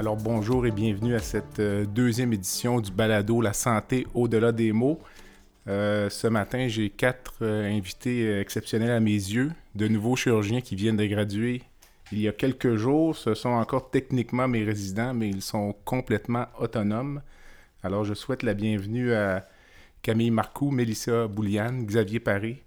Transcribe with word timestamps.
Alors 0.00 0.16
bonjour 0.16 0.66
et 0.66 0.70
bienvenue 0.70 1.14
à 1.14 1.18
cette 1.18 1.58
euh, 1.58 1.84
deuxième 1.84 2.32
édition 2.32 2.80
du 2.80 2.90
balado 2.90 3.42
La 3.42 3.52
santé 3.52 4.06
au-delà 4.14 4.50
des 4.50 4.72
mots. 4.72 4.98
Euh, 5.68 6.08
ce 6.08 6.26
matin, 6.26 6.68
j'ai 6.68 6.88
quatre 6.88 7.34
euh, 7.42 7.70
invités 7.70 8.40
exceptionnels 8.40 8.92
à 8.92 9.00
mes 9.00 9.10
yeux, 9.10 9.52
de 9.74 9.88
nouveaux 9.88 10.16
chirurgiens 10.16 10.62
qui 10.62 10.74
viennent 10.74 10.96
de 10.96 11.04
graduer 11.04 11.64
il 12.12 12.18
y 12.18 12.28
a 12.28 12.32
quelques 12.32 12.76
jours. 12.76 13.14
Ce 13.14 13.34
sont 13.34 13.50
encore 13.50 13.90
techniquement 13.90 14.48
mes 14.48 14.64
résidents, 14.64 15.12
mais 15.12 15.28
ils 15.28 15.42
sont 15.42 15.74
complètement 15.84 16.46
autonomes. 16.58 17.20
Alors 17.82 18.06
je 18.06 18.14
souhaite 18.14 18.42
la 18.42 18.54
bienvenue 18.54 19.12
à 19.12 19.46
Camille 20.00 20.30
Marcoux, 20.30 20.70
Mélissa 20.70 21.26
Bouliane, 21.26 21.84
Xavier 21.84 22.20
Paré, 22.20 22.62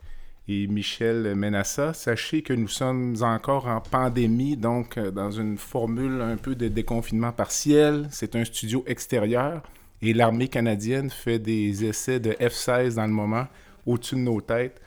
et 0.47 0.67
Michel 0.67 1.35
Menassa. 1.35 1.93
Sachez 1.93 2.41
que 2.41 2.53
nous 2.53 2.67
sommes 2.67 3.15
encore 3.21 3.67
en 3.67 3.79
pandémie, 3.79 4.57
donc 4.57 4.97
euh, 4.97 5.11
dans 5.11 5.31
une 5.31 5.57
formule 5.57 6.21
un 6.21 6.37
peu 6.37 6.55
de 6.55 6.67
déconfinement 6.67 7.31
partiel. 7.31 8.07
C'est 8.11 8.35
un 8.35 8.43
studio 8.43 8.83
extérieur 8.87 9.61
et 10.01 10.13
l'armée 10.13 10.49
canadienne 10.49 11.09
fait 11.09 11.39
des 11.39 11.85
essais 11.85 12.19
de 12.19 12.31
F-16 12.31 12.95
dans 12.95 13.07
le 13.07 13.13
moment 13.13 13.47
au-dessus 13.85 14.15
de 14.15 14.21
nos 14.21 14.41
têtes. 14.41 14.81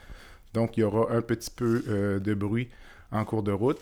Donc 0.53 0.77
il 0.77 0.81
y 0.81 0.83
aura 0.83 1.11
un 1.11 1.21
petit 1.21 1.49
peu 1.49 1.83
euh, 1.87 2.19
de 2.19 2.33
bruit 2.33 2.69
en 3.11 3.25
cours 3.25 3.43
de 3.43 3.51
route. 3.51 3.81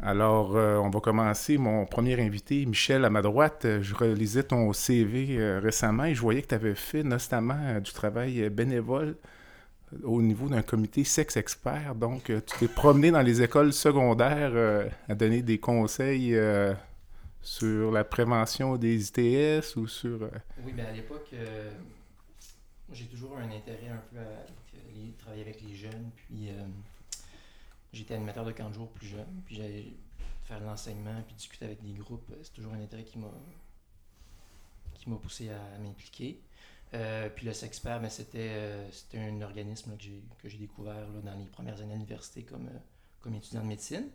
Alors, 0.00 0.56
euh, 0.56 0.76
on 0.76 0.90
va 0.90 1.00
commencer. 1.00 1.58
Mon 1.58 1.84
premier 1.84 2.20
invité, 2.20 2.64
Michel, 2.66 3.04
à 3.04 3.10
ma 3.10 3.20
droite, 3.20 3.66
je 3.80 3.94
relisais 3.94 4.44
ton 4.44 4.72
CV 4.72 5.58
récemment 5.58 6.04
et 6.04 6.14
je 6.14 6.20
voyais 6.20 6.42
que 6.42 6.48
tu 6.48 6.54
avais 6.54 6.76
fait 6.76 7.02
notamment 7.02 7.80
du 7.80 7.92
travail 7.92 8.48
bénévole 8.50 9.16
au 10.02 10.22
niveau 10.22 10.48
d'un 10.48 10.62
comité 10.62 11.04
sexe 11.04 11.36
expert. 11.36 11.94
Donc, 11.94 12.30
euh, 12.30 12.40
tu 12.46 12.58
t'es 12.58 12.68
promené 12.68 13.10
dans 13.10 13.22
les 13.22 13.42
écoles 13.42 13.72
secondaires 13.72 14.52
euh, 14.54 14.88
à 15.08 15.14
donner 15.14 15.42
des 15.42 15.58
conseils 15.58 16.34
euh, 16.34 16.74
sur 17.42 17.90
la 17.90 18.04
prévention 18.04 18.76
des 18.76 19.08
ITS 19.08 19.76
ou 19.76 19.86
sur... 19.86 20.28
Oui, 20.64 20.72
mais 20.74 20.82
à 20.84 20.92
l'époque, 20.92 21.34
j'ai 22.92 23.06
toujours 23.06 23.38
un 23.38 23.50
intérêt 23.50 23.88
un 23.88 24.02
peu 24.10 24.18
à 24.18 25.18
travailler 25.18 25.42
avec 25.42 25.60
les 25.62 25.74
jeunes. 25.74 26.10
Puis, 26.16 26.50
j'étais 27.92 28.14
animateur 28.14 28.44
de 28.44 28.52
camp 28.52 28.68
de 28.68 28.74
jour 28.74 28.88
plus 28.88 29.06
jeune. 29.06 29.42
Puis, 29.46 29.56
j'allais 29.56 29.86
faire 30.44 30.60
de 30.60 30.66
l'enseignement 30.66 31.22
puis 31.26 31.34
discuter 31.36 31.66
avec 31.66 31.82
des 31.82 31.92
groupes. 31.92 32.30
C'est 32.42 32.52
toujours 32.52 32.74
un 32.74 32.80
intérêt 32.80 33.04
qui 33.04 33.18
m'a 33.18 33.30
qui 34.94 35.08
m'a 35.08 35.16
poussé 35.16 35.48
à 35.50 35.78
m'impliquer. 35.78 36.40
Euh, 36.94 37.28
puis 37.28 37.46
le 37.46 37.52
Sexpert, 37.52 38.00
ben, 38.00 38.08
c'était, 38.08 38.50
un 39.14 39.42
organisme 39.42 39.96
que, 39.96 40.48
j'ai, 40.48 40.58
découvert 40.58 41.08
dans 41.22 41.34
les 41.34 41.46
premières 41.46 41.80
années 41.80 41.92
à 41.92 41.96
l'université 41.96 42.42
comme, 42.42 42.66
euh, 42.66 42.78
comme 43.20 43.34
étudiant 43.34 43.62
de 43.62 43.66
médecine. 43.66 44.08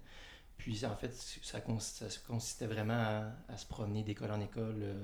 Puis 0.57 0.85
en 0.85 0.95
fait, 0.95 1.13
ça, 1.13 1.61
consistait 1.61 2.67
vraiment 2.67 3.31
à, 3.47 3.57
se 3.57 3.65
promener 3.65 4.03
d'école 4.03 4.31
en 4.31 4.39
école 4.39 4.95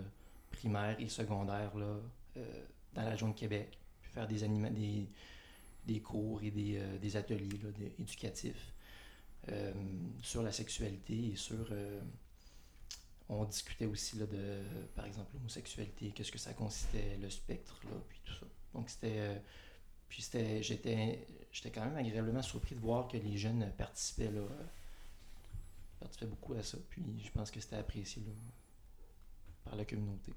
primaire 0.51 0.95
et 0.99 1.09
secondaire 1.09 1.75
là, 1.75 1.97
dans 2.93 3.01
la 3.01 3.09
région 3.09 3.29
de 3.29 3.33
Québec, 3.33 3.77
puis 4.01 4.11
faire 4.11 4.27
des, 4.27 4.47
des, 4.47 5.09
des 5.85 5.99
cours 5.99 6.41
et 6.43 6.51
des, 6.51 6.81
des 7.01 7.17
ateliers 7.17 7.59
là, 7.61 7.69
éducatifs 7.97 8.73
sur 10.21 10.43
la 10.43 10.51
sexualité 10.51 11.31
et 11.31 11.35
sur 11.35 11.73
on 13.29 13.45
discutait 13.45 13.85
aussi 13.85 14.17
de, 14.17 14.27
par 14.95 15.05
exemple, 15.05 15.29
l'homosexualité, 15.35 16.11
qu'est-ce 16.13 16.31
que 16.31 16.39
ça 16.39 16.53
consistait, 16.53 17.17
le 17.21 17.29
spectre, 17.29 17.79
là, 17.85 17.97
puis 18.09 18.19
tout 18.25 18.33
ça. 18.33 18.45
Donc, 18.73 18.89
c'était. 18.89 19.15
Euh, 19.17 19.35
puis, 20.09 20.27
j'étais, 20.61 21.27
j'étais 21.51 21.69
quand 21.69 21.85
même 21.85 21.95
agréablement 21.95 22.41
surpris 22.41 22.73
de 22.73 22.81
voir 22.81 23.07
que 23.07 23.17
les 23.17 23.37
jeunes 23.37 23.71
participaient, 23.77 24.31
là, 24.31 24.41
participaient 25.99 26.25
beaucoup 26.25 26.53
à 26.53 26.63
ça. 26.63 26.79
Puis, 26.89 27.03
je 27.23 27.29
pense 27.29 27.51
que 27.51 27.59
c'était 27.59 27.75
apprécié 27.75 28.23
par 29.63 29.75
la 29.75 29.85
communauté. 29.85 30.33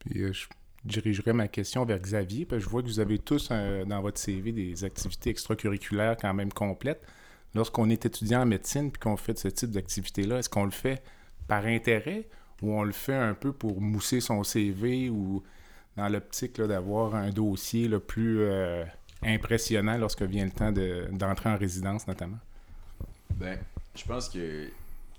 Puis, 0.00 0.22
euh, 0.22 0.32
je 0.32 0.48
dirigerai 0.84 1.32
ma 1.32 1.46
question 1.46 1.84
vers 1.84 2.00
Xavier, 2.00 2.46
je 2.50 2.68
vois 2.68 2.82
que 2.82 2.88
vous 2.88 2.98
avez 2.98 3.20
tous 3.20 3.48
euh, 3.52 3.84
dans 3.84 4.02
votre 4.02 4.18
CV 4.18 4.50
des 4.50 4.82
activités 4.82 5.30
extracurriculaires 5.30 6.16
quand 6.16 6.34
même 6.34 6.52
complètes. 6.52 7.06
Lorsqu'on 7.54 7.88
est 7.88 8.04
étudiant 8.04 8.42
en 8.42 8.46
médecine 8.46 8.90
puis 8.90 8.98
qu'on 8.98 9.16
fait 9.16 9.38
ce 9.38 9.46
type 9.46 9.70
d'activité-là, 9.70 10.40
est-ce 10.40 10.48
qu'on 10.48 10.64
le 10.64 10.72
fait 10.72 11.04
par 11.46 11.64
intérêt 11.66 12.26
ou 12.62 12.72
on 12.72 12.82
le 12.82 12.92
fait 12.92 13.14
un 13.14 13.34
peu 13.34 13.52
pour 13.52 13.80
mousser 13.80 14.20
son 14.20 14.42
CV 14.44 15.10
ou 15.10 15.42
dans 15.96 16.08
l'optique 16.08 16.60
d'avoir 16.60 17.14
un 17.14 17.30
dossier 17.30 17.88
le 17.88 18.00
plus 18.00 18.40
euh, 18.40 18.84
impressionnant 19.22 19.96
lorsque 19.98 20.22
vient 20.22 20.44
le 20.44 20.50
temps 20.50 20.72
d'entrer 20.72 21.50
en 21.50 21.56
résidence 21.56 22.06
notamment? 22.06 22.38
Ben, 23.34 23.58
je 23.94 24.04
pense 24.04 24.28
que 24.28 24.68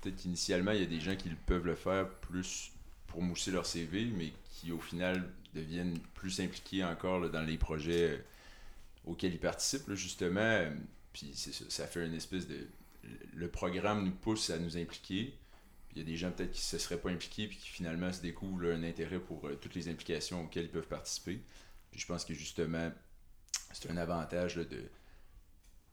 peut-être 0.00 0.16
qu'initialement, 0.16 0.72
il 0.72 0.80
y 0.80 0.84
a 0.84 0.86
des 0.86 1.00
gens 1.00 1.16
qui 1.16 1.30
peuvent 1.46 1.66
le 1.66 1.74
faire 1.74 2.08
plus 2.08 2.72
pour 3.06 3.22
mousser 3.22 3.50
leur 3.50 3.66
CV, 3.66 4.06
mais 4.16 4.32
qui 4.50 4.72
au 4.72 4.80
final 4.80 5.28
deviennent 5.54 5.98
plus 6.14 6.40
impliqués 6.40 6.84
encore 6.84 7.28
dans 7.30 7.42
les 7.42 7.56
projets 7.56 8.10
euh, 8.10 8.18
auxquels 9.06 9.32
ils 9.32 9.40
participent, 9.40 9.92
justement. 9.94 10.64
Puis 11.12 11.32
ça 11.34 11.86
fait 11.86 12.04
une 12.04 12.14
espèce 12.14 12.46
de... 12.46 12.68
Le 13.34 13.48
programme 13.48 14.04
nous 14.04 14.10
pousse 14.10 14.50
à 14.50 14.58
nous 14.58 14.76
impliquer 14.76 15.32
il 15.96 16.00
y 16.00 16.02
a 16.02 16.04
des 16.04 16.16
gens 16.16 16.30
peut-être 16.30 16.52
qui 16.52 16.60
ne 16.60 16.78
se 16.78 16.78
seraient 16.78 17.00
pas 17.00 17.08
impliqués 17.08 17.48
puis 17.48 17.56
qui 17.56 17.68
finalement 17.68 18.12
se 18.12 18.20
découvrent 18.20 18.66
un 18.66 18.82
intérêt 18.82 19.18
pour 19.18 19.46
euh, 19.46 19.56
toutes 19.56 19.74
les 19.74 19.88
implications 19.88 20.44
auxquelles 20.44 20.66
ils 20.66 20.70
peuvent 20.70 20.86
participer. 20.86 21.40
Puis 21.90 22.00
je 22.00 22.06
pense 22.06 22.26
que 22.26 22.34
justement, 22.34 22.92
c'est 23.72 23.90
un 23.90 23.96
avantage 23.96 24.56
de 24.56 24.90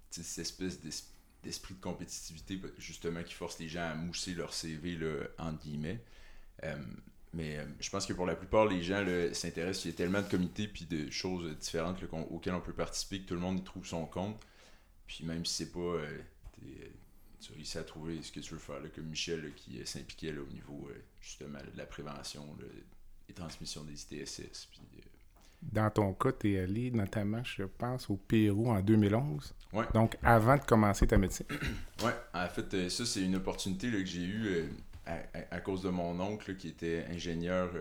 cette 0.10 0.40
espèce 0.40 0.82
d'esprit 0.82 1.74
de 1.74 1.80
compétitivité 1.80 2.62
justement 2.78 3.24
qui 3.24 3.34
force 3.34 3.58
les 3.60 3.70
gens 3.70 3.90
à 3.90 3.96
mousser 3.96 4.34
leur 4.34 4.54
CV 4.54 4.98
là, 4.98 5.24
entre 5.38 5.64
guillemets. 5.64 6.04
Euh, 6.66 6.76
mais 7.32 7.58
euh, 7.58 7.66
je 7.80 7.90
pense 7.90 8.06
que 8.06 8.12
pour 8.12 8.26
la 8.26 8.36
plupart, 8.36 8.66
les 8.66 8.84
gens 8.84 9.06
s'intéressent. 9.32 9.86
Il 9.86 9.92
y 9.92 9.94
a 9.94 9.98
tellement 9.98 10.22
de 10.22 10.28
comités 10.28 10.68
puis 10.68 10.84
de 10.84 11.10
choses 11.12 11.58
différentes 11.60 12.04
auxquelles 12.30 12.56
on 12.56 12.62
peut 12.62 12.74
participer 12.74 13.22
que 13.22 13.28
tout 13.30 13.36
le 13.36 13.40
monde 13.40 13.58
y 13.58 13.64
trouve 13.64 13.88
son 13.88 14.06
compte. 14.06 14.38
Puis 15.08 15.24
même 15.24 15.46
si 15.46 15.54
c'est 15.64 15.72
pas 15.72 15.98
tu 17.44 17.54
réussis 17.54 17.78
à 17.78 17.84
trouver 17.84 18.22
ce 18.22 18.32
que 18.32 18.40
tu 18.40 18.54
veux 18.54 18.60
faire, 18.60 18.82
comme 18.96 19.06
Michel 19.06 19.52
qui 19.56 19.80
euh, 19.80 19.86
s'impliquait 19.86 20.32
au 20.38 20.48
niveau 20.48 20.88
euh, 20.90 20.96
justement 21.22 21.60
de 21.60 21.78
la 21.78 21.86
prévention 21.86 22.48
des 23.28 23.34
transmissions 23.34 23.84
des 23.84 24.02
ITSS. 24.02 24.70
Euh, 24.80 25.02
Dans 25.62 25.90
ton 25.90 26.14
cas, 26.14 26.32
tu 26.32 26.54
es 26.54 26.60
allé 26.60 26.92
notamment, 26.92 27.44
je 27.44 27.64
pense, 27.64 28.10
au 28.10 28.16
Pérou 28.16 28.70
en 28.70 28.80
2011. 28.80 29.54
Ouais. 29.74 29.86
Donc, 29.94 30.18
avant 30.24 30.56
de 30.56 30.64
commencer 30.64 31.06
ta 31.06 31.18
médecine. 31.18 31.48
oui, 32.04 32.12
en 32.34 32.48
fait, 32.48 32.90
ça, 32.90 33.06
c'est 33.06 33.22
une 33.22 33.36
opportunité 33.36 33.92
que 33.92 34.06
j'ai 34.06 34.24
eue 34.24 34.70
à, 35.06 35.60
cause 35.60 35.82
de 35.82 35.90
mon 35.90 36.18
oncle 36.22 36.56
qui 36.56 36.70
était 36.70 37.06
ingénieur 37.10 37.72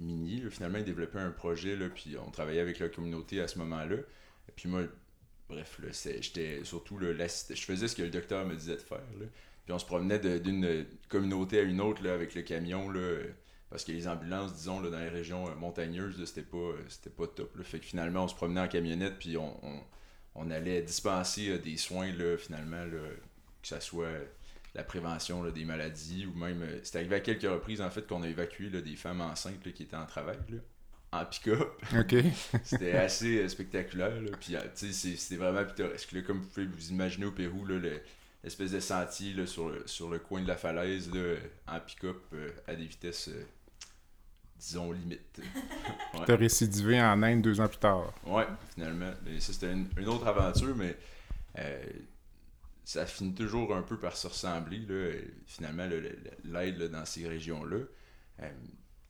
minier. 0.00 0.42
Finalement, 0.50 0.78
il 0.78 0.84
développait 0.84 1.20
un 1.20 1.30
projet, 1.30 1.76
là, 1.76 1.88
puis 1.88 2.16
on 2.26 2.30
travaillait 2.30 2.60
avec 2.60 2.80
la 2.80 2.88
communauté 2.88 3.40
à 3.40 3.46
ce 3.46 3.58
moment-là. 3.58 3.96
Puis 4.56 4.68
moi, 4.68 4.82
bref, 5.48 5.80
j'étais 6.20 6.64
surtout 6.64 6.98
là, 6.98 7.12
je 7.12 7.54
faisais 7.54 7.88
ce 7.88 7.96
que 7.96 8.02
le 8.02 8.10
docteur 8.10 8.46
me 8.46 8.54
disait 8.54 8.76
de 8.76 8.80
faire. 8.80 9.02
Puis 9.64 9.72
on 9.72 9.78
se 9.78 9.86
promenait 9.86 10.18
d'une 10.40 10.86
communauté 11.08 11.58
à 11.58 11.62
une 11.62 11.80
autre 11.80 12.02
là, 12.02 12.14
avec 12.14 12.34
le 12.34 12.42
camion. 12.42 12.90
Là, 12.90 13.22
parce 13.74 13.84
que 13.84 13.90
les 13.90 14.06
ambulances, 14.06 14.54
disons, 14.54 14.80
là, 14.80 14.88
dans 14.88 15.00
les 15.00 15.08
régions 15.08 15.48
euh, 15.48 15.54
montagneuses, 15.56 16.22
c'était 16.26 16.42
pas, 16.42 16.74
c'était 16.88 17.10
pas 17.10 17.26
top. 17.26 17.60
Fait 17.64 17.80
que 17.80 17.84
finalement, 17.84 18.22
on 18.22 18.28
se 18.28 18.34
promenait 18.36 18.60
en 18.60 18.68
camionnette, 18.68 19.18
puis 19.18 19.36
on, 19.36 19.58
on, 20.36 20.50
allait 20.52 20.80
dispenser 20.82 21.48
euh, 21.48 21.58
des 21.58 21.76
soins, 21.76 22.12
là, 22.12 22.36
finalement, 22.36 22.84
que 22.88 23.66
ce 23.66 23.80
soit 23.80 24.12
la 24.76 24.84
prévention 24.84 25.44
des 25.50 25.64
maladies, 25.64 26.24
ou 26.26 26.38
même. 26.38 26.62
Euh, 26.62 26.78
c'est 26.84 26.98
arrivé 26.98 27.16
à 27.16 27.20
quelques 27.20 27.50
reprises, 27.50 27.80
en 27.80 27.90
fait, 27.90 28.06
qu'on 28.06 28.22
a 28.22 28.28
évacué 28.28 28.70
des 28.70 28.94
femmes 28.94 29.20
enceintes 29.20 29.72
qui 29.72 29.82
étaient 29.82 29.96
en 29.96 30.06
travail. 30.06 30.38
En 31.14 31.24
pick-up. 31.24 31.80
C'était 32.64 32.96
assez 32.96 33.38
euh, 33.38 33.48
spectaculaire. 33.48 34.20
Là. 34.20 34.30
Puis, 34.40 34.56
euh, 34.56 34.60
tu 34.76 34.92
sais, 34.92 35.16
c'était 35.16 35.36
vraiment 35.36 35.64
pittoresque. 35.64 36.10
Là, 36.10 36.22
comme 36.22 36.40
vous 36.40 36.48
pouvez 36.48 36.66
vous 36.66 36.90
imaginer 36.90 37.26
au 37.26 37.30
Pérou, 37.30 37.64
là, 37.66 37.78
l'espèce 38.42 38.72
de 38.72 38.80
sentier 38.80 39.32
là, 39.32 39.46
sur, 39.46 39.68
le, 39.68 39.86
sur 39.86 40.10
le 40.10 40.18
coin 40.18 40.42
de 40.42 40.48
la 40.48 40.56
falaise 40.56 41.12
là, 41.14 41.36
en 41.68 41.78
pick-up 41.78 42.20
euh, 42.32 42.50
à 42.66 42.74
des 42.74 42.86
vitesses, 42.86 43.30
disons, 44.58 44.90
limites. 44.90 45.40
ouais. 46.14 46.24
Tu 46.26 46.32
as 46.32 46.36
récidivé 46.36 47.00
en 47.00 47.22
Inde 47.22 47.42
deux 47.42 47.60
ans 47.60 47.68
plus 47.68 47.78
tard. 47.78 48.12
Ouais, 48.26 48.46
finalement. 48.74 49.12
ça, 49.38 49.52
c'était 49.52 49.72
une, 49.72 50.08
autre 50.08 50.26
aventure, 50.26 50.74
mais 50.74 50.96
ça 52.84 53.06
finit 53.06 53.34
toujours 53.34 53.76
un 53.76 53.82
peu 53.82 53.98
par 53.98 54.16
se 54.16 54.26
ressembler. 54.26 54.78
Là, 54.78 55.12
finalement, 55.46 55.88
l'aide 56.44 56.90
dans 56.90 57.04
ces 57.04 57.28
régions-là 57.28 57.78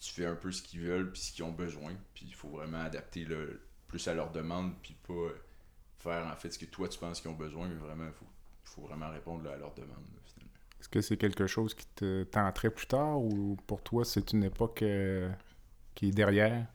tu 0.04 0.12
fais 0.12 0.26
un 0.26 0.34
peu 0.34 0.52
ce 0.52 0.62
qu'ils 0.62 0.80
veulent 0.80 1.10
puis 1.10 1.20
ce 1.20 1.32
qu'ils 1.32 1.44
ont 1.44 1.52
besoin. 1.52 1.92
Puis 2.14 2.26
il 2.28 2.34
faut 2.34 2.48
vraiment 2.48 2.82
adapter 2.82 3.24
le, 3.24 3.60
plus 3.88 4.06
à 4.06 4.14
leur 4.14 4.30
demande 4.30 4.72
puis 4.82 4.94
pas 5.06 5.30
faire 5.98 6.26
en 6.26 6.36
fait 6.36 6.50
ce 6.50 6.58
que 6.58 6.66
toi 6.66 6.88
tu 6.88 6.98
penses 6.98 7.20
qu'ils 7.20 7.30
ont 7.30 7.34
besoin, 7.34 7.68
mais 7.68 7.76
vraiment, 7.76 8.04
il 8.06 8.12
faut, 8.12 8.26
faut 8.64 8.82
vraiment 8.82 9.10
répondre 9.10 9.48
à 9.50 9.56
leur 9.56 9.72
demande. 9.74 10.04
Est-ce 10.78 10.88
que 10.90 11.00
c'est 11.00 11.16
quelque 11.16 11.46
chose 11.46 11.72
qui 11.72 11.86
te 11.94 12.24
tenterait 12.24 12.70
plus 12.70 12.86
tard 12.86 13.18
ou 13.18 13.56
pour 13.66 13.82
toi 13.82 14.04
c'est 14.04 14.32
une 14.32 14.44
époque 14.44 14.82
euh, 14.82 15.30
qui 15.94 16.08
est 16.08 16.10
derrière? 16.10 16.66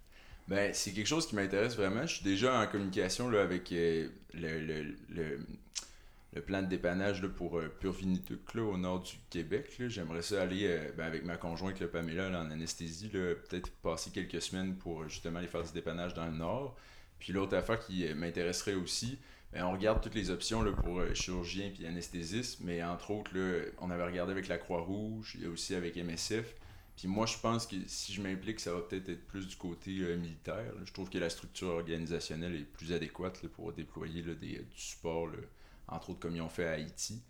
Ben, 0.48 0.74
c'est 0.74 0.92
quelque 0.94 1.06
chose 1.06 1.28
qui 1.28 1.36
m'intéresse 1.36 1.76
vraiment. 1.76 2.08
Je 2.08 2.16
suis 2.16 2.24
déjà 2.24 2.60
en 2.60 2.66
communication 2.66 3.30
là, 3.30 3.44
avec 3.44 3.72
euh, 3.72 4.10
le, 4.34 4.60
le, 4.60 4.96
le, 5.10 5.46
plan 6.46 6.62
de 6.62 6.68
dépannage 6.68 7.22
là, 7.22 7.30
pour 7.30 7.58
euh, 7.58 7.74
là, 8.54 8.62
au 8.62 8.78
nord 8.78 9.02
du 9.02 9.14
Québec. 9.30 9.76
J'aimerais 9.88 10.22
ça 10.22 10.42
aller 10.42 10.66
euh, 10.68 10.92
ben, 10.96 11.06
avec 11.06 11.26
ma 11.26 11.38
conjointe, 11.38 11.80
le 11.80 11.88
Pamela, 11.88 12.30
en 12.30 12.52
anesthésie, 12.52 13.10
peut-être 13.10 13.72
passer 13.82 14.12
quelques 14.12 14.42
semaines 14.42 14.76
pour 14.76 15.08
justement 15.08 15.40
aller 15.40 15.48
faire 15.48 15.64
du 15.64 15.72
dépannage 15.72 16.14
dans 16.14 16.26
le 16.26 16.38
nord. 16.38 16.76
Puis 17.20 17.34
l'autre 17.34 17.56
affaire 17.56 17.80
qui 17.80 18.06
m'intéresserait 18.14 18.76
aussi, 18.76 19.20
ben, 19.52 19.66
on 19.66 19.72
regarde 19.72 20.02
toutes 20.02 20.16
les 20.16 20.30
options 20.30 20.62
là, 20.62 20.72
pour 20.72 21.02
chirurgien 21.14 21.72
et 21.80 21.88
anesthésiste, 21.88 22.60
mais 22.62 22.84
entre 22.84 23.12
autres, 23.12 23.32
là, 23.36 23.64
on 23.80 23.90
avait 23.90 24.06
regardé 24.06 24.32
avec 24.32 24.48
la 24.48 24.58
Croix-Rouge 24.58 25.38
et 25.44 25.48
aussi 25.48 25.76
avec 25.76 25.96
MSF. 25.98 26.56
Puis 27.00 27.08
moi, 27.08 27.26
je 27.26 27.38
pense 27.38 27.66
que 27.66 27.78
si 27.88 28.12
je 28.12 28.22
m'implique, 28.22 28.60
ça 28.60 28.74
va 28.74 28.82
peut-être 28.82 29.08
être 29.08 29.26
plus 29.26 29.48
du 29.48 29.56
côté 29.56 30.00
euh, 30.02 30.18
militaire. 30.18 30.74
Je 30.84 30.92
trouve 30.92 31.10
que 31.10 31.18
la 31.18 31.30
structure 31.30 31.70
organisationnelle 31.70 32.54
est 32.56 32.66
plus 32.66 32.92
adéquate 32.92 33.48
pour 33.48 33.72
déployer 33.72 34.22
des, 34.22 34.60
du 34.60 34.66
support, 34.76 35.30
entre 35.92 36.12
autres 36.12 36.20
comme 36.20 36.36
ils 36.36 36.42
ont 36.42 36.50
fait 36.50 36.68
à 36.68 36.72
Haïti. 36.72 37.22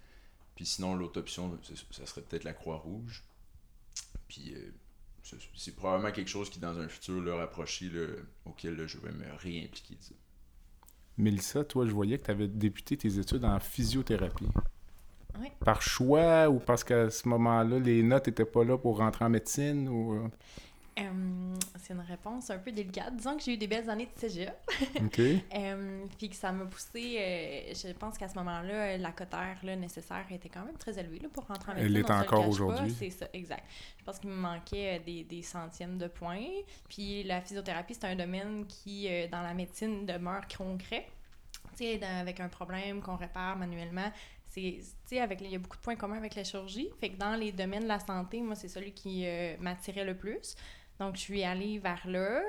Puis 0.56 0.66
sinon, 0.66 0.96
l'autre 0.96 1.20
option, 1.20 1.58
ça 1.92 2.06
serait 2.06 2.22
peut-être 2.22 2.44
la 2.44 2.54
Croix-Rouge. 2.54 3.24
Puis 4.28 4.54
euh, 4.54 4.72
c'est 5.56 5.76
probablement 5.76 6.12
quelque 6.12 6.30
chose 6.30 6.50
qui, 6.50 6.60
dans 6.60 6.78
un 6.80 6.88
futur 6.88 7.22
leur 7.22 7.38
rapproché, 7.38 7.90
auquel 8.46 8.88
je 8.88 8.98
vais 8.98 9.12
me 9.12 9.26
réimpliquer. 9.38 9.98
Mélissa, 11.18 11.64
toi, 11.64 11.86
je 11.86 11.92
voyais 11.92 12.18
que 12.18 12.26
tu 12.26 12.32
avais 12.32 12.48
débuté 12.48 12.98
tes 12.98 13.20
études 13.20 13.46
en 13.46 13.60
physiothérapie. 13.60 14.48
Par 15.64 15.82
choix 15.82 16.50
ou 16.50 16.60
parce 16.60 16.84
qu'à 16.84 17.10
ce 17.10 17.28
moment-là, 17.30 17.80
les 17.80 18.04
notes 18.04 18.28
n'étaient 18.28 18.46
pas 18.46 18.64
là 18.64 18.78
pour 18.78 18.98
rentrer 18.98 19.26
en 19.26 19.30
médecine 19.30 19.88
ou... 19.88 20.30
Euh? 21.00 21.56
c'est 21.78 21.94
une 21.94 22.02
réponse 22.02 22.50
un 22.50 22.58
peu 22.58 22.72
délicate. 22.72 23.16
Disons 23.16 23.38
que 23.38 23.44
j'ai 23.44 23.54
eu 23.54 23.58
des 23.58 23.68
belles 23.68 23.90
années 23.90 24.10
de 24.14 24.20
cégep. 24.20 24.54
OK. 25.02 25.22
puis 26.18 26.30
que 26.30 26.36
ça 26.36 26.52
m'a 26.52 26.66
poussé... 26.66 27.18
Euh, 27.20 27.74
je 27.74 27.94
pense 27.94 28.18
qu'à 28.18 28.28
ce 28.28 28.36
moment-là, 28.36 28.98
la 28.98 29.12
cotère 29.12 29.58
là, 29.64 29.76
nécessaire 29.76 30.26
était 30.32 30.50
quand 30.50 30.66
même 30.66 30.78
très 30.78 30.98
élevée 31.00 31.20
là, 31.20 31.30
pour 31.32 31.46
rentrer 31.48 31.72
en 31.72 31.76
médecine. 31.76 31.96
Elle 31.96 32.02
est 32.02 32.12
encore 32.12 32.48
aujourd'hui. 32.48 32.94
C'est 32.98 33.10
ça, 33.10 33.28
exact. 33.34 33.64
Je 33.98 34.04
pense 34.04 34.20
qu'il 34.20 34.30
me 34.30 34.36
manquait 34.36 35.00
euh, 35.00 35.04
des, 35.04 35.24
des, 35.24 35.42
centièmes 35.42 35.98
de 35.98 36.08
points. 36.08 36.46
Puis 36.88 37.24
la 37.24 37.42
physiothérapie, 37.42 37.94
c'est 37.94 38.06
un 38.06 38.16
domaine 38.16 38.66
qui, 38.68 39.10
dans 39.32 39.42
la 39.42 39.54
médecine, 39.54 40.06
demeure 40.06 40.48
concret. 40.48 41.08
Tu 41.78 41.86
sais, 41.86 42.04
avec 42.04 42.40
un 42.40 42.50
problème 42.50 43.02
qu'on 43.02 43.16
répare 43.16 43.58
manuellement, 43.58 44.12
c'est, 45.06 45.20
avec, 45.20 45.42
il 45.42 45.52
y 45.52 45.56
a 45.56 45.60
beaucoup 45.60 45.78
de 45.78 45.82
points 45.82 45.96
communs 45.96 46.18
avec 46.18 46.36
la 46.36 46.44
chirurgie. 46.44 46.90
Fait 47.00 47.10
que 47.10 47.18
dans 47.18 47.36
les 47.36 47.52
domaines 47.52 47.84
de 47.84 47.88
la 47.88 48.00
santé, 48.00 48.42
moi, 48.42 48.56
c'est 48.56 48.68
celui 48.68 48.92
qui 48.92 49.26
euh, 49.26 49.56
m'attirait 49.60 50.06
le 50.06 50.16
plus. 50.16 50.56
Donc, 51.00 51.16
je 51.16 51.22
suis 51.22 51.44
allée 51.44 51.80
vers 51.80 52.06
là, 52.06 52.42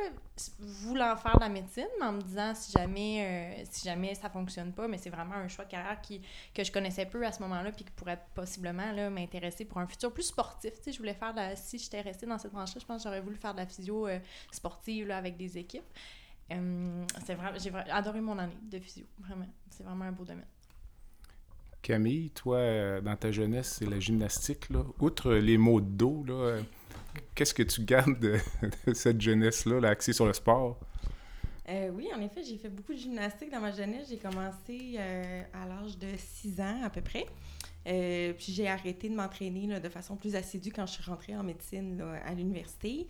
voulant 0.58 1.14
faire 1.16 1.36
de 1.36 1.40
la 1.40 1.48
médecine, 1.48 1.86
mais 2.00 2.06
en 2.06 2.12
me 2.12 2.20
disant 2.20 2.52
si 2.52 2.72
jamais, 2.72 3.60
euh, 3.60 3.64
si 3.70 3.84
jamais 3.84 4.12
ça 4.16 4.28
fonctionne 4.28 4.72
pas, 4.72 4.88
mais 4.88 4.98
c'est 4.98 5.10
vraiment 5.10 5.36
un 5.36 5.46
choix 5.46 5.64
de 5.64 5.70
carrière 5.70 6.00
qui, 6.00 6.20
que 6.52 6.64
je 6.64 6.72
connaissais 6.72 7.06
peu 7.06 7.24
à 7.24 7.30
ce 7.30 7.40
moment-là, 7.42 7.70
puis 7.70 7.84
qui 7.84 7.92
pourrait 7.92 8.20
possiblement 8.34 8.92
m'intéresser 9.10 9.64
pour 9.64 9.78
un 9.78 9.86
futur 9.86 10.12
plus 10.12 10.24
sportif. 10.24 10.72
Tu 10.78 10.82
sais, 10.82 10.92
je 10.92 10.98
voulais 10.98 11.14
faire 11.14 11.32
de 11.32 11.40
si 11.54 11.78
j'étais 11.78 12.00
restée 12.00 12.26
dans 12.26 12.38
cette 12.38 12.52
branche-là, 12.52 12.80
je 12.80 12.86
pense 12.86 13.04
que 13.04 13.08
j'aurais 13.08 13.20
voulu 13.20 13.36
faire 13.36 13.52
de 13.54 13.60
la 13.60 13.66
physio 13.66 14.08
euh, 14.08 14.18
sportive 14.50 15.06
là, 15.06 15.18
avec 15.18 15.36
des 15.36 15.56
équipes. 15.56 15.88
c'est 16.48 17.34
vraiment, 17.34 17.56
j'ai 17.56 17.72
adoré 17.90 18.20
mon 18.20 18.36
année 18.36 18.58
de 18.62 18.80
physio, 18.80 19.06
vraiment. 19.18 19.46
C'est 19.70 19.84
vraiment 19.84 20.06
un 20.06 20.12
beau 20.12 20.24
domaine. 20.24 20.46
Camille, 21.82 22.30
toi, 22.30 22.58
euh, 22.58 23.00
dans 23.00 23.16
ta 23.16 23.32
jeunesse, 23.32 23.76
c'est 23.78 23.88
la 23.88 24.00
gymnastique. 24.00 24.68
Là. 24.70 24.84
Outre 24.98 25.32
les 25.32 25.56
mots 25.56 25.80
de 25.80 25.88
dos, 25.88 26.24
là, 26.26 26.60
qu'est-ce 27.34 27.54
que 27.54 27.62
tu 27.62 27.82
gardes 27.82 28.18
de, 28.18 28.38
cette 28.94 29.20
jeunesse-là, 29.20 29.88
axée 29.88 30.12
sur 30.12 30.26
le 30.26 30.32
sport? 30.32 30.78
Euh, 31.68 31.90
oui, 31.94 32.08
en 32.14 32.20
effet, 32.20 32.42
j'ai 32.42 32.56
fait 32.58 32.68
beaucoup 32.68 32.92
de 32.92 32.98
gymnastique 32.98 33.50
dans 33.50 33.60
ma 33.60 33.72
jeunesse. 33.72 34.08
J'ai 34.10 34.18
commencé 34.18 34.96
euh, 34.98 35.42
à 35.54 35.66
l'âge 35.66 35.96
de 35.98 36.08
6 36.16 36.60
ans 36.60 36.80
à 36.84 36.90
peu 36.90 37.00
près. 37.00 37.26
puis 37.84 38.52
j'ai 38.52 38.68
arrêté 38.68 39.08
de 39.08 39.14
m'entraîner 39.14 39.80
de 39.80 39.88
façon 39.88 40.16
plus 40.16 40.36
assidue 40.36 40.72
quand 40.72 40.86
je 40.86 40.92
suis 40.94 41.04
rentrée 41.04 41.36
en 41.36 41.42
médecine 41.42 42.02
à 42.24 42.34
l'université. 42.34 43.06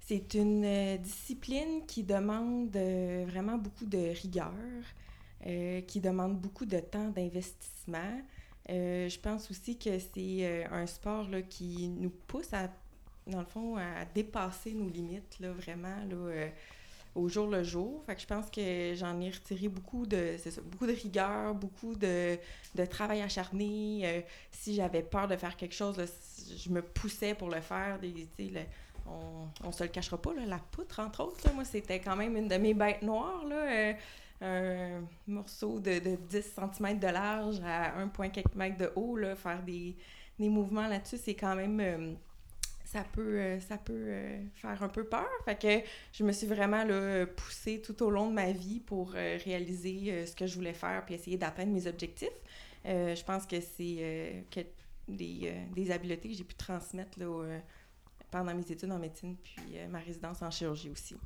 C'est 0.00 0.34
une 0.34 0.96
discipline 0.98 1.84
qui 1.86 2.02
demande 2.02 2.76
vraiment 3.26 3.58
beaucoup 3.58 3.86
de 3.86 4.12
rigueur. 4.22 4.52
Euh, 5.46 5.80
qui 5.82 6.00
demande 6.00 6.36
beaucoup 6.40 6.64
de 6.64 6.80
temps 6.80 7.08
d'investissement. 7.10 8.20
Euh, 8.68 9.08
je 9.08 9.20
pense 9.20 9.48
aussi 9.48 9.78
que 9.78 9.96
c'est 9.96 10.10
euh, 10.16 10.64
un 10.72 10.86
sport 10.86 11.28
là, 11.28 11.40
qui 11.42 11.88
nous 11.88 12.10
pousse 12.26 12.52
à, 12.52 12.68
dans 13.28 13.38
le 13.38 13.46
fond, 13.46 13.76
à 13.76 14.04
dépasser 14.12 14.72
nos 14.72 14.88
limites, 14.88 15.36
là, 15.38 15.52
vraiment, 15.52 15.98
là, 16.10 16.48
au 17.14 17.28
jour 17.28 17.46
le 17.46 17.62
jour. 17.62 18.02
Fait 18.06 18.16
que 18.16 18.22
je 18.22 18.26
pense 18.26 18.50
que 18.50 18.94
j'en 18.96 19.20
ai 19.20 19.30
retiré 19.30 19.68
beaucoup 19.68 20.04
de, 20.04 20.34
beaucoup 20.64 20.86
de 20.86 20.94
rigueur, 20.94 21.54
beaucoup 21.54 21.94
de, 21.94 22.38
de 22.74 22.84
travail 22.84 23.22
acharné. 23.22 24.24
si 24.50 24.74
j'avais 24.74 25.02
peur 25.02 25.28
de 25.28 25.36
faire 25.36 25.56
quelque 25.56 25.76
chose, 25.76 25.96
je 26.56 26.70
me 26.70 26.82
poussais 26.82 27.34
pour 27.34 27.50
le 27.50 27.60
faire. 27.60 28.00
Des, 28.00 28.26
on, 29.06 29.46
on 29.62 29.70
se 29.70 29.84
le 29.84 29.90
cachera 29.90 30.20
pas, 30.20 30.32
la 30.44 30.58
poutre, 30.58 30.98
entre 30.98 31.22
autres. 31.22 31.52
moi, 31.54 31.64
c'était 31.64 32.00
quand 32.00 32.16
même 32.16 32.36
une 32.36 32.48
de 32.48 32.56
mes 32.56 32.74
bêtes 32.74 33.02
noires. 33.02 33.44
Là, 33.44 33.94
un 34.40 35.02
morceau 35.26 35.80
de, 35.80 35.98
de 35.98 36.16
10 36.16 36.54
cm 36.76 36.98
de 36.98 37.06
large 37.06 37.60
à 37.64 38.04
1,4 38.04 38.44
m 38.60 38.76
de 38.76 38.90
haut, 38.94 39.16
là, 39.16 39.34
faire 39.34 39.62
des, 39.62 39.96
des 40.38 40.48
mouvements 40.48 40.86
là-dessus, 40.88 41.18
c'est 41.18 41.34
quand 41.34 41.54
même. 41.54 41.80
Euh, 41.80 42.14
ça 42.84 43.04
peut, 43.12 43.40
euh, 43.40 43.60
ça 43.60 43.78
peut 43.78 43.92
euh, 43.92 44.40
faire 44.54 44.82
un 44.82 44.88
peu 44.88 45.04
peur. 45.04 45.28
Fait 45.44 45.60
que 45.60 45.88
je 46.12 46.24
me 46.24 46.32
suis 46.32 46.46
vraiment 46.46 46.84
poussée 47.36 47.82
tout 47.82 48.00
au 48.02 48.10
long 48.10 48.28
de 48.28 48.34
ma 48.34 48.52
vie 48.52 48.80
pour 48.80 49.10
réaliser 49.10 50.24
ce 50.24 50.34
que 50.34 50.46
je 50.46 50.54
voulais 50.54 50.72
faire 50.72 51.04
puis 51.04 51.14
essayer 51.14 51.36
d'atteindre 51.36 51.72
mes 51.72 51.86
objectifs. 51.86 52.28
je 52.84 53.24
pense 53.24 53.44
que 53.44 53.60
c'est 53.60 54.44
que 54.50 54.60
des, 55.08 55.52
des, 55.74 55.90
habiletés 55.90 56.28
que 56.28 56.34
j'ai 56.34 56.44
pu 56.44 56.54
transmettre 56.54 57.18
là, 57.18 57.58
pendant 58.30 58.54
mes 58.54 58.70
études 58.70 58.92
en 58.92 58.98
médecine 58.98 59.36
puis 59.42 59.56
ma 59.90 59.98
résidence 59.98 60.40
en 60.42 60.50
chirurgie 60.50 60.90
aussi. 60.90 61.16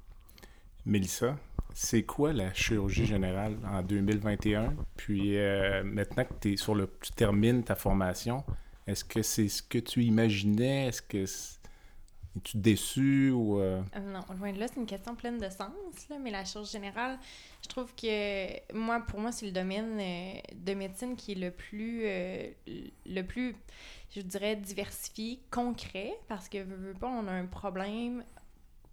Mélissa, 0.86 1.36
c'est 1.74 2.02
quoi 2.02 2.32
la 2.32 2.52
chirurgie 2.52 3.06
générale 3.06 3.56
en 3.66 3.82
2021? 3.82 4.74
Puis 4.96 5.36
euh, 5.36 5.82
maintenant 5.84 6.24
que 6.24 6.48
es 6.48 6.56
sur 6.56 6.74
le, 6.74 6.90
tu 7.00 7.12
termines 7.12 7.62
ta 7.62 7.74
formation, 7.74 8.44
est-ce 8.86 9.04
que 9.04 9.22
c'est 9.22 9.48
ce 9.48 9.62
que 9.62 9.78
tu 9.78 10.02
imaginais? 10.02 10.88
Est-ce 10.88 11.02
que 11.02 11.24
es-tu 12.36 12.56
déçu 12.56 13.30
ou... 13.30 13.60
Euh? 13.60 13.82
Euh, 13.96 14.00
non, 14.00 14.20
loin 14.38 14.52
de 14.52 14.58
là, 14.58 14.68
c'est 14.68 14.80
une 14.80 14.86
question 14.86 15.14
pleine 15.14 15.38
de 15.38 15.48
sens, 15.50 15.70
mais 16.22 16.30
la 16.30 16.44
chirurgie 16.44 16.72
générale, 16.72 17.18
je 17.62 17.68
trouve 17.68 17.94
que 17.94 18.74
moi, 18.74 19.00
pour 19.00 19.20
moi, 19.20 19.32
c'est 19.32 19.46
le 19.46 19.52
domaine 19.52 19.98
de 20.54 20.74
médecine 20.74 21.16
qui 21.16 21.32
est 21.32 21.34
le 21.34 21.50
plus, 21.50 22.04
le 23.06 23.22
je 24.14 24.20
dirais, 24.22 24.56
diversifié, 24.56 25.40
concret, 25.50 26.12
parce 26.28 26.48
que, 26.48 26.64
pas, 26.94 27.08
on 27.08 27.26
a 27.28 27.32
un 27.32 27.46
problème 27.46 28.24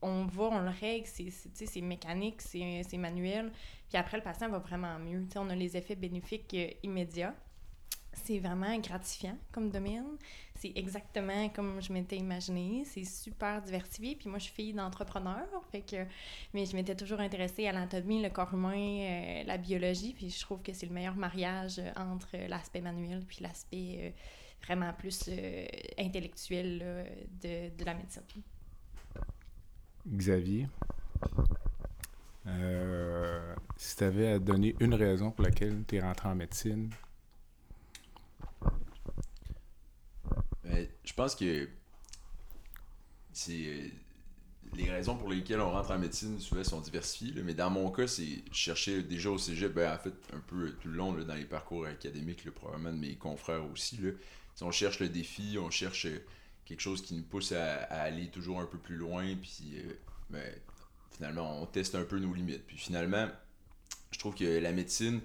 on 0.01 0.25
va, 0.25 0.43
on 0.43 0.59
le 0.59 0.69
règle, 0.69 1.07
c'est 1.07 1.81
mécanique, 1.81 2.41
c'est 2.41 2.97
manuel. 2.97 3.51
Puis 3.89 3.97
après, 3.97 4.17
le 4.17 4.23
patient 4.23 4.49
va 4.49 4.59
vraiment 4.59 4.99
mieux. 4.99 5.25
on 5.35 5.49
a 5.49 5.55
les 5.55 5.77
effets 5.77 5.95
bénéfiques 5.95 6.53
euh, 6.53 6.69
immédiats. 6.83 7.35
C'est 8.13 8.39
vraiment 8.39 8.75
gratifiant 8.79 9.37
comme 9.51 9.69
domaine. 9.69 10.17
C'est 10.55 10.73
exactement 10.75 11.49
comme 11.49 11.81
je 11.81 11.93
m'étais 11.93 12.17
imaginé. 12.17 12.83
C'est 12.85 13.05
super 13.05 13.61
diversifié. 13.61 14.15
Puis 14.15 14.27
moi, 14.27 14.39
je 14.39 14.45
suis 14.45 14.53
fille 14.53 14.73
d'entrepreneur. 14.73 15.45
Mais 16.53 16.65
je 16.65 16.75
m'étais 16.75 16.95
toujours 16.95 17.19
intéressée 17.19 17.67
à 17.67 17.71
l'anatomie, 17.71 18.21
le 18.21 18.29
corps 18.29 18.53
humain, 18.53 18.75
euh, 18.75 19.43
la 19.45 19.57
biologie. 19.57 20.13
Puis 20.13 20.31
je 20.31 20.41
trouve 20.41 20.61
que 20.63 20.73
c'est 20.73 20.87
le 20.87 20.93
meilleur 20.93 21.15
mariage 21.15 21.77
euh, 21.77 21.91
entre 21.95 22.37
l'aspect 22.47 22.81
manuel 22.81 23.23
puis 23.25 23.37
l'aspect 23.41 24.13
vraiment 24.63 24.91
plus 24.93 25.29
intellectuel 25.99 27.05
de 27.43 27.85
la 27.85 27.93
médecine. 27.93 28.23
Xavier, 30.11 30.67
euh, 32.47 33.55
si 33.75 33.95
tu 33.97 34.03
avais 34.03 34.27
à 34.33 34.39
donner 34.39 34.75
une 34.79 34.93
raison 34.93 35.31
pour 35.31 35.43
laquelle 35.43 35.83
tu 35.87 35.97
es 35.97 36.01
rentré 36.01 36.29
en 36.29 36.35
médecine. 36.35 36.89
Ben, 40.63 40.87
je 41.03 41.13
pense 41.13 41.35
que 41.35 41.67
c'est 43.33 43.51
euh, 43.53 43.87
les 44.75 44.89
raisons 44.89 45.17
pour 45.17 45.29
lesquelles 45.29 45.59
on 45.59 45.71
rentre 45.71 45.91
en 45.91 45.99
médecine 45.99 46.39
souvent 46.39 46.63
sont 46.63 46.81
diversifiées, 46.81 47.41
mais 47.43 47.53
dans 47.53 47.69
mon 47.69 47.91
cas, 47.91 48.07
c'est 48.07 48.43
chercher 48.51 49.03
déjà 49.03 49.29
au 49.29 49.37
cégep, 49.37 49.73
ben, 49.73 49.93
en 49.93 49.97
fait, 49.97 50.15
un 50.33 50.39
peu 50.39 50.71
tout 50.81 50.87
le 50.87 50.95
long 50.95 51.13
dans 51.13 51.35
les 51.35 51.45
parcours 51.45 51.85
académiques, 51.85 52.49
probablement 52.51 52.91
de 52.91 52.99
mes 52.99 53.15
confrères 53.15 53.65
aussi. 53.71 53.99
On 54.61 54.71
cherche 54.71 54.99
le 54.99 55.09
défi, 55.09 55.57
on 55.59 55.69
cherche 55.69 56.07
quelque 56.67 56.81
chose 56.81 57.01
qui 57.01 57.15
nous 57.15 57.23
pousse 57.23 57.53
à, 57.53 57.83
aller 57.85 58.29
toujours 58.29 58.59
un 58.59 58.65
peu 58.65 58.77
plus 58.77 58.97
loin, 58.97 59.35
puis 59.35 59.75
euh, 59.75 59.93
ben, 60.29 60.53
finalement, 61.11 61.61
on 61.61 61.65
teste 61.65 61.95
un 61.95 62.03
peu 62.03 62.19
nos 62.19 62.33
limites. 62.33 62.65
Puis 62.67 62.77
finalement, 62.77 63.29
je 64.11 64.19
trouve 64.19 64.35
que 64.35 64.59
la 64.59 64.73
médecine, 64.73 65.21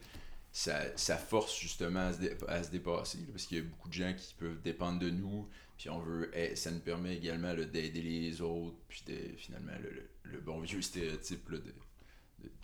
ça, 0.52 0.96
ça 0.96 1.16
force 1.16 1.58
justement 1.58 2.10
à 2.48 2.62
se, 2.62 2.70
dépasser, 2.70 3.18
parce 3.32 3.46
qu'il 3.46 3.58
y 3.58 3.60
a 3.60 3.64
beaucoup 3.64 3.88
de 3.88 3.94
gens 3.94 4.14
qui 4.14 4.34
peuvent 4.34 4.62
dépendre 4.62 5.00
de 5.00 5.10
nous, 5.10 5.48
puis 5.76 5.90
on 5.90 5.98
veut, 5.98 6.30
eh, 6.32 6.54
ça 6.54 6.70
nous 6.70 6.80
permet 6.80 7.16
également 7.16 7.54
d'aider 7.54 8.02
les 8.02 8.40
autres, 8.40 8.76
puis 8.88 9.02
de, 9.08 9.36
finalement, 9.36 9.72
le, 10.22 10.40
bon 10.40 10.60
vieux 10.60 10.80
stéréotype 10.80 11.50
de, 11.50 11.62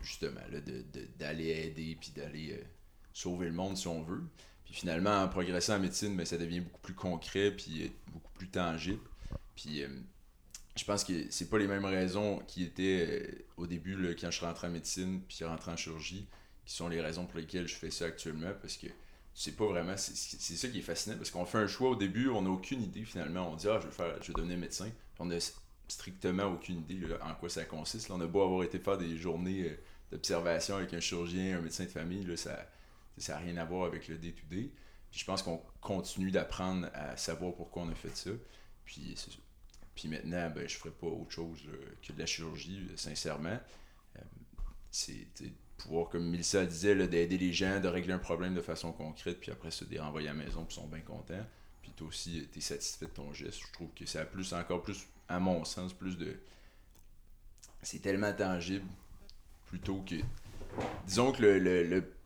justement, 0.02 0.40
d'aller 1.18 1.48
aider, 1.48 1.96
puis 2.00 2.12
d'aller 2.14 2.52
euh, 2.52 2.64
sauver 3.12 3.46
le 3.46 3.54
monde 3.54 3.76
si 3.76 3.88
on 3.88 4.02
veut. 4.02 4.22
Puis 4.68 4.80
finalement, 4.80 5.22
en 5.22 5.28
progressant 5.28 5.76
en 5.76 5.78
médecine, 5.78 6.14
ben, 6.14 6.26
ça 6.26 6.36
devient 6.36 6.60
beaucoup 6.60 6.80
plus 6.80 6.94
concret, 6.94 7.50
puis 7.50 7.84
euh, 7.84 7.88
beaucoup 8.12 8.32
plus 8.34 8.48
tangible. 8.48 9.00
Puis 9.56 9.82
euh, 9.82 9.88
je 10.76 10.84
pense 10.84 11.04
que 11.04 11.30
c'est 11.30 11.48
pas 11.48 11.58
les 11.58 11.66
mêmes 11.66 11.86
raisons 11.86 12.40
qui 12.46 12.64
étaient 12.64 13.06
euh, 13.08 13.46
au 13.56 13.66
début 13.66 14.14
quand 14.20 14.30
je 14.30 14.36
suis 14.36 14.46
rentré 14.46 14.66
en 14.66 14.70
médecine, 14.70 15.22
puis 15.26 15.42
rentré 15.44 15.72
en 15.72 15.76
chirurgie, 15.76 16.28
qui 16.66 16.74
sont 16.74 16.88
les 16.88 17.00
raisons 17.00 17.24
pour 17.24 17.38
lesquelles 17.38 17.66
je 17.66 17.76
fais 17.76 17.90
ça 17.90 18.04
actuellement, 18.04 18.52
parce 18.60 18.76
que 18.76 18.88
c'est 19.32 19.56
pas 19.56 19.66
vraiment. 19.66 19.96
C'est 19.96 20.56
ça 20.56 20.68
qui 20.68 20.80
est 20.80 20.82
fascinant, 20.82 21.16
parce 21.16 21.30
qu'on 21.30 21.46
fait 21.46 21.58
un 21.58 21.66
choix 21.66 21.90
au 21.90 21.96
début, 21.96 22.28
on 22.28 22.42
n'a 22.42 22.50
aucune 22.50 22.82
idée 22.82 23.04
finalement. 23.04 23.50
On 23.50 23.56
dit, 23.56 23.68
ah, 23.68 23.78
je 23.80 23.86
vais, 23.86 23.92
faire, 23.92 24.22
je 24.22 24.28
vais 24.28 24.34
devenir 24.34 24.58
médecin. 24.58 24.86
Puis 24.86 25.20
on 25.20 25.26
n'a 25.26 25.36
strictement 25.86 26.44
aucune 26.44 26.80
idée 26.80 27.00
en 27.22 27.34
quoi 27.34 27.48
ça 27.48 27.64
consiste. 27.64 28.10
on 28.10 28.20
a 28.20 28.26
beau 28.26 28.42
avoir 28.42 28.64
été 28.64 28.78
faire 28.78 28.98
des 28.98 29.16
journées 29.16 29.78
d'observation 30.10 30.76
avec 30.76 30.92
un 30.92 31.00
chirurgien, 31.00 31.56
un 31.58 31.60
médecin 31.62 31.84
de 31.84 31.88
famille, 31.88 32.24
là, 32.24 32.36
ça 32.36 32.68
ça 33.20 33.34
n'a 33.34 33.38
rien 33.40 33.56
à 33.56 33.64
voir 33.64 33.86
avec 33.86 34.08
le 34.08 34.18
day-to-day. 34.18 34.70
je 35.12 35.24
pense 35.24 35.42
qu'on 35.42 35.62
continue 35.80 36.30
d'apprendre 36.30 36.88
à 36.94 37.16
savoir 37.16 37.54
pourquoi 37.54 37.82
on 37.82 37.88
a 37.90 37.94
fait 37.94 38.16
ça. 38.16 38.30
Puis, 38.84 39.14
Puis 39.94 40.08
maintenant, 40.08 40.50
ben, 40.50 40.68
je 40.68 40.74
ne 40.74 40.78
ferai 40.78 40.90
pas 40.90 41.06
autre 41.06 41.30
chose 41.30 41.60
que 42.02 42.12
de 42.12 42.18
la 42.18 42.26
chirurgie, 42.26 42.88
sincèrement. 42.96 43.58
Euh, 44.16 44.20
c'est 44.90 45.26
pouvoir, 45.76 46.08
comme 46.08 46.28
Melissa 46.28 46.64
disait, 46.64 46.94
d'aider 47.06 47.38
les 47.38 47.52
gens, 47.52 47.80
de 47.80 47.88
régler 47.88 48.12
un 48.12 48.18
problème 48.18 48.54
de 48.54 48.60
façon 48.60 48.92
concrète, 48.92 49.38
puis 49.40 49.52
après 49.52 49.70
se 49.70 49.84
renvoyer 49.98 50.28
à 50.28 50.32
la 50.32 50.44
maison, 50.44 50.64
puis 50.64 50.76
ils 50.76 50.80
sont 50.80 50.88
bien 50.88 51.00
contents. 51.00 51.46
Puis 51.82 51.92
toi 51.92 52.08
aussi, 52.08 52.48
tu 52.52 52.58
es 52.58 52.62
satisfait 52.62 53.06
de 53.06 53.10
ton 53.10 53.32
geste. 53.32 53.60
Je 53.66 53.72
trouve 53.72 53.90
que 53.94 54.06
ça 54.06 54.22
a 54.22 54.24
plus, 54.24 54.52
encore 54.52 54.82
plus, 54.82 55.06
à 55.28 55.38
mon 55.38 55.64
sens, 55.64 55.92
plus 55.92 56.16
de. 56.16 56.36
C'est 57.82 58.00
tellement 58.00 58.32
tangible 58.32 58.86
plutôt 59.66 60.02
que. 60.02 60.16
Disons 61.06 61.32
que 61.32 61.42
le 61.42 62.17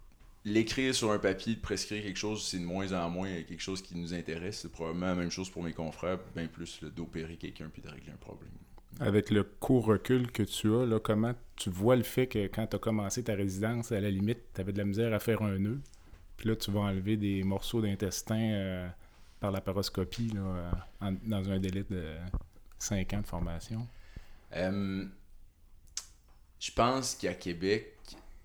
l'écrire 0.44 0.94
sur 0.94 1.12
un 1.12 1.18
papier, 1.18 1.54
de 1.54 1.60
prescrire 1.60 2.02
quelque 2.02 2.18
chose, 2.18 2.44
c'est 2.44 2.58
de 2.58 2.64
moins 2.64 2.92
en 2.92 3.08
moins 3.10 3.28
quelque 3.42 3.62
chose 3.62 3.82
qui 3.82 3.96
nous 3.96 4.14
intéresse. 4.14 4.60
C'est 4.62 4.72
probablement 4.72 5.06
la 5.06 5.14
même 5.14 5.30
chose 5.30 5.50
pour 5.50 5.62
mes 5.62 5.72
confrères, 5.72 6.18
bien 6.34 6.46
plus 6.46 6.82
d'opérer 6.84 7.36
quelqu'un 7.36 7.68
puis 7.72 7.82
de 7.82 7.88
régler 7.88 8.12
un 8.12 8.16
problème. 8.16 8.50
Avec 9.00 9.30
le 9.30 9.42
court 9.42 9.86
recul 9.86 10.30
que 10.30 10.42
tu 10.42 10.74
as, 10.74 10.84
là, 10.84 11.00
comment 11.00 11.34
tu 11.56 11.70
vois 11.70 11.96
le 11.96 12.02
fait 12.02 12.26
que 12.26 12.46
quand 12.46 12.66
tu 12.66 12.76
as 12.76 12.78
commencé 12.78 13.24
ta 13.24 13.34
résidence, 13.34 13.90
à 13.90 14.00
la 14.00 14.10
limite, 14.10 14.40
tu 14.54 14.60
avais 14.60 14.72
de 14.72 14.78
la 14.78 14.84
misère 14.84 15.14
à 15.14 15.18
faire 15.18 15.42
un 15.42 15.58
nœud, 15.58 15.80
puis 16.36 16.48
là, 16.48 16.56
tu 16.56 16.70
vas 16.70 16.80
enlever 16.80 17.16
des 17.16 17.42
morceaux 17.42 17.80
d'intestin 17.80 18.52
euh, 18.52 18.88
par 19.40 19.50
la 19.50 19.60
paroscopie 19.60 20.32
dans 21.00 21.50
un 21.50 21.58
délai 21.58 21.84
de 21.88 22.04
5 22.78 23.14
ans 23.14 23.20
de 23.20 23.26
formation? 23.26 23.86
Euh, 24.54 25.04
je 26.58 26.70
pense 26.72 27.14
qu'à 27.14 27.34
Québec, 27.34 27.96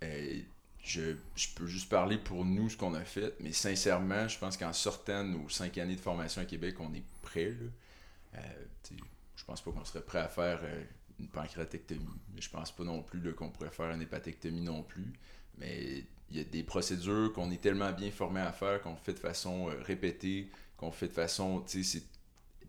euh, 0.04 0.42
je, 0.88 1.13
peux 1.56 1.67
juste 1.67 1.89
parler 1.89 2.17
pour 2.17 2.46
nous, 2.46 2.70
ce 2.70 2.77
qu'on 2.77 2.94
a 2.94 3.03
fait, 3.03 3.34
mais 3.41 3.51
sincèrement, 3.51 4.27
je 4.27 4.39
pense 4.39 4.56
qu'en 4.56 4.74
sortant 4.74 5.24
de 5.24 5.29
nos 5.29 5.50
cinq 5.50 5.77
années 5.77 5.96
de 5.96 6.01
formation 6.01 6.41
à 6.41 6.46
Québec, 6.46 6.79
on 6.79 6.94
est 6.94 7.03
prêt. 7.22 7.50
Là. 7.50 8.39
Euh, 8.39 8.96
je 9.36 9.44
pense 9.44 9.62
pas 9.62 9.72
qu'on 9.72 9.84
serait 9.84 10.01
prêt 10.01 10.20
à 10.20 10.29
faire 10.29 10.60
euh, 10.63 10.84
une 11.20 11.27
pancréatectomie, 11.27 12.06
je 12.38 12.50
pense 12.50 12.72
pas 12.72 12.84
non 12.84 13.01
plus 13.03 13.34
qu'on 13.34 13.50
pourrait 13.50 13.70
faire 13.70 13.91
une 13.91 14.01
hépatectomie 14.01 14.62
non 14.62 14.82
plus. 14.82 15.12
Mais 15.58 16.03
il 16.29 16.38
y 16.38 16.39
a 16.39 16.44
des 16.44 16.63
procédures 16.63 17.34
qu'on 17.34 17.51
est 17.51 17.62
tellement 17.62 17.91
bien 17.91 18.12
formé 18.12 18.39
à 18.39 18.53
faire, 18.53 18.82
qu'on 18.82 18.96
fait 18.96 19.13
de 19.13 19.20
façon 19.20 19.70
euh, 19.70 19.82
répétée, 19.84 20.50
qu'on 20.77 20.91
fait 20.91 21.08
de 21.08 21.13
façon. 21.13 21.65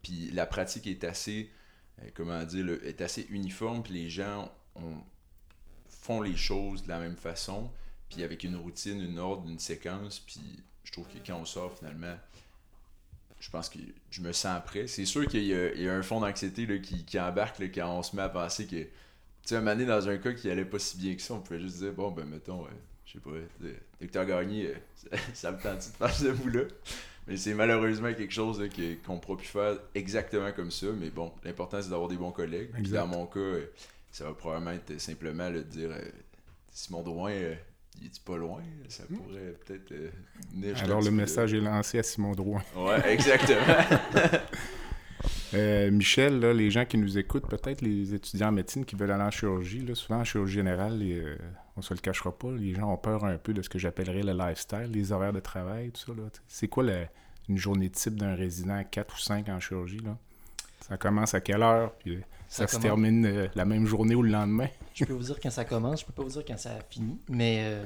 Puis 0.02 0.30
la 0.32 0.46
pratique 0.46 0.86
est 0.86 1.04
assez, 1.04 1.50
comment 2.14 2.42
dire, 2.44 2.68
est 2.84 3.00
assez 3.00 3.26
uniforme, 3.30 3.82
puis 3.82 3.94
les 3.94 4.10
gens 4.10 4.50
font 5.88 6.20
les 6.20 6.36
choses 6.36 6.84
de 6.84 6.88
la 6.88 6.98
même 6.98 7.16
façon 7.16 7.70
puis 8.08 8.22
avec 8.22 8.44
une 8.44 8.56
routine, 8.56 9.00
une 9.00 9.18
ordre, 9.18 9.48
une 9.48 9.58
séquence, 9.58 10.20
puis 10.20 10.40
je 10.84 10.92
trouve 10.92 11.06
que 11.06 11.18
quand 11.24 11.36
on 11.36 11.44
sort 11.44 11.76
finalement, 11.76 12.16
je 13.40 13.50
pense 13.50 13.68
que 13.68 13.78
je 14.10 14.20
me 14.20 14.32
sens 14.32 14.60
prêt. 14.64 14.86
C'est 14.86 15.04
sûr 15.04 15.26
qu'il 15.26 15.44
y, 15.44 15.88
a 15.88 15.94
un 15.94 16.02
fond 16.02 16.20
d'anxiété 16.20 16.66
qui, 16.80 17.04
qui, 17.04 17.20
embarque 17.20 17.60
quand 17.74 17.98
on 17.98 18.02
se 18.02 18.16
met 18.16 18.22
à 18.22 18.28
penser 18.28 18.66
que, 18.66 18.82
tu 18.82 18.88
sais, 19.44 19.56
un 19.56 19.60
moment 19.60 19.86
dans 19.86 20.08
un 20.08 20.18
cas 20.18 20.32
qui 20.32 20.50
allait 20.50 20.64
pas 20.64 20.78
si 20.78 20.96
bien 20.96 21.14
que 21.14 21.22
ça, 21.22 21.34
on 21.34 21.40
pouvait 21.40 21.60
juste 21.60 21.78
dire, 21.78 21.92
bon, 21.92 22.10
ben 22.10 22.24
mettons, 22.24 22.64
euh, 22.64 22.68
je 23.06 23.12
sais 23.12 23.20
pas, 23.20 23.30
docteur 24.00 24.26
Gagné, 24.26 24.68
euh, 24.68 25.16
ça, 25.34 25.52
me 25.52 25.60
tente 25.60 25.78
de 25.78 25.82
faire 25.82 26.14
ce 26.14 26.28
bout-là. 26.28 26.62
Mais 27.26 27.36
c'est 27.36 27.54
malheureusement 27.54 28.12
quelque 28.14 28.32
chose 28.32 28.62
qu'on 29.04 29.14
ne 29.14 29.20
pourra 29.20 29.36
plus 29.36 29.46
faire 29.46 29.78
exactement 29.94 30.50
comme 30.52 30.70
ça. 30.70 30.86
Mais 30.98 31.10
bon, 31.10 31.30
l'important 31.44 31.80
c'est 31.82 31.90
d'avoir 31.90 32.08
des 32.08 32.16
bons 32.16 32.32
collègues. 32.32 32.70
dans 32.90 33.06
mon 33.06 33.26
cas, 33.26 33.38
euh, 33.38 33.66
ça 34.10 34.24
va 34.24 34.32
probablement 34.32 34.72
être 34.72 34.98
simplement 34.98 35.50
le 35.50 35.62
dire 35.62 35.90
Simon 36.72 37.02
Drouin, 37.02 37.54
est 38.04 38.22
pas 38.24 38.36
loin, 38.36 38.62
ça 38.88 39.04
hmm? 39.08 39.16
pourrait 39.16 39.54
peut-être 39.64 39.92
euh, 39.92 40.74
Alors 40.82 41.02
le 41.02 41.10
message 41.10 41.54
est 41.54 41.60
lancé 41.60 41.98
à 41.98 42.02
Simon 42.02 42.32
Drouin. 42.32 42.62
Ouais, 42.76 43.12
exactement. 43.12 43.74
Euh, 45.54 45.90
Michel, 45.90 46.40
là, 46.40 46.52
les 46.52 46.70
gens 46.70 46.84
qui 46.84 46.98
nous 46.98 47.16
écoutent, 47.16 47.48
peut-être 47.48 47.80
les 47.80 48.12
étudiants 48.12 48.48
en 48.48 48.52
médecine 48.52 48.84
qui 48.84 48.96
veulent 48.96 49.10
aller 49.10 49.22
en 49.22 49.30
chirurgie, 49.30 49.80
là, 49.80 49.94
souvent 49.94 50.20
en 50.20 50.24
chirurgie 50.24 50.54
générale, 50.56 51.00
euh, 51.02 51.36
on 51.76 51.82
se 51.82 51.94
le 51.94 52.00
cachera 52.00 52.36
pas, 52.36 52.50
les 52.52 52.74
gens 52.74 52.92
ont 52.92 52.98
peur 52.98 53.24
un 53.24 53.38
peu 53.38 53.54
de 53.54 53.62
ce 53.62 53.68
que 53.70 53.78
j'appellerais 53.78 54.22
le 54.22 54.32
lifestyle, 54.32 54.90
les 54.92 55.10
horaires 55.10 55.32
de 55.32 55.40
travail, 55.40 55.90
tout 55.90 56.00
ça. 56.00 56.12
C'est 56.46 56.68
quoi 56.68 56.84
une 57.48 57.56
journée 57.56 57.88
type 57.88 58.16
d'un 58.16 58.34
résident 58.34 58.84
4 58.84 59.14
ou 59.14 59.18
5 59.18 59.48
en 59.48 59.58
chirurgie? 59.58 60.00
Là? 60.00 60.18
Ça 60.80 60.98
commence 60.98 61.32
à 61.32 61.40
quelle 61.40 61.62
heure? 61.62 61.92
Puis 61.94 62.18
ça, 62.48 62.66
se 62.66 62.78
termine 62.78 63.26
euh, 63.26 63.48
la 63.54 63.64
même 63.64 63.86
journée 63.86 64.14
ou 64.14 64.22
le 64.22 64.30
lendemain. 64.30 64.68
je 64.94 65.04
peux 65.04 65.12
vous 65.12 65.24
dire 65.24 65.38
quand 65.40 65.50
ça 65.50 65.64
commence, 65.64 66.00
je 66.00 66.06
peux 66.06 66.12
pas 66.12 66.22
vous 66.22 66.30
dire 66.30 66.44
quand 66.46 66.58
ça 66.58 66.78
finit, 66.88 67.20
mais 67.28 67.62
euh, 67.64 67.84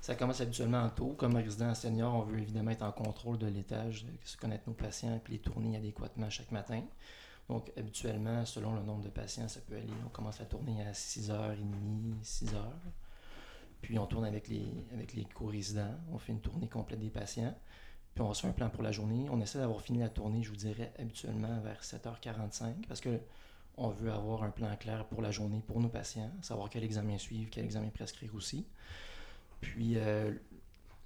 ça 0.00 0.14
commence 0.14 0.40
habituellement 0.40 0.82
en 0.82 0.90
tôt. 0.90 1.14
Comme 1.18 1.36
résident 1.36 1.74
senior, 1.74 2.14
on 2.14 2.22
veut 2.22 2.38
évidemment 2.38 2.70
être 2.70 2.82
en 2.82 2.92
contrôle 2.92 3.38
de 3.38 3.46
l'étage, 3.46 4.06
se 4.24 4.36
connaître 4.36 4.64
nos 4.66 4.74
patients 4.74 5.14
et 5.14 5.30
les 5.30 5.38
tourner 5.38 5.76
adéquatement 5.76 6.28
chaque 6.28 6.52
matin. 6.52 6.82
Donc, 7.48 7.72
habituellement, 7.76 8.44
selon 8.44 8.74
le 8.74 8.82
nombre 8.82 9.02
de 9.02 9.08
patients, 9.08 9.48
ça 9.48 9.60
peut 9.60 9.74
aller. 9.74 9.92
On 10.06 10.08
commence 10.10 10.40
à 10.40 10.44
tourner 10.44 10.86
à 10.86 10.92
6h30, 10.92 12.22
6h. 12.22 12.56
Puis 13.80 13.98
on 13.98 14.06
tourne 14.06 14.24
avec 14.24 14.48
les, 14.48 14.86
avec 14.92 15.12
les 15.14 15.24
co-résidents. 15.24 15.94
On 16.12 16.18
fait 16.18 16.32
une 16.32 16.40
tournée 16.40 16.68
complète 16.68 17.00
des 17.00 17.10
patients. 17.10 17.54
Puis 18.14 18.22
on 18.22 18.32
se 18.32 18.42
fait 18.42 18.48
un 18.48 18.52
plan 18.52 18.70
pour 18.70 18.82
la 18.82 18.92
journée. 18.92 19.26
On 19.30 19.40
essaie 19.40 19.58
d'avoir 19.58 19.80
fini 19.80 19.98
la 19.98 20.08
tournée, 20.08 20.42
je 20.42 20.50
vous 20.50 20.56
dirais, 20.56 20.92
habituellement 20.98 21.60
vers 21.60 21.82
7h45. 21.82 22.86
Parce 22.86 23.00
que 23.00 23.20
on 23.76 23.88
veut 23.88 24.12
avoir 24.12 24.42
un 24.42 24.50
plan 24.50 24.74
clair 24.76 25.06
pour 25.06 25.22
la 25.22 25.30
journée 25.30 25.62
pour 25.66 25.80
nos 25.80 25.88
patients, 25.88 26.30
savoir 26.42 26.70
quel 26.70 26.84
examen 26.84 27.18
suivre, 27.18 27.50
quel 27.50 27.64
examen 27.64 27.88
prescrire 27.88 28.34
aussi. 28.34 28.66
Puis, 29.60 29.96
euh, 29.96 30.32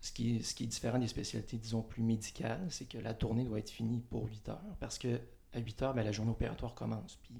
ce, 0.01 0.13
qui 0.13 0.37
est, 0.37 0.67
différent 0.67 0.99
des 0.99 1.09
spécialités, 1.09 1.57
disons, 1.57 1.83
plus 1.83 2.03
médicales, 2.03 2.67
c'est 2.71 2.89
que 2.89 2.99
la 2.99 3.15
tournée 3.15 3.45
doit 3.45 3.59
être 3.59 3.71
finie 3.71 4.01
pour 4.01 4.27
8 4.27 4.49
heures 4.49 4.77
parce 4.81 4.99
que 4.99 5.21
à 5.53 5.59
8 5.59 5.83
heures, 5.83 5.95
ben, 5.95 6.03
la 6.03 6.13
journée 6.13 6.31
opératoire 6.31 6.75
commence. 6.75 7.19
Puis, 7.23 7.35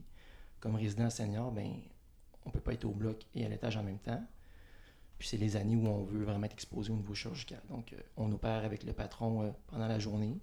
comme 0.61 0.75
résident 0.75 1.11
senior, 1.11 1.53
ben, 1.53 1.73
on 2.45 2.49
ne 2.49 2.53
peut 2.53 2.61
pas 2.61 2.73
être 2.73 2.85
au 2.85 2.93
bloc 2.93 3.25
et 3.35 3.45
à 3.45 3.49
l'étage 3.49 3.77
en 3.77 3.83
même 3.83 3.99
temps. 3.99 4.23
Puis 5.19 5.29
c'est 5.29 5.37
les 5.37 5.57
années 5.57 5.77
où 5.77 5.87
on 5.87 6.05
veut 6.05 6.25
vraiment 6.25 6.45
être 6.45 6.53
exposé 6.53 6.93
au 6.93 6.97
niveau 6.97 7.15
chirurgical. 7.15 7.61
Donc, 7.71 7.93
euh, 7.93 7.97
on 8.17 8.31
opère 8.33 8.65
avec 8.65 8.85
le 8.85 8.93
patron 8.93 9.43
euh, 9.43 9.51
pendant 9.69 9.89
la 9.89 9.99
journée. 9.99 10.39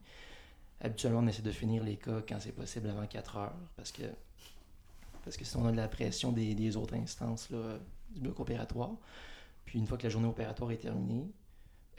Habituellement, 0.81 1.19
on 1.19 1.27
essaie 1.27 1.43
de 1.43 1.51
finir 1.51 1.83
les 1.83 1.95
cas 1.95 2.21
quand 2.27 2.39
c'est 2.39 2.51
possible 2.51 2.89
avant 2.89 3.05
4 3.05 3.37
heures 3.37 3.55
parce 3.75 3.91
que 3.91 4.03
parce 5.23 5.37
que 5.37 5.45
sinon 5.45 5.63
on 5.63 5.67
a 5.67 5.71
de 5.71 5.77
la 5.77 5.87
pression 5.87 6.31
des, 6.31 6.77
autres 6.77 6.95
instances 6.95 7.49
là, 7.49 7.79
du 8.09 8.21
bloc 8.21 8.39
opératoire. 8.39 8.91
Puis 9.65 9.79
une 9.79 9.87
fois 9.87 9.97
que 9.97 10.03
la 10.03 10.09
journée 10.09 10.27
opératoire 10.27 10.71
est 10.71 10.77
terminée, 10.77 11.31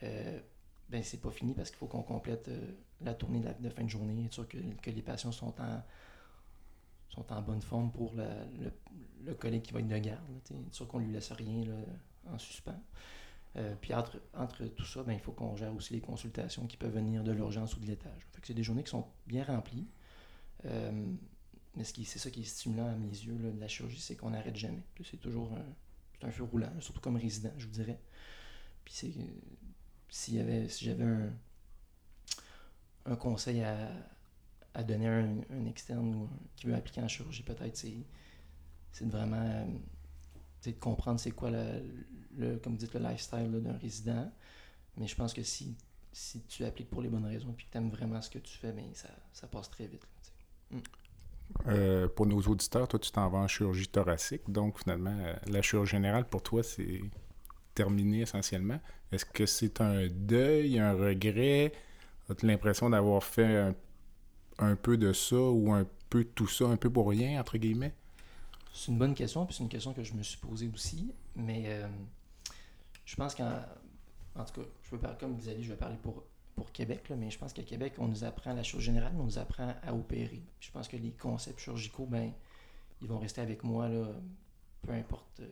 euh, 0.03 0.41
ben 0.89 1.03
c'est 1.03 1.21
pas 1.21 1.31
fini 1.31 1.55
parce 1.55 1.71
qu'il 1.71 1.79
faut 1.79 1.87
qu'on 1.87 2.03
complète 2.03 2.49
euh, 2.49 2.73
la 3.01 3.15
tournée 3.15 3.43
de, 3.61 3.71
fin 3.71 3.85
de 3.85 3.89
journée, 3.89 4.25
être 4.25 4.33
sûr 4.33 4.47
que, 4.49 4.59
les 4.91 5.03
patients 5.03 5.33
sont 5.33 5.55
en, 5.61 5.83
sont 7.09 7.33
en 7.33 7.43
bonne 7.43 7.63
forme 7.63 7.91
pour 7.91 8.15
le, 8.15 9.35
collègue 9.35 9.63
qui 9.63 9.73
va 9.73 9.81
être 9.81 9.89
de 9.89 9.99
garde, 9.99 10.25
être 10.37 10.53
sûr 10.75 10.87
qu'on 10.87 10.99
lui 10.99 11.13
laisse 11.13 11.33
rien 11.33 11.65
en 12.31 12.39
suspens. 12.39 12.81
Euh, 13.57 13.75
puis 13.81 13.95
entre, 13.95 14.21
entre, 14.35 14.65
tout 14.67 14.85
ça, 14.85 15.03
ben, 15.03 15.13
il 15.13 15.21
faut 15.21 15.33
qu'on 15.33 15.55
gère 15.57 15.75
aussi 15.75 15.95
les 15.95 16.01
consultations 16.01 16.67
qui 16.67 16.77
peuvent 16.77 16.95
venir 16.95 17.23
de 17.23 17.31
l'urgence 17.31 17.77
ou 17.77 17.81
de 17.81 17.87
l'étage. 17.87 18.27
c'est 18.43 18.55
des 18.55 18.65
journées 18.65 18.83
qui 18.83 18.91
sont 18.91 19.07
bien 19.27 19.45
remplies. 19.45 19.87
Euh, 20.65 21.07
mais 21.77 21.85
c'est 21.85 22.19
ça 22.19 22.31
qui 22.31 22.43
est 22.43 22.45
stimulant 22.45 22.87
à 22.87 22.95
mes 22.95 23.09
yeux 23.09 23.35
de 23.35 23.61
la 23.61 23.69
chirurgie, 23.69 24.01
c'est 24.01 24.17
qu'on 24.17 24.31
n'arrête 24.31 24.57
jamais. 24.57 24.85
C'est 25.05 25.21
toujours 25.21 25.51
un, 26.23 26.31
feu 26.31 26.45
roulant, 26.45 26.73
surtout 26.81 27.01
comme 27.01 27.17
résident, 27.17 27.53
je 27.59 27.67
vous 27.67 27.73
dirais. 27.73 27.99
Puis 28.85 28.95
c'est 28.95 29.13
si 30.09 30.41
j'avais 30.85 31.05
un, 33.05 33.17
conseil 33.17 33.63
à, 33.63 34.83
donner 34.85 35.09
à 35.09 35.19
un, 35.19 35.67
externe 35.67 36.15
ou 36.15 36.31
qui 36.57 36.67
veut 36.67 36.75
appliquer 36.75 37.01
en 37.03 37.09
chirurgie, 37.09 37.43
peut-être, 37.43 37.77
c'est, 37.77 39.05
de 39.05 39.11
vraiment 39.11 39.67
de 40.65 40.71
comprendre 40.71 41.19
c'est 41.19 41.33
quoi 41.33 41.51
le, 41.51 42.57
comme 42.59 42.75
vous 42.75 42.79
dites, 42.79 42.95
le 42.95 43.01
lifestyle 43.01 43.51
d'un 43.51 43.77
résident. 43.79 44.33
Mais 44.97 45.09
je 45.09 45.17
pense 45.17 45.35
que 45.35 45.43
si, 45.43 45.77
si 46.13 46.41
tu 46.43 46.65
appliques 46.65 46.89
pour 46.89 47.03
les 47.03 47.09
bonnes 47.09 47.27
raisons 47.27 47.53
et 47.53 47.57
que 47.57 47.69
tu 47.69 47.77
aimes 47.77 47.91
vraiment 47.91 48.23
ce 48.23 48.31
que 48.31 48.39
tu 48.39 48.57
fais, 48.57 48.73
ben, 48.73 48.95
ça, 48.95 49.09
ça 49.33 49.49
passe 49.49 49.69
très 49.69 49.89
vite. 49.89 50.07
sais. 50.23 50.81
Euh, 51.67 52.09
pour 52.09 52.27
nos 52.27 52.41
auditeurs, 52.43 52.89
toi, 52.89 52.99
tu 52.99 53.11
t'en 53.11 53.29
vas 53.29 53.39
en 53.39 53.49
chirurgie 53.49 53.89
thoracique. 53.89 54.43
Donc, 54.49 54.79
finalement, 54.79 55.17
euh, 55.19 55.35
la 55.47 55.63
chirurgie 55.63 55.93
générale, 55.93 56.27
pour 56.29 56.43
toi, 56.43 56.63
c'est 56.63 57.01
terminé 57.75 58.21
essentiellement. 58.21 58.81
Est-ce 59.13 59.25
que 59.25 59.47
c'est 59.47 59.81
un 59.81 60.07
deuil, 60.09 60.79
un 60.79 60.93
regret? 60.93 61.73
As-tu 62.29 62.47
l'impression 62.47 62.91
d'avoir 62.91 63.23
fait 63.23 63.75
un, 64.59 64.77
peu 64.77 64.97
de 64.97 65.13
ça 65.13 65.37
ou 65.37 65.73
un 65.73 65.87
peu 66.11 66.25
tout 66.25 66.49
ça, 66.49 66.67
un 66.67 66.77
peu 66.77 66.91
pour 66.91 67.09
rien, 67.09 67.41
entre 67.41 67.59
guillemets? 67.59 67.95
C'est 68.73 68.91
une 68.91 68.99
bonne 68.99 69.15
question, 69.15 69.47
puis 69.47 69.55
c'est 69.55 69.63
une 69.63 69.69
question 69.69 69.93
que 69.93 70.03
je 70.03 70.15
me 70.15 70.23
suis 70.23 70.39
posée 70.39 70.71
aussi. 70.73 71.13
Mais 71.37 71.65
euh, 71.67 71.87
je 73.05 73.17
pense 73.17 73.35
qu'en 73.35 73.61
en 74.37 74.45
tout 74.45 74.61
cas, 74.61 74.67
je 74.83 74.91
veux 74.91 74.99
parler, 74.99 75.17
comme 75.19 75.37
disait 75.37 75.53
Ali, 75.53 75.63
je 75.63 75.71
vais 75.71 75.79
parler 75.79 75.97
pour, 76.03 76.25
pour 76.55 76.73
Québec, 76.73 77.09
là, 77.09 77.17
mais 77.17 77.31
je 77.31 77.39
pense 77.39 77.53
qu'à 77.53 77.63
Québec, 77.63 77.95
on 77.99 78.09
nous 78.09 78.25
apprend 78.25 78.53
la 78.53 78.63
chirurgie 78.63 78.87
générale, 78.87 79.13
mais 79.15 79.21
on 79.21 79.25
nous 79.25 79.39
apprend 79.39 79.75
à 79.83 79.95
opérer. 79.95 80.43
Je 80.61 80.71
pense 80.71 80.89
que 80.89 80.97
les 80.97 81.11
concepts 81.11 81.59
chirurgicaux, 81.59 82.07
ben, 82.07 82.33
ils 83.03 83.09
vont 83.09 83.19
rester 83.19 83.41
avec 83.41 83.65
moi, 83.65 83.89
là, 83.89 84.07
peu 84.83 84.93
importe 84.93 85.41
euh, 85.41 85.49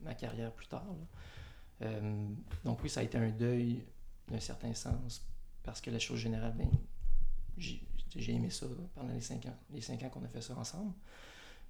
ma 0.00 0.14
carrière 0.14 0.52
plus 0.52 0.66
tard. 0.66 0.84
Euh, 1.80 2.28
donc 2.64 2.82
oui, 2.82 2.90
ça 2.90 3.00
a 3.00 3.02
été 3.02 3.18
un 3.18 3.30
deuil 3.30 3.82
d'un 4.28 4.40
certain 4.40 4.74
sens, 4.74 5.24
parce 5.62 5.80
que 5.80 5.90
la 5.90 5.98
chirurgie 5.98 6.24
générale, 6.24 6.54
ben, 6.56 6.68
j'ai 7.56 8.34
aimé 8.34 8.50
ça 8.50 8.66
pendant 8.94 9.12
les 9.12 9.20
cinq 9.20 9.46
ans, 9.46 9.56
les 9.70 9.80
cinq 9.80 10.02
ans 10.02 10.10
qu'on 10.10 10.24
a 10.24 10.28
fait 10.28 10.42
ça 10.42 10.56
ensemble. 10.56 10.92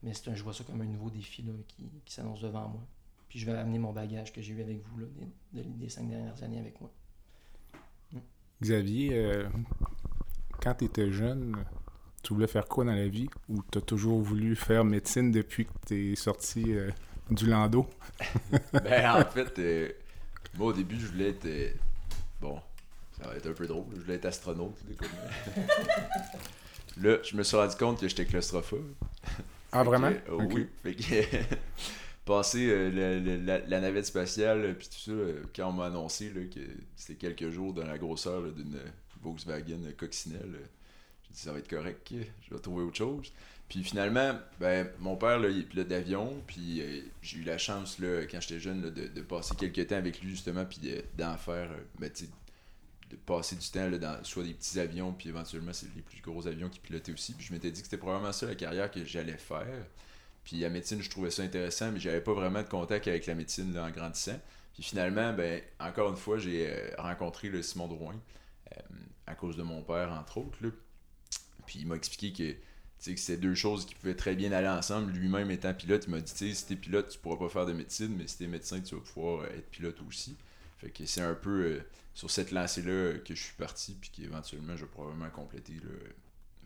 Mais 0.02 0.12
un, 0.26 0.34
je 0.34 0.42
vois 0.42 0.52
ça 0.52 0.64
comme 0.64 0.80
un 0.80 0.86
nouveau 0.86 1.10
défi 1.10 1.42
là, 1.42 1.52
qui, 1.68 1.88
qui 2.04 2.12
s'annonce 2.12 2.40
devant 2.40 2.68
moi. 2.68 2.82
Puis 3.28 3.38
je 3.38 3.46
vais 3.46 3.56
amener 3.56 3.78
mon 3.78 3.92
bagage 3.92 4.32
que 4.32 4.42
j'ai 4.42 4.52
eu 4.52 4.60
avec 4.60 4.82
vous 4.82 4.98
là, 4.98 5.06
des, 5.52 5.62
de- 5.62 5.68
des 5.68 5.88
cinq 5.88 6.08
dernières 6.08 6.42
années 6.42 6.58
avec 6.58 6.80
moi. 6.80 6.90
Xavier, 8.62 9.10
euh, 9.14 9.44
quand 10.62 10.74
tu 10.74 10.84
étais 10.86 11.10
jeune, 11.10 11.56
tu 12.22 12.32
voulais 12.34 12.46
faire 12.46 12.66
quoi 12.66 12.84
dans 12.84 12.94
la 12.94 13.08
vie? 13.08 13.28
Ou 13.48 13.62
tu 13.70 13.78
as 13.78 13.80
toujours 13.80 14.20
voulu 14.22 14.54
faire 14.56 14.84
médecine 14.84 15.30
depuis 15.32 15.66
que 15.66 15.72
tu 15.86 16.12
es 16.12 16.16
sorti 16.16 16.64
euh, 16.74 16.90
du 17.30 17.46
landau? 17.46 17.88
ben, 18.72 19.10
en 19.20 19.24
fait, 19.24 19.58
euh, 19.58 19.88
moi, 20.56 20.68
au 20.68 20.72
début, 20.72 20.98
je 21.00 21.06
voulais 21.06 21.30
être. 21.30 21.46
euh, 21.46 21.70
bon, 22.40 22.60
ça 23.20 23.28
va 23.28 23.34
être 23.36 23.48
un 23.48 23.52
peu 23.52 23.66
drôle. 23.66 23.84
Je 23.96 24.00
voulais 24.00 24.14
être 24.14 24.26
astronaute. 24.26 24.76
là, 26.98 27.18
je 27.24 27.36
me 27.36 27.42
suis 27.42 27.56
rendu 27.56 27.76
compte 27.76 28.00
que 28.00 28.08
j'étais 28.08 28.24
claustrophobe. 28.26 28.92
Ah, 29.72 29.78
Fait 29.78 29.84
que, 29.84 29.88
vraiment? 29.88 30.12
Oui. 30.52 30.68
Fait 30.82 30.94
que, 30.94 31.54
passer 32.24 32.68
euh, 32.68 33.40
la, 33.44 33.58
la 33.58 33.80
navette 33.80 34.06
spatiale, 34.06 34.64
euh, 34.64 34.74
puis 34.74 34.88
tout 34.88 34.98
ça, 34.98 35.10
euh, 35.10 35.42
quand 35.54 35.68
on 35.68 35.72
m'a 35.72 35.86
annoncé 35.86 36.30
là, 36.30 36.42
que 36.44 36.60
c'était 36.96 37.14
quelques 37.16 37.50
jours 37.50 37.72
dans 37.72 37.84
la 37.84 37.98
grosseur 37.98 38.42
d'une 38.52 38.78
Volkswagen 39.22 39.80
coccinelle, 39.96 40.58
j'ai 41.24 41.34
dit 41.34 41.40
ça 41.40 41.52
va 41.52 41.58
être 41.58 41.68
correct, 41.68 42.12
je 42.12 42.54
vais 42.54 42.60
trouver 42.60 42.84
autre 42.84 42.96
chose. 42.96 43.32
Puis 43.68 43.82
finalement, 43.82 44.38
ben, 44.60 44.88
mon 44.98 45.16
père, 45.16 45.38
là, 45.38 45.48
il 45.48 45.66
pilote 45.66 45.88
d'avion, 45.88 46.42
puis 46.46 46.82
j'ai 47.22 47.38
eu 47.38 47.42
la 47.42 47.56
chance, 47.56 47.98
là, 47.98 48.26
quand 48.30 48.40
j'étais 48.40 48.60
jeune, 48.60 48.82
de, 48.90 49.22
passer 49.22 49.54
quelques 49.56 49.86
temps 49.86 49.96
avec 49.96 50.20
lui, 50.20 50.30
justement, 50.30 50.66
puis 50.66 50.78
de- 50.78 51.02
d'en 51.16 51.38
faire, 51.38 51.70
ben, 51.98 52.10
de 53.10 53.16
passer 53.16 53.56
du 53.56 53.66
temps 53.68 53.88
là, 53.88 53.96
dans 53.96 54.22
soit 54.24 54.42
des 54.42 54.52
petits 54.52 54.78
avions, 54.78 55.12
puis 55.12 55.30
éventuellement, 55.30 55.72
c'est 55.72 55.86
les 55.94 56.02
plus 56.02 56.20
gros 56.20 56.46
avions 56.46 56.68
qu'il 56.68 56.82
pilotait 56.82 57.12
aussi. 57.12 57.32
Puis 57.32 57.46
je 57.46 57.52
m'étais 57.54 57.70
dit 57.70 57.80
que 57.80 57.86
c'était 57.86 57.98
probablement 57.98 58.32
ça 58.32 58.46
la 58.46 58.54
carrière 58.54 58.90
que 58.90 59.02
j'allais 59.06 59.38
faire. 59.38 59.86
Puis 60.44 60.58
la 60.60 60.70
médecine, 60.70 61.00
je 61.00 61.10
trouvais 61.10 61.30
ça 61.30 61.42
intéressant, 61.42 61.92
mais 61.92 62.00
j'avais 62.00 62.20
pas 62.20 62.32
vraiment 62.32 62.62
de 62.62 62.68
contact 62.68 63.06
avec 63.06 63.26
la 63.26 63.34
médecine 63.34 63.76
en 63.78 63.90
grandissant. 63.90 64.38
Puis 64.74 64.82
finalement, 64.82 65.32
ben, 65.32 65.62
encore 65.78 66.10
une 66.10 66.16
fois, 66.16 66.38
j'ai 66.38 66.68
euh, 66.68 66.90
rencontré 66.98 67.48
le 67.48 67.62
Simon 67.62 67.88
Drouin, 67.88 68.18
euh, 68.72 68.80
à 69.26 69.34
cause 69.34 69.56
de 69.56 69.62
mon 69.62 69.82
père, 69.82 70.10
entre 70.12 70.38
autres. 70.38 70.58
Puis 71.66 71.80
il 71.80 71.86
m'a 71.86 71.96
expliqué 71.96 72.32
que, 72.32 72.52
que 73.12 73.16
c'était 73.18 73.36
deux 73.36 73.54
choses 73.54 73.86
qui 73.86 73.94
pouvaient 73.94 74.16
très 74.16 74.34
bien 74.34 74.50
aller 74.52 74.68
ensemble. 74.68 75.12
Lui-même 75.12 75.50
étant 75.50 75.74
pilote, 75.74 76.04
il 76.06 76.10
m'a 76.10 76.20
dit, 76.20 76.54
si 76.54 76.66
t'es 76.66 76.76
pilote, 76.76 77.08
tu 77.10 77.18
pourras 77.18 77.36
pas 77.36 77.48
faire 77.48 77.66
de 77.66 77.72
médecine, 77.72 78.14
mais 78.16 78.26
si 78.26 78.38
t'es 78.38 78.46
médecin, 78.46 78.80
tu 78.80 78.94
vas 78.94 79.00
pouvoir 79.00 79.42
euh, 79.42 79.56
être 79.56 79.70
pilote 79.70 80.00
aussi. 80.08 80.36
Fait 80.78 80.90
que 80.90 81.06
c'est 81.06 81.20
un 81.20 81.34
peu 81.34 81.80
sur 82.12 82.28
cette 82.28 82.50
lancée-là 82.50 83.18
que 83.18 83.36
je 83.36 83.42
suis 83.42 83.54
parti, 83.54 83.96
puis 84.00 84.10
qu'éventuellement, 84.10 84.76
je 84.76 84.84
vais 84.84 84.90
probablement 84.90 85.30
compléter 85.30 85.74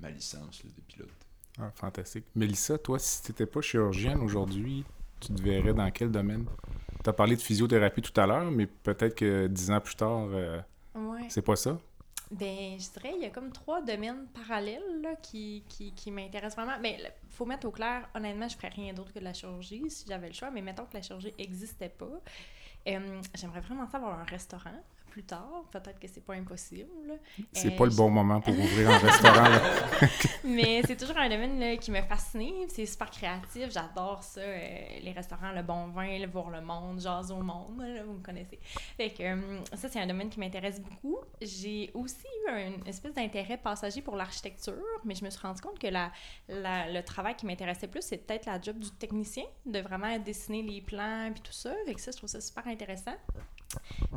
ma 0.01 0.11
licence 0.11 0.63
de 0.65 0.81
pilote. 0.89 1.26
Ah, 1.59 1.71
fantastique. 1.75 2.25
Mélissa, 2.35 2.77
toi, 2.79 2.99
si 2.99 3.23
tu 3.23 3.31
n'étais 3.33 3.47
pas 3.47 3.61
chirurgienne 3.61 4.19
aujourd'hui, 4.21 4.85
tu 5.21 5.33
te 5.33 5.41
verrais 5.43 5.73
dans 5.73 5.91
quel 5.91 6.11
domaine? 6.11 6.45
Tu 7.03 7.09
as 7.11 7.13
parlé 7.13 7.37
de 7.37 7.41
physiothérapie 7.41 8.03
tout 8.03 8.19
à 8.21 8.27
l'heure, 8.27 8.51
mais 8.51 8.67
peut-être 8.67 9.15
que 9.15 9.47
dix 9.47 9.71
ans 9.71 9.81
plus 9.81 9.97
tard, 9.97 10.27
euh, 10.33 10.61
Ouais. 10.95 11.27
c'est 11.29 11.43
pas 11.43 11.57
ça? 11.57 11.79
Ben, 12.31 12.77
je 12.79 12.91
dirais, 12.91 13.15
il 13.17 13.23
y 13.23 13.27
a 13.27 13.31
comme 13.31 13.53
trois 13.53 13.81
domaines 13.83 14.27
parallèles 14.35 15.01
là, 15.01 15.15
qui, 15.23 15.63
qui, 15.69 15.93
qui 15.93 16.11
m'intéressent 16.11 16.57
vraiment. 16.57 16.79
Mais 16.83 16.99
il 17.01 17.31
faut 17.31 17.47
mettre 17.47 17.67
au 17.69 17.71
clair, 17.71 18.09
honnêtement, 18.15 18.49
je 18.49 18.57
ferais 18.57 18.69
rien 18.71 18.93
d'autre 18.93 19.13
que 19.13 19.19
de 19.21 19.25
la 19.25 19.33
chirurgie 19.33 19.89
si 19.89 20.07
j'avais 20.09 20.27
le 20.29 20.35
choix. 20.35 20.51
Mais 20.51 20.61
mettons 20.63 20.85
que 20.85 20.95
la 20.95 21.03
chirurgie 21.03 21.33
n'existait 21.39 21.89
pas. 21.89 22.09
Euh, 22.89 23.21
J'aimerais 23.35 23.61
vraiment 23.61 23.87
ça 23.89 23.99
avoir 23.99 24.19
un 24.19 24.25
restaurant 24.25 24.83
plus 25.17 25.25
tard. 25.25 25.65
Peut-être 25.73 25.99
que 25.99 26.07
c'est 26.09 26.21
pas 26.21 26.35
impossible. 26.35 26.91
C'est 27.51 27.73
Euh, 27.73 27.77
pas 27.79 27.87
le 27.87 27.91
je- 27.91 27.97
bon 27.97 28.11
moment 28.11 28.39
pour 28.43 28.53
ouvrir 28.53 28.91
un 28.91 28.99
restaurant. 29.09 29.49
Mais 30.45 30.83
c'est 30.87 30.95
toujours 30.97 31.17
un 31.17 31.31
domaine 31.31 31.59
là, 31.59 31.75
qui 31.79 31.91
me 31.91 32.03
fascine. 32.03 32.67
C'est 32.69 32.85
super 32.85 33.11
créatif. 33.11 33.71
J'adore 33.71 34.23
ça. 34.23 34.41
euh, 34.43 34.99
les 35.03 35.13
restaurants, 35.13 35.53
le 35.53 35.63
bon 35.63 35.87
vin, 35.89 36.19
le 36.19 36.27
voir 36.27 36.51
le 36.51 36.61
monde, 36.61 37.01
jaser 37.01 37.33
au 37.33 37.41
monde. 37.43 37.81
là, 37.81 38.05
vous 38.05 38.13
me 38.13 38.23
connaissez. 38.23 38.59
Fait 38.99 39.09
que 39.09 39.23
euh, 39.23 39.65
ça, 39.73 39.89
c'est 39.89 39.99
un 40.01 40.07
domaine 40.07 40.29
qui 40.29 40.39
m'intéresse 40.39 40.81
beaucoup. 40.83 41.17
J'ai 41.41 41.91
aussi 41.95 42.27
eu 42.47 42.51
un- 42.51 42.67
une 42.75 42.87
espèce 42.87 43.15
d'intérêt 43.15 43.57
passager 43.57 44.03
pour 44.03 44.17
l'architecture, 44.17 44.75
mais 45.07 45.15
je 45.15 45.25
me 45.25 45.31
suis 45.31 45.41
rendu 45.41 45.63
compte 45.63 45.79
que 45.79 45.87
la, 45.87 46.13
la- 46.51 46.93
le 46.93 47.03
travail 47.03 47.35
qui 47.37 47.47
m'intéressait 47.47 47.89
plus, 47.89 48.03
c'est 48.03 48.19
peut-être 48.19 48.45
la 48.45 48.61
job 48.61 48.79
du 48.79 48.91
technicien, 48.91 49.45
de 49.65 49.79
vraiment 49.81 50.19
dessiner 50.19 50.63
les 50.63 50.83
plans 50.83 51.31
puis 51.33 51.41
tout 51.41 51.53
ça. 51.53 51.73
Fait 51.87 51.95
que 51.95 52.01
ça, 52.03 52.11
je 52.11 52.19
trouve 52.19 52.29
ça 52.29 52.43
super 52.43 52.67
intéressant. 52.67 53.15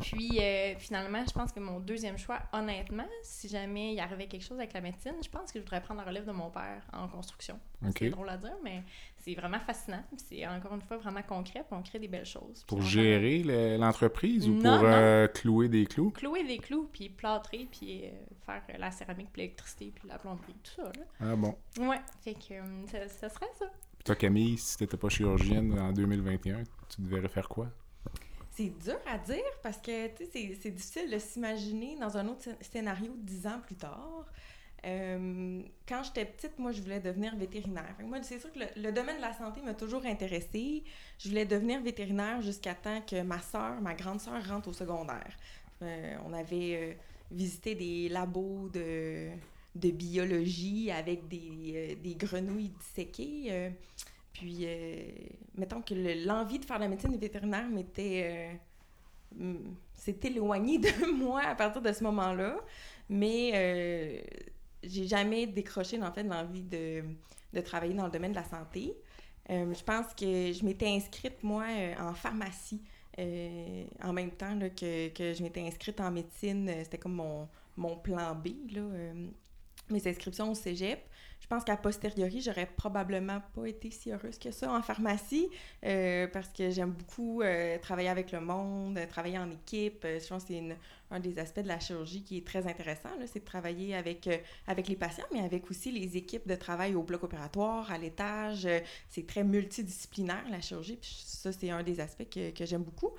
Puis 0.01 0.37
euh, 0.39 0.75
finalement, 0.77 1.23
je 1.27 1.33
pense 1.33 1.51
que 1.51 1.59
mon 1.59 1.79
deuxième 1.79 2.17
choix, 2.17 2.39
honnêtement, 2.53 3.07
si 3.23 3.47
jamais 3.49 3.93
il 3.93 3.99
arrivait 3.99 4.27
quelque 4.27 4.43
chose 4.43 4.57
avec 4.59 4.73
la 4.73 4.81
médecine, 4.81 5.15
je 5.23 5.29
pense 5.29 5.51
que 5.51 5.59
je 5.59 5.63
voudrais 5.63 5.81
prendre 5.81 5.99
la 6.01 6.05
relève 6.07 6.25
de 6.25 6.31
mon 6.31 6.49
père 6.49 6.81
en 6.93 7.07
construction. 7.07 7.59
OK. 7.85 7.95
C'est 7.99 8.09
drôle 8.09 8.29
à 8.29 8.37
dire, 8.37 8.55
mais 8.63 8.83
c'est 9.17 9.33
vraiment 9.33 9.59
fascinant. 9.59 10.03
C'est 10.17 10.45
encore 10.47 10.73
une 10.75 10.81
fois 10.81 10.97
vraiment 10.97 11.21
concret, 11.23 11.65
puis 11.67 11.77
on 11.77 11.81
crée 11.81 11.99
des 11.99 12.07
belles 12.07 12.25
choses. 12.25 12.63
Pour 12.67 12.81
gérer 12.81 13.43
le- 13.43 13.77
l'entreprise 13.77 14.47
ou 14.47 14.53
Non, 14.53 14.61
pour 14.77 14.87
non. 14.87 14.93
euh, 14.93 15.27
clouer 15.27 15.67
des 15.69 15.85
clous? 15.85 16.11
Clouer 16.11 16.43
des 16.45 16.57
clous, 16.59 16.89
puis 16.91 17.09
plâtrer, 17.09 17.67
puis 17.71 18.05
euh, 18.05 18.09
faire 18.45 18.61
la 18.79 18.91
céramique, 18.91 19.29
puis 19.33 19.41
l'électricité, 19.41 19.91
puis 19.95 20.07
la 20.07 20.17
plomberie, 20.19 20.55
tout 20.63 20.71
ça. 20.75 20.83
Là. 20.83 21.05
Ah 21.19 21.35
bon. 21.35 21.57
Ouais, 21.79 21.99
fait 22.21 22.33
que 22.35 22.55
ça, 22.87 23.07
ça 23.07 23.29
serait 23.29 23.49
ça. 23.57 23.65
Puis 23.95 24.03
toi, 24.05 24.15
Camille, 24.15 24.57
si 24.57 24.77
t'étais 24.77 24.95
pas 24.97 25.09
chirurgienne 25.09 25.77
en 25.79 25.91
2021, 25.91 26.63
tu 26.89 27.01
devrais 27.01 27.27
faire 27.27 27.49
quoi? 27.49 27.67
C'est 28.59 28.77
dur 28.83 28.99
à 29.05 29.17
dire 29.17 29.37
parce 29.63 29.77
que 29.77 30.09
c'est- 30.33 30.69
difficile 30.71 31.09
de 31.09 31.17
s'imaginer 31.17 31.95
dans 31.97 32.17
un 32.17 32.27
autre 32.27 32.41
scén- 32.41 32.57
scénario 32.59 33.13
dix 33.15 33.47
ans 33.47 33.61
plus 33.65 33.75
tard. 33.75 34.25
Euh, 34.85 35.61
quand 35.87 36.03
j'étais 36.03 36.25
petite, 36.25 36.59
moi, 36.59 36.73
je 36.73 36.81
voulais 36.81 36.99
devenir 36.99 37.33
vétérinaire. 37.37 37.95
Moi, 38.03 38.21
c'est 38.21 38.37
sûr 38.37 38.51
que 38.51 38.59
le, 38.59 38.91
domaine 38.91 39.15
de 39.15 39.21
la 39.21 39.31
santé 39.31 39.61
m'a 39.61 39.73
toujours 39.73 40.05
intéressée. 40.05 40.83
Je 41.19 41.29
voulais 41.29 41.45
devenir 41.45 41.81
vétérinaire 41.81 42.41
jusqu'à 42.41 42.75
temps 42.75 42.99
que 43.09 43.21
ma 43.21 43.41
soeur, 43.41 43.79
ma 43.79 43.93
grande 43.93 44.19
soeur, 44.19 44.45
rentre 44.45 44.67
au 44.67 44.73
secondaire. 44.73 45.37
Euh, 45.81 46.17
on 46.25 46.33
avait 46.33 46.75
euh, 46.75 46.93
visité 47.31 47.75
des 47.75 48.09
labos 48.09 48.67
de, 48.73 49.29
de 49.75 49.89
biologie 49.91 50.91
avec 50.91 51.29
des, 51.29 51.97
des 52.03 52.15
grenouilles 52.15 52.73
disséquées. 52.81 53.71
Puis, 54.39 54.59
euh, 54.65 55.11
mettons 55.55 55.81
que 55.81 55.93
le- 55.93 56.25
l'envie 56.25 56.59
de 56.59 56.65
faire 56.65 56.79
la 56.79 56.87
médecine 56.87 57.15
vétérinaire 57.17 57.67
m'était. 57.69 58.57
euh, 59.41 59.53
s'est 59.93 60.19
éloigné 60.23 60.77
de 60.79 60.89
moi 61.13 61.41
à 61.41 61.55
partir 61.55 61.81
de 61.81 61.91
ce 61.91 62.03
moment-là. 62.03 62.57
Mais 63.09 63.51
euh, 63.53 64.21
j'ai 64.83 65.07
jamais 65.07 65.47
décroché, 65.47 66.01
en 66.01 66.11
fait, 66.11 66.23
l'envie 66.23 66.63
de, 66.63 67.03
de 67.53 67.61
travailler 67.61 67.93
dans 67.93 68.05
le 68.05 68.11
domaine 68.11 68.31
de 68.31 68.37
la 68.37 68.43
santé. 68.43 68.95
Euh, 69.49 69.73
je 69.73 69.83
pense 69.83 70.13
que 70.13 70.53
je 70.53 70.63
m'étais 70.65 70.87
inscrite, 70.87 71.41
moi, 71.43 71.65
euh, 71.69 71.93
en 71.99 72.13
pharmacie. 72.13 72.81
en 74.03 74.13
même 74.13 74.31
temps 74.31 74.57
que, 74.77 75.09
que 75.09 75.33
je 75.33 75.43
m'étais 75.43 75.61
inscrite 75.61 75.99
en 75.99 76.11
médecine, 76.11 76.71
c'était 76.83 76.97
comme 76.97 77.15
mon, 77.15 77.47
mon 77.77 77.97
plan 77.97 78.35
B. 78.35 78.49
Là, 78.73 78.81
mes 79.89 80.07
inscriptions 80.07 80.51
au 80.51 80.55
cégep. 80.55 80.99
Je 81.39 81.47
pense 81.47 81.63
qu'à 81.63 81.77
posteriori, 81.77 82.41
j'aurais 82.41 82.67
probablement 82.67 83.41
pas 83.55 83.65
été 83.65 83.89
si 83.91 84.11
heureuse 84.11 84.37
que 84.37 84.51
ça 84.51 84.71
en 84.71 84.81
pharmacie 84.81 85.49
euh, 85.85 86.27
parce 86.27 86.49
que 86.49 86.69
j'aime 86.69 86.91
beaucoup 86.91 87.41
euh, 87.41 87.77
travailler 87.79 88.09
avec 88.09 88.31
le 88.31 88.41
monde, 88.41 88.97
euh, 88.97 89.07
travailler 89.07 89.39
en 89.39 89.49
équipe. 89.49 90.05
je 90.05 90.27
pense 90.27 90.43
que 90.43 90.53
c'est 90.53 90.77
un 91.11 91.19
des 91.19 91.39
aspects 91.39 91.61
de 91.61 91.67
la 91.67 91.79
chirurgie 91.79 92.23
qui 92.23 92.37
est 92.37 92.45
très 92.45 92.67
intéressant, 92.67 93.09
c'est 93.25 93.39
de 93.39 93.45
travailler 93.45 93.95
avec, 93.95 94.25
les 94.27 94.95
patients, 94.95 95.25
mais 95.33 95.39
avec 95.39 95.69
aussi 95.71 95.91
les 95.91 96.17
équipes 96.17 96.47
de 96.47 96.55
travail 96.55 96.93
au 96.93 97.01
bloc 97.01 97.23
opératoire, 97.23 97.91
à 97.91 97.97
l'étage. 97.97 98.67
c'est 99.09 99.25
très 99.25 99.43
multidisciplinaire, 99.43 100.43
la 100.51 100.61
chirurgie. 100.61 100.99
Ça, 101.01 101.51
c'est 101.51 101.71
un 101.71 101.81
des 101.81 101.99
aspects 101.99 102.29
que, 102.29 102.65
j'aime 102.65 102.83
beaucoup. 102.83 103.11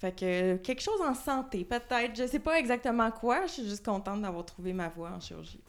Fait 0.00 0.12
que 0.12 0.56
quelque 0.56 0.80
chose 0.80 1.00
en 1.02 1.14
santé, 1.14 1.64
peut-être. 1.64 2.16
Je 2.16 2.26
sais 2.26 2.38
pas 2.38 2.58
exactement 2.58 3.10
quoi. 3.10 3.46
Je 3.46 3.52
suis 3.52 3.68
juste 3.68 3.84
contente 3.84 4.22
d'avoir 4.22 4.46
trouvé 4.46 4.72
ma 4.72 4.88
voie 4.88 5.10
en 5.10 5.20
chirurgie. 5.20 5.60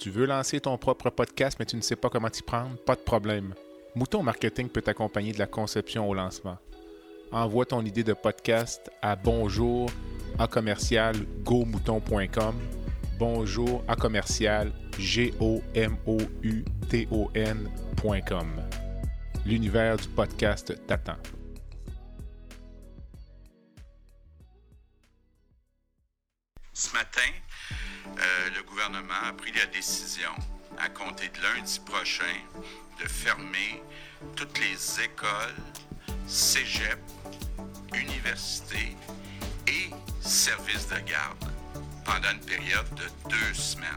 Tu 0.00 0.10
veux 0.10 0.26
lancer 0.26 0.60
ton 0.60 0.76
propre 0.78 1.10
podcast 1.10 1.58
mais 1.58 1.66
tu 1.66 1.76
ne 1.76 1.80
sais 1.80 1.96
pas 1.96 2.08
comment 2.08 2.30
t'y 2.30 2.42
prendre? 2.42 2.76
Pas 2.84 2.96
de 2.96 3.00
problème. 3.00 3.54
Mouton 3.94 4.22
Marketing 4.22 4.68
peut 4.68 4.82
t'accompagner 4.82 5.32
de 5.32 5.38
la 5.38 5.46
conception 5.46 6.08
au 6.08 6.14
lancement. 6.14 6.56
Envoie 7.30 7.66
ton 7.66 7.84
idée 7.84 8.02
de 8.02 8.14
podcast 8.14 8.90
à 9.00 9.14
bonjour 9.16 9.90
à 10.38 10.46
commercial 10.46 11.14
gomouton.com 11.44 12.54
bonjour 13.18 13.84
à 13.86 13.94
commercial 13.94 14.72
g 14.98 15.32
o 15.40 15.60
m 15.74 15.96
o 16.06 16.18
u 16.42 16.64
t 16.88 17.06
o 17.10 17.30
n.com 17.34 18.48
l'univers 19.46 19.96
du 19.96 20.08
podcast 20.08 20.74
t'attend. 20.86 21.16
Ce 26.74 26.90
matin, 26.94 27.20
euh, 28.06 28.48
le 28.56 28.62
gouvernement 28.62 29.28
a 29.28 29.32
pris 29.34 29.52
la 29.52 29.66
décision, 29.66 30.30
à 30.78 30.88
compter 30.88 31.28
de 31.28 31.42
lundi 31.42 31.80
prochain, 31.84 32.34
de 32.98 33.06
fermer 33.06 33.82
toutes 34.34 34.58
les 34.58 35.04
écoles, 35.04 35.54
cégep, 36.26 36.98
universités 37.94 38.96
et 39.66 39.90
services 40.22 40.88
de 40.88 40.98
garde 41.06 41.52
pendant 42.06 42.30
une 42.32 42.40
période 42.40 42.88
de 42.96 43.28
deux 43.28 43.54
semaines. 43.54 43.88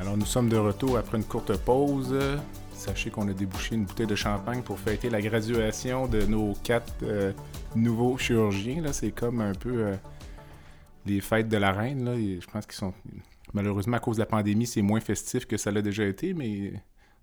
Alors 0.00 0.16
nous 0.16 0.26
sommes 0.26 0.48
de 0.48 0.56
retour 0.56 0.98
après 0.98 1.18
une 1.18 1.24
courte 1.24 1.56
pause. 1.58 2.18
Sachez 2.74 3.10
qu'on 3.10 3.28
a 3.28 3.32
débouché 3.32 3.76
une 3.76 3.84
bouteille 3.84 4.06
de 4.06 4.16
champagne 4.16 4.62
pour 4.62 4.80
fêter 4.80 5.10
la 5.10 5.20
graduation 5.20 6.08
de 6.08 6.22
nos 6.22 6.54
quatre 6.64 6.92
euh, 7.04 7.32
nouveaux 7.74 8.16
chirurgiens. 8.18 8.82
C'est 8.92 9.12
comme 9.12 9.40
un 9.40 9.54
peu 9.54 9.86
euh, 9.86 9.96
les 11.06 11.20
fêtes 11.20 11.48
de 11.48 11.56
la 11.56 11.72
reine. 11.72 12.40
Je 12.40 12.46
pense 12.46 12.66
qu'ils 12.66 12.76
sont. 12.76 12.94
Malheureusement, 13.54 13.96
à 13.96 14.00
cause 14.00 14.16
de 14.16 14.22
la 14.22 14.26
pandémie, 14.26 14.66
c'est 14.66 14.82
moins 14.82 15.00
festif 15.00 15.46
que 15.46 15.56
ça 15.56 15.70
l'a 15.70 15.80
déjà 15.80 16.04
été, 16.04 16.34
mais 16.34 16.72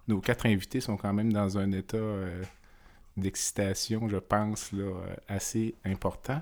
nos 0.08 0.20
quatre 0.20 0.48
invités 0.48 0.82
sont 0.82 0.98
quand 0.98 1.14
même 1.14 1.32
dans 1.32 1.58
un 1.60 1.72
état 1.72 1.98
euh, 1.98 2.42
d'excitation, 3.16 4.10
je 4.10 4.18
pense, 4.18 4.72
là, 4.72 4.92
assez 5.28 5.76
important. 5.86 6.42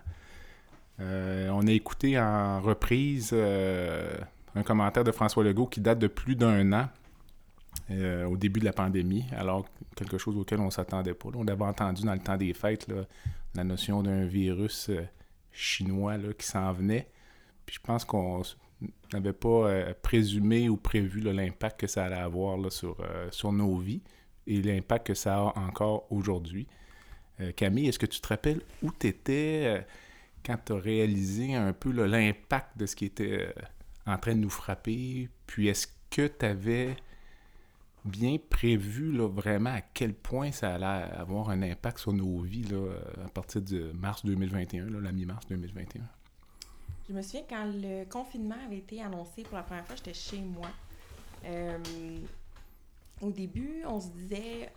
on 0.99 1.67
a 1.67 1.71
écouté 1.71 2.17
en 2.17 2.61
reprise 2.61 3.35
un 4.55 4.63
commentaire 4.63 5.03
de 5.03 5.11
François 5.11 5.43
Legault 5.43 5.67
qui 5.67 5.81
date 5.81 5.99
de 5.99 6.07
plus 6.07 6.35
d'un 6.35 6.71
an 6.71 6.87
euh, 7.91 8.25
au 8.25 8.37
début 8.37 8.61
de 8.61 8.65
la 8.65 8.71
pandémie, 8.71 9.25
alors 9.35 9.67
quelque 9.95 10.17
chose 10.17 10.37
auquel 10.37 10.59
on 10.61 10.65
ne 10.65 10.71
s'attendait 10.71 11.13
pas. 11.13 11.29
On 11.35 11.47
avait 11.47 11.65
entendu 11.65 12.03
dans 12.03 12.13
le 12.13 12.19
temps 12.19 12.37
des 12.37 12.53
fêtes 12.53 12.87
la 13.55 13.63
notion 13.63 14.01
d'un 14.01 14.25
virus 14.25 14.89
euh, 14.89 15.05
chinois 15.51 16.17
qui 16.37 16.47
s'en 16.47 16.71
venait. 16.71 17.09
Puis 17.65 17.75
je 17.75 17.81
pense 17.81 18.05
qu'on 18.05 18.41
n'avait 19.11 19.33
pas 19.33 19.49
euh, 19.49 19.93
présumé 20.01 20.69
ou 20.69 20.77
prévu 20.77 21.19
l'impact 21.19 21.81
que 21.81 21.87
ça 21.87 22.05
allait 22.05 22.15
avoir 22.15 22.71
sur, 22.71 22.97
sur 23.31 23.51
nos 23.51 23.77
vies 23.77 24.01
et 24.47 24.61
l'impact 24.61 25.07
que 25.07 25.13
ça 25.13 25.35
a 25.35 25.59
encore 25.59 26.07
aujourd'hui. 26.09 26.67
Camille, 27.55 27.87
est-ce 27.87 27.99
que 27.99 28.05
tu 28.05 28.21
te 28.21 28.27
rappelles 28.27 28.61
où 28.81 28.91
tu 28.97 29.07
étais 29.07 29.85
quand 30.45 30.57
tu 30.65 30.73
as 30.73 30.77
réalisé 30.77 31.55
un 31.55 31.73
peu 31.73 31.91
l'impact 31.91 32.77
de 32.77 32.85
ce 32.85 32.95
qui 32.95 33.05
était 33.05 33.53
en 34.05 34.17
train 34.17 34.35
de 34.35 34.39
nous 34.39 34.49
frapper? 34.49 35.29
Puis 35.47 35.67
est-ce 35.67 35.87
que 36.09 36.27
tu 36.27 36.45
avais 36.45 36.95
bien 38.05 38.37
prévu 38.49 39.11
là, 39.11 39.27
vraiment 39.27 39.73
à 39.73 39.81
quel 39.81 40.13
point 40.13 40.51
ça 40.51 40.75
allait 40.75 41.11
avoir 41.13 41.49
un 41.49 41.61
impact 41.61 41.99
sur 41.99 42.13
nos 42.13 42.39
vies 42.39 42.63
là, 42.63 42.89
à 43.25 43.29
partir 43.29 43.61
de 43.61 43.91
mars 43.93 44.25
2021, 44.25 44.85
là, 44.85 44.99
la 44.99 45.11
mi-mars 45.11 45.45
2021. 45.47 46.01
Je 47.07 47.13
me 47.13 47.21
souviens 47.21 47.43
quand 47.49 47.65
le 47.65 48.05
confinement 48.05 48.55
avait 48.65 48.77
été 48.77 49.01
annoncé 49.01 49.43
pour 49.43 49.57
la 49.57 49.63
première 49.63 49.85
fois, 49.85 49.95
j'étais 49.95 50.13
chez 50.13 50.39
moi. 50.39 50.69
Euh, 51.45 51.77
au 53.21 53.29
début, 53.31 53.83
on 53.85 53.99
se 53.99 54.07
disait 54.09 54.71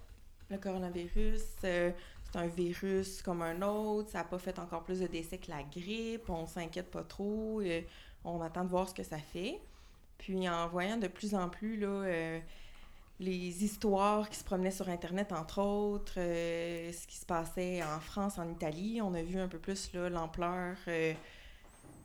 le 0.50 0.58
coronavirus, 0.58 1.42
euh, 1.64 1.92
c'est 2.24 2.38
un 2.38 2.48
virus 2.48 3.22
comme 3.22 3.42
un 3.42 3.62
autre, 3.62 4.10
ça 4.10 4.18
n'a 4.18 4.24
pas 4.24 4.38
fait 4.38 4.58
encore 4.58 4.82
plus 4.82 5.00
de 5.00 5.06
décès 5.06 5.38
que 5.38 5.50
la 5.50 5.62
grippe, 5.62 6.28
on 6.28 6.46
s'inquiète 6.46 6.90
pas 6.90 7.04
trop, 7.04 7.60
euh, 7.60 7.80
on 8.24 8.40
attend 8.40 8.64
de 8.64 8.70
voir 8.70 8.88
ce 8.88 8.94
que 8.94 9.04
ça 9.04 9.18
fait. 9.18 9.60
Puis 10.18 10.48
en 10.48 10.66
voyant 10.68 10.96
de 10.96 11.06
plus 11.06 11.34
en 11.34 11.48
plus 11.48 11.76
là, 11.76 12.40
les 13.18 13.64
histoires 13.64 14.28
qui 14.28 14.38
se 14.38 14.44
promenaient 14.44 14.70
sur 14.70 14.88
Internet, 14.88 15.32
entre 15.32 15.62
autres, 15.62 16.14
euh, 16.18 16.92
ce 16.92 17.06
qui 17.06 17.16
se 17.16 17.24
passait 17.24 17.82
en 17.82 17.98
France, 18.00 18.38
en 18.38 18.48
Italie. 18.50 19.00
On 19.02 19.14
a 19.14 19.22
vu 19.22 19.38
un 19.38 19.48
peu 19.48 19.58
plus 19.58 19.92
l'ampleur 19.94 20.76
euh, 20.88 21.14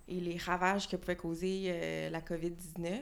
et 0.07 0.19
les 0.19 0.37
ravages 0.37 0.87
que 0.87 0.95
pouvait 0.95 1.17
causer 1.17 1.65
euh, 1.67 2.09
la 2.09 2.21
COVID-19. 2.21 3.01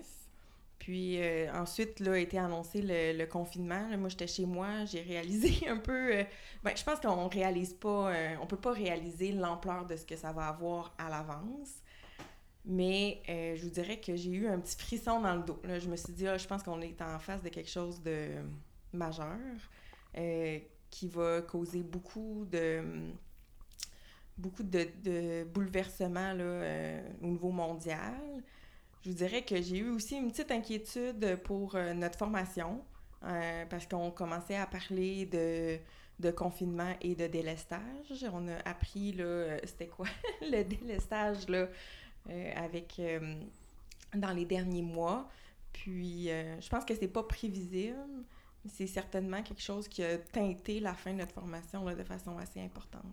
Puis 0.80 1.20
ensuite, 1.54 2.00
là, 2.00 2.14
a 2.14 2.18
été 2.18 2.40
annoncé 2.40 2.82
le, 2.82 3.26
confinement. 3.26 3.86
moi, 3.98 4.10
j'étais 4.10 4.28
chez 4.28 4.46
moi, 4.46 4.86
j'ai 4.86 5.02
réalisé 5.02 5.68
un 5.70 5.78
peu... 5.78 6.26
ben, 6.64 6.72
je 6.76 6.84
pense 6.84 7.00
qu'on 7.00 7.28
réalise 7.28 7.74
pas... 7.74 8.12
on 8.42 8.48
peut 8.48 8.58
pas 8.58 8.72
réaliser 8.72 9.34
l'ampleur 9.34 9.86
de 9.86 9.98
ce 9.98 10.06
que 10.06 10.16
ça 10.16 10.32
va 10.32 10.48
avoir 10.48 10.96
à 10.98 11.10
l'avance. 11.10 11.84
Mais 12.70 13.24
euh, 13.28 13.56
je 13.56 13.64
vous 13.64 13.72
dirais 13.72 14.00
que 14.00 14.16
j'ai 14.16 14.30
eu 14.30 14.48
un 14.48 14.60
petit 14.60 14.78
frisson 14.78 15.20
dans 15.22 15.34
le 15.34 15.42
dos. 15.42 15.60
Je 15.64 15.90
me 15.90 15.96
suis 15.96 16.14
dit, 16.14 16.28
ah, 16.28 16.38
je 16.38 16.48
pense 16.48 16.62
qu'on 16.62 16.80
est 16.82 17.02
en 17.02 17.18
face 17.18 17.42
de 17.42 17.50
quelque 17.50 17.70
chose 17.70 18.00
de 18.04 18.28
majeur 18.94 19.40
euh, 20.16 20.60
qui 20.92 21.08
va 21.08 21.42
causer 21.42 21.82
beaucoup 21.82 22.46
de 22.50 22.84
beaucoup 24.38 24.62
de, 24.62 25.44
bouleversements 25.46 26.36
euh, 26.38 27.02
au 27.24 27.28
niveau 27.28 27.50
mondial. 27.50 28.14
Je 29.04 29.10
vous 29.10 29.16
dirais 29.16 29.42
que 29.42 29.60
j'ai 29.60 29.80
eu 29.80 29.90
aussi 29.90 30.18
une 30.18 30.30
petite 30.30 30.52
inquiétude 30.52 31.40
pour 31.44 31.76
notre 31.96 32.20
formation 32.20 32.84
parce 33.70 33.88
qu'on 33.88 34.12
commençait 34.12 34.56
à 34.56 34.68
parler 34.68 35.26
de, 35.26 35.80
de 36.20 36.32
confinement 36.32 36.94
et 37.02 37.16
de 37.16 37.28
délestage. 37.28 38.26
On 38.32 38.48
a 38.48 38.58
appris, 38.70 39.18
c'était 39.64 39.88
quoi 39.88 40.06
le 40.42 40.64
délestage, 40.64 41.48
là? 41.50 41.68
Euh, 42.30 42.52
avec 42.56 42.98
euh, 43.00 43.20
dans 44.14 44.32
les 44.32 44.46
derniers 44.46 44.82
mois. 44.82 45.28
Puis, 45.74 46.30
euh, 46.30 46.60
je 46.60 46.70
pense 46.70 46.86
que 46.86 46.94
c'est 46.94 47.08
pas 47.08 47.24
prévisible. 47.24 47.96
C'est 48.68 48.88
certainement 48.88 49.42
quelque 49.42 49.62
chose 49.62 49.88
qui 49.88 50.04
a 50.04 50.18
teinté 50.18 50.80
la 50.80 50.94
fin 50.94 51.14
de 51.14 51.20
notre 51.20 51.34
formation 51.34 51.86
de 51.86 52.04
façon 52.04 52.38
assez 52.38 52.62
importante. 52.62 53.06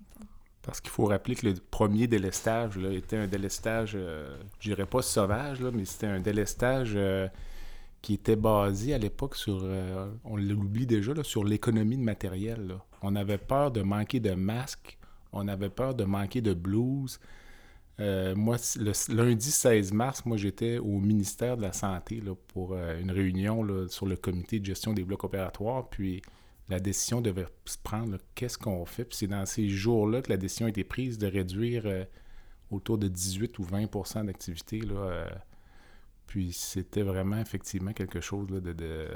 Parce 0.63 0.81
qu'il 0.81 0.91
faut 0.91 1.07
rappeler 1.07 1.37
que 1.37 1.47
le 1.47 1.55
premier 1.55 2.09
délestage 2.09 2.77
là, 2.77 2.91
était 2.91 3.17
un 3.17 3.29
délestage, 3.29 3.93
je 3.93 4.69
dirais 4.69 4.87
pas 4.87 5.01
sauvage, 5.01 5.61
là, 5.61 5.71
mais 5.73 5.85
c'était 5.85 6.09
un 6.09 6.19
délestage 6.19 6.99
qui 8.03 8.15
était 8.15 8.35
basé 8.35 8.93
à 8.93 8.99
l'époque 8.99 9.37
sur, 9.37 9.65
on 10.25 10.37
l'oublie 10.37 10.87
déjà, 10.87 11.15
là, 11.15 11.23
sur 11.23 11.45
l'économie 11.45 11.97
de 11.97 12.03
matériel. 12.03 12.77
On 13.01 13.15
avait 13.15 13.39
peur 13.39 13.71
de 13.71 13.83
manquer 13.83 14.19
de 14.19 14.35
masques, 14.35 14.99
on 15.33 15.47
avait 15.47 15.71
peur 15.71 15.95
de 15.95 16.03
manquer 16.03 16.41
de 16.41 16.55
blues. 16.55 17.21
Euh, 17.99 18.35
moi, 18.35 18.57
le 18.79 19.15
lundi 19.15 19.51
16 19.51 19.93
mars, 19.93 20.25
moi, 20.27 20.37
j'étais 20.37 20.79
au 20.79 20.99
ministère 21.01 21.57
de 21.57 21.63
la 21.63 21.73
Santé 21.73 22.21
là, 22.21 22.35
pour 22.49 22.75
euh, 22.75 23.01
une 23.01 23.11
réunion 23.11 23.63
là, 23.63 23.89
sur 23.89 24.07
le 24.07 24.17
comité 24.17 24.61
de 24.61 24.67
gestion 24.67 24.93
des 24.93 25.05
blocs 25.05 25.25
opératoires. 25.25 25.89
Puis 25.89 26.21
la 26.69 26.79
décision 26.79 27.21
devait 27.23 27.47
se 27.65 27.79
prendre. 27.79 28.19
Qu'est-ce 28.35 28.59
qu'on 28.59 28.85
fait? 28.85 29.05
Puis 29.05 29.19
c'est 29.19 29.27
dans 29.27 29.47
ces 29.47 29.69
jours-là 29.69 30.21
que 30.21 30.31
la 30.31 30.37
décision 30.37 30.67
a 30.67 30.69
été 30.69 30.85
prise 30.85 31.17
de 31.17 31.27
réduire 31.27 31.85
euh, 31.87 32.05
autour 32.71 32.99
de 32.99 33.09
18 33.09 33.59
ou 33.59 33.65
20% 33.65 34.27
d'activité. 34.27 34.83
Puis 36.27 36.53
c'était 36.53 37.03
vraiment 37.03 37.39
effectivement 37.39 37.93
quelque 37.93 38.21
chose 38.21 38.49
de, 38.49 39.09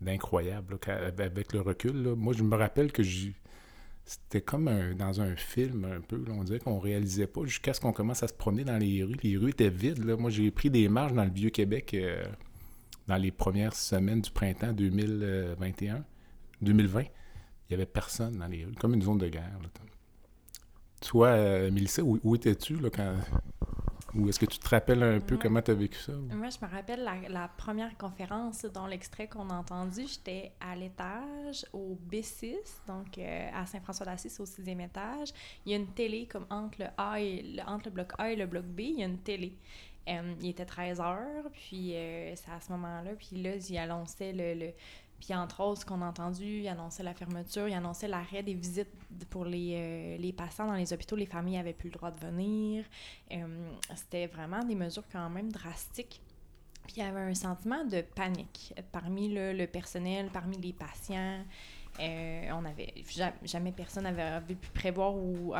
d'incroyable 0.00 0.78
avec 1.18 1.52
le 1.52 1.62
recul. 1.62 2.14
Moi, 2.14 2.34
je 2.34 2.42
me 2.42 2.54
rappelle 2.54 2.92
que 2.92 3.02
j'ai 3.02 3.34
c'était 4.04 4.40
comme 4.40 4.94
dans 4.94 5.20
un 5.20 5.36
film 5.36 5.84
un 5.84 6.00
peu. 6.00 6.22
on 6.28 6.44
dirait 6.44 6.58
qu'on 6.58 6.78
réalisait 6.78 7.26
pas 7.26 7.44
jusqu'à 7.44 7.72
ce 7.72 7.80
qu'on 7.80 7.92
commence 7.92 8.22
à 8.22 8.28
se 8.28 8.34
promener 8.34 8.64
dans 8.64 8.76
les 8.76 9.02
rues. 9.04 9.16
Les 9.22 9.36
rues 9.36 9.50
étaient 9.50 9.70
vides. 9.70 10.04
Là. 10.04 10.16
Moi, 10.16 10.30
j'ai 10.30 10.50
pris 10.50 10.70
des 10.70 10.88
marches 10.88 11.12
dans 11.12 11.24
le 11.24 11.30
Vieux-Québec 11.30 11.94
euh, 11.94 12.24
dans 13.06 13.16
les 13.16 13.30
premières 13.30 13.74
semaines 13.74 14.20
du 14.20 14.30
printemps 14.30 14.72
2021, 14.72 16.04
2020. 16.60 17.00
Il 17.00 17.06
n'y 17.70 17.74
avait 17.74 17.86
personne 17.86 18.38
dans 18.38 18.48
les 18.48 18.64
rues, 18.64 18.74
comme 18.74 18.94
une 18.94 19.02
zone 19.02 19.18
de 19.18 19.28
guerre. 19.28 19.58
Toi, 21.00 21.28
euh, 21.28 21.70
Mélissa, 21.70 22.02
où, 22.02 22.18
où 22.22 22.34
étais-tu 22.34 22.78
quand, 22.90 23.14
ou 24.14 24.28
est-ce 24.28 24.38
que 24.38 24.46
tu 24.46 24.58
te 24.58 24.68
rappelles 24.68 25.02
un 25.02 25.20
peu 25.20 25.38
comment 25.38 25.62
tu 25.62 25.70
as 25.70 25.74
vécu 25.74 25.98
ça? 25.98 26.12
Moi, 26.12 26.48
je 26.50 26.64
me 26.64 26.70
rappelle 26.70 27.02
la, 27.28 27.48
première 27.56 27.96
conférence 27.96 28.64
dans 28.66 28.86
l'extrait 28.86 29.26
qu'on 29.26 29.48
a 29.48 29.54
entendu. 29.54 30.06
J'étais 30.06 30.52
à 30.60 30.76
l'étage, 30.76 31.64
au 31.72 31.98
B6, 32.10 32.56
donc 32.86 33.16
euh, 33.18 33.48
à 33.54 33.64
Saint-François-d'Assise, 33.64 34.38
au 34.40 34.46
sixième 34.46 34.80
étage. 34.80 35.32
Il 35.64 35.72
y 35.72 35.74
a 35.74 35.78
une 35.78 35.88
télé 35.88 36.26
comme 36.26 36.46
entre 36.50 36.80
le, 36.80 36.86
A 36.98 37.20
et 37.20 37.42
le, 37.42 37.62
entre 37.62 37.86
le 37.86 37.90
bloc 37.92 38.12
A 38.18 38.30
et 38.30 38.36
le 38.36 38.46
bloc 38.46 38.64
B. 38.64 38.80
Il 38.80 39.00
y 39.00 39.02
a 39.02 39.06
une 39.06 39.18
télé. 39.18 39.56
Euh, 40.08 40.34
il 40.40 40.48
était 40.48 40.66
13 40.66 41.00
heures, 41.00 41.44
puis 41.52 41.94
euh, 41.94 42.34
c'est 42.34 42.50
à 42.50 42.60
ce 42.60 42.72
moment-là. 42.72 43.12
Puis 43.16 43.40
là, 43.40 43.56
il 43.56 43.78
annonçait 43.78 44.32
le 44.32 44.72
puis 45.22 45.34
entre 45.36 45.60
autres, 45.60 45.82
ce 45.82 45.86
qu'on 45.86 46.02
a 46.02 46.06
entendu, 46.06 46.62
il 46.62 46.68
annonçait 46.68 47.04
la 47.04 47.14
fermeture, 47.14 47.68
il 47.68 47.74
annonçait 47.74 48.08
l'arrêt 48.08 48.42
des 48.42 48.54
visites 48.54 48.90
pour 49.30 49.44
les, 49.44 49.74
euh, 49.76 50.16
les, 50.16 50.32
patients 50.32 50.66
dans 50.66 50.74
les 50.74 50.92
hôpitaux. 50.92 51.14
Les 51.14 51.26
familles 51.26 51.58
n'avaient 51.58 51.72
plus 51.72 51.90
le 51.90 51.94
droit 51.94 52.10
de 52.10 52.18
venir. 52.18 52.84
Euh, 53.30 53.70
c'était 53.94 54.26
vraiment 54.26 54.64
des 54.64 54.74
mesures 54.74 55.04
quand 55.12 55.30
même 55.30 55.52
drastiques. 55.52 56.20
Puis 56.88 56.94
il 56.96 57.04
y 57.04 57.06
avait 57.06 57.20
un 57.20 57.34
sentiment 57.36 57.84
de 57.84 58.00
panique 58.00 58.74
parmi 58.90 59.28
le, 59.32 59.64
personnel, 59.66 60.28
parmi 60.32 60.56
les 60.56 60.72
patients. 60.72 61.44
Euh, 62.00 62.48
on 62.50 62.64
avait 62.64 62.92
jamais 63.44 63.70
personne 63.70 64.02
n'avait 64.02 64.56
pu 64.56 64.70
prévoir 64.72 65.14
ou 65.14 65.54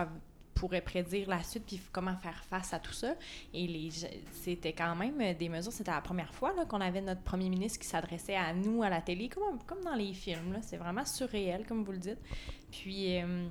pourrait 0.55 0.81
prédire 0.81 1.29
la 1.29 1.43
suite 1.43 1.65
puis 1.67 1.81
comment 1.93 2.17
faire 2.17 2.43
face 2.45 2.73
à 2.73 2.79
tout 2.79 2.93
ça. 2.93 3.15
Et 3.55 3.91
c'était 4.33 4.73
quand 4.73 4.95
même 4.95 5.35
des 5.35 5.49
mesures. 5.49 5.73
C'était 5.73 5.91
la 5.91 6.01
première 6.01 6.33
fois 6.35 6.53
qu'on 6.67 6.81
avait 6.81 7.01
notre 7.01 7.23
premier 7.23 7.49
ministre 7.49 7.79
qui 7.79 7.87
s'adressait 7.87 8.37
à 8.37 8.53
nous 8.53 8.83
à 8.83 8.91
la 8.91 9.01
télé, 9.01 9.29
comme, 9.29 9.63
comme 9.67 9.83
dans 9.83 9.95
les 9.95 10.13
films. 10.15 10.59
C'est 10.63 10.77
vraiment 10.77 11.05
surréel, 11.05 11.67
comme 11.67 11.85
vous 11.85 11.93
le 11.93 11.99
dites. 11.99 12.21
Puis. 12.71 13.21
Euh, 13.21 13.47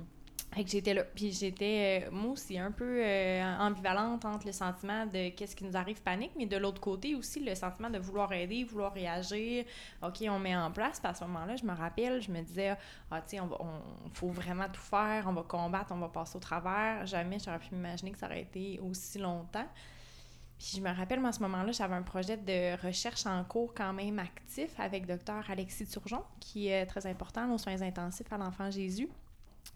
que 0.60 0.68
j'étais 0.68 0.94
là. 0.94 1.04
Puis 1.04 1.32
j'étais, 1.32 2.04
euh, 2.04 2.10
moi 2.10 2.32
aussi, 2.32 2.58
un 2.58 2.70
peu 2.70 3.02
euh, 3.02 3.58
ambivalente 3.58 4.24
entre 4.24 4.46
le 4.46 4.52
sentiment 4.52 5.06
de 5.06 5.30
qu'est-ce 5.30 5.56
qui 5.56 5.64
nous 5.64 5.76
arrive 5.76 6.02
panique, 6.02 6.32
mais 6.36 6.46
de 6.46 6.56
l'autre 6.56 6.80
côté 6.80 7.14
aussi, 7.14 7.40
le 7.40 7.54
sentiment 7.54 7.90
de 7.90 7.98
vouloir 7.98 8.32
aider, 8.32 8.64
vouloir 8.64 8.92
réagir. 8.92 9.64
OK, 10.02 10.22
on 10.28 10.38
met 10.38 10.54
en 10.54 10.70
place. 10.70 11.00
Puis 11.00 11.08
à 11.08 11.14
ce 11.14 11.24
moment-là, 11.24 11.56
je 11.56 11.64
me 11.64 11.72
rappelle, 11.72 12.20
je 12.20 12.30
me 12.30 12.42
disais, 12.42 12.76
ah, 13.10 13.20
tu 13.22 13.36
sais, 13.36 13.40
on, 13.40 13.48
on, 13.60 14.10
faut 14.12 14.28
vraiment 14.28 14.68
tout 14.70 14.80
faire, 14.80 15.24
on 15.26 15.32
va 15.32 15.42
combattre, 15.42 15.92
on 15.92 15.98
va 15.98 16.08
passer 16.08 16.36
au 16.36 16.40
travers. 16.40 17.06
Jamais 17.06 17.38
j'aurais 17.38 17.58
pu 17.58 17.74
m'imaginer 17.74 18.12
que 18.12 18.18
ça 18.18 18.26
aurait 18.26 18.42
été 18.42 18.78
aussi 18.80 19.18
longtemps. 19.18 19.66
Puis 20.58 20.76
je 20.76 20.80
me 20.80 20.94
rappelle, 20.94 21.18
moi, 21.18 21.30
à 21.30 21.32
ce 21.32 21.40
moment-là, 21.40 21.72
j'avais 21.72 21.94
un 21.94 22.02
projet 22.02 22.36
de 22.36 22.80
recherche 22.86 23.26
en 23.26 23.42
cours 23.42 23.74
quand 23.74 23.92
même 23.92 24.20
actif 24.20 24.78
avec 24.78 25.06
docteur 25.06 25.42
Alexis 25.50 25.86
Turgeon, 25.86 26.22
qui 26.38 26.68
est 26.68 26.86
très 26.86 27.06
important 27.06 27.52
aux 27.52 27.58
soins 27.58 27.82
intensifs 27.82 28.32
à 28.32 28.38
l'enfant 28.38 28.70
Jésus. 28.70 29.08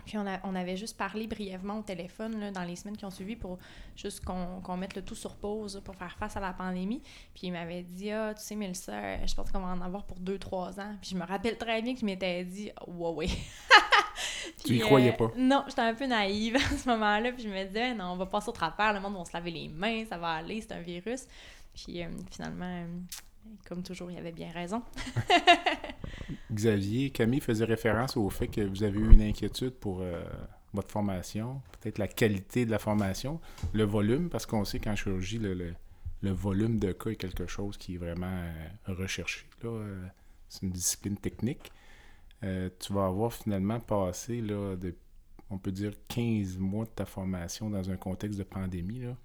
Puis 0.04 0.16
on, 0.18 0.26
a, 0.26 0.38
on, 0.44 0.54
avait 0.54 0.76
juste 0.76 0.96
parlé 0.96 1.26
brièvement 1.26 1.78
au 1.78 1.82
téléphone 1.82 2.38
là, 2.38 2.50
dans 2.52 2.62
les 2.62 2.76
semaines 2.76 2.96
qui 2.96 3.04
ont 3.04 3.10
suivi 3.10 3.34
pour 3.34 3.58
juste 3.96 4.24
qu'on 4.24 4.76
mette 4.76 4.94
le 4.94 5.02
tout 5.02 5.16
sur 5.16 5.34
pause 5.34 5.82
pour 5.84 5.96
faire 5.96 6.16
face 6.16 6.36
à 6.36 6.40
la 6.40 6.52
pandémie. 6.52 7.02
Puis 7.34 7.48
il 7.48 7.52
m'avait 7.52 7.82
dit 7.82 8.12
Ah, 8.12 8.32
tu 8.34 8.42
sais, 8.42 8.54
Mélissa, 8.54 9.26
je 9.26 9.34
pense 9.34 9.50
qu'on 9.50 9.60
va 9.60 9.68
en 9.68 9.80
avoir 9.80 10.04
pour 10.04 10.18
deux, 10.20 10.38
trois 10.38 10.78
ans. 10.78 10.94
Puis 11.00 11.10
je 11.10 11.16
me 11.16 11.24
rappelle 11.24 11.58
très 11.58 11.82
bien 11.82 11.94
que 11.94 12.00
je 12.00 12.06
m'étais 12.06 12.44
dit 12.44 12.70
Ouais, 12.86 13.10
ouais. 13.10 13.28
tu 14.64 14.76
y 14.76 14.78
croyais 14.78 15.12
pas? 15.12 15.24
Euh, 15.24 15.30
non, 15.36 15.64
j'étais 15.66 15.82
un 15.82 15.94
peu 15.94 16.06
naïve 16.06 16.56
à 16.72 16.76
ce 16.76 16.88
moment-là. 16.88 17.32
Puis 17.32 17.42
je 17.42 17.48
me 17.48 17.64
disais 17.64 17.94
Non, 17.94 18.12
on 18.12 18.16
va 18.16 18.26
passer 18.26 18.48
au 18.48 18.52
travers, 18.52 18.92
le 18.92 19.00
monde 19.00 19.16
va 19.16 19.24
se 19.24 19.32
laver 19.32 19.50
les 19.50 19.68
mains, 19.68 20.04
ça 20.08 20.18
va 20.18 20.34
aller, 20.34 20.60
c'est 20.60 20.72
un 20.72 20.82
virus. 20.82 21.26
Puis 21.74 22.02
euh, 22.02 22.08
finalement, 22.30 22.64
euh, 22.64 22.86
comme 23.68 23.82
toujours, 23.82 24.10
il 24.10 24.18
avait 24.18 24.32
bien 24.32 24.50
raison. 24.50 24.82
Xavier, 26.52 27.10
Camille 27.10 27.40
faisait 27.40 27.64
référence 27.64 28.16
au 28.16 28.30
fait 28.30 28.48
que 28.48 28.60
vous 28.60 28.82
avez 28.82 28.98
eu 28.98 29.12
une 29.12 29.22
inquiétude 29.22 29.72
pour 29.72 30.00
euh, 30.00 30.22
votre 30.72 30.90
formation, 30.90 31.60
peut-être 31.80 31.98
la 31.98 32.08
qualité 32.08 32.64
de 32.66 32.70
la 32.70 32.78
formation, 32.78 33.40
le 33.72 33.84
volume, 33.84 34.28
parce 34.28 34.46
qu'on 34.46 34.64
sait 34.64 34.78
qu'en 34.78 34.94
chirurgie, 34.94 35.38
le, 35.38 35.74
volume 36.22 36.78
de 36.78 36.92
cas 36.92 37.10
est 37.10 37.16
quelque 37.16 37.46
chose 37.46 37.76
qui 37.76 37.94
est 37.94 37.98
vraiment 37.98 38.26
euh, 38.26 38.94
recherché. 38.94 39.46
Euh, 39.64 40.06
c'est 40.48 40.62
une 40.62 40.70
discipline 40.70 41.16
technique. 41.16 41.70
tu 42.40 42.92
vas 42.92 43.06
avoir 43.06 43.32
finalement 43.32 43.80
passé, 43.80 44.40
là, 44.40 44.76
on 45.50 45.58
peut 45.58 45.72
dire, 45.72 45.92
15 46.08 46.58
mois 46.58 46.84
de 46.84 46.90
ta 46.90 47.04
formation 47.04 47.70
dans 47.70 47.90
un 47.90 47.96
contexte 47.96 48.38
de 48.38 48.44
pandémie. 48.44 49.00
Là. 49.00 49.16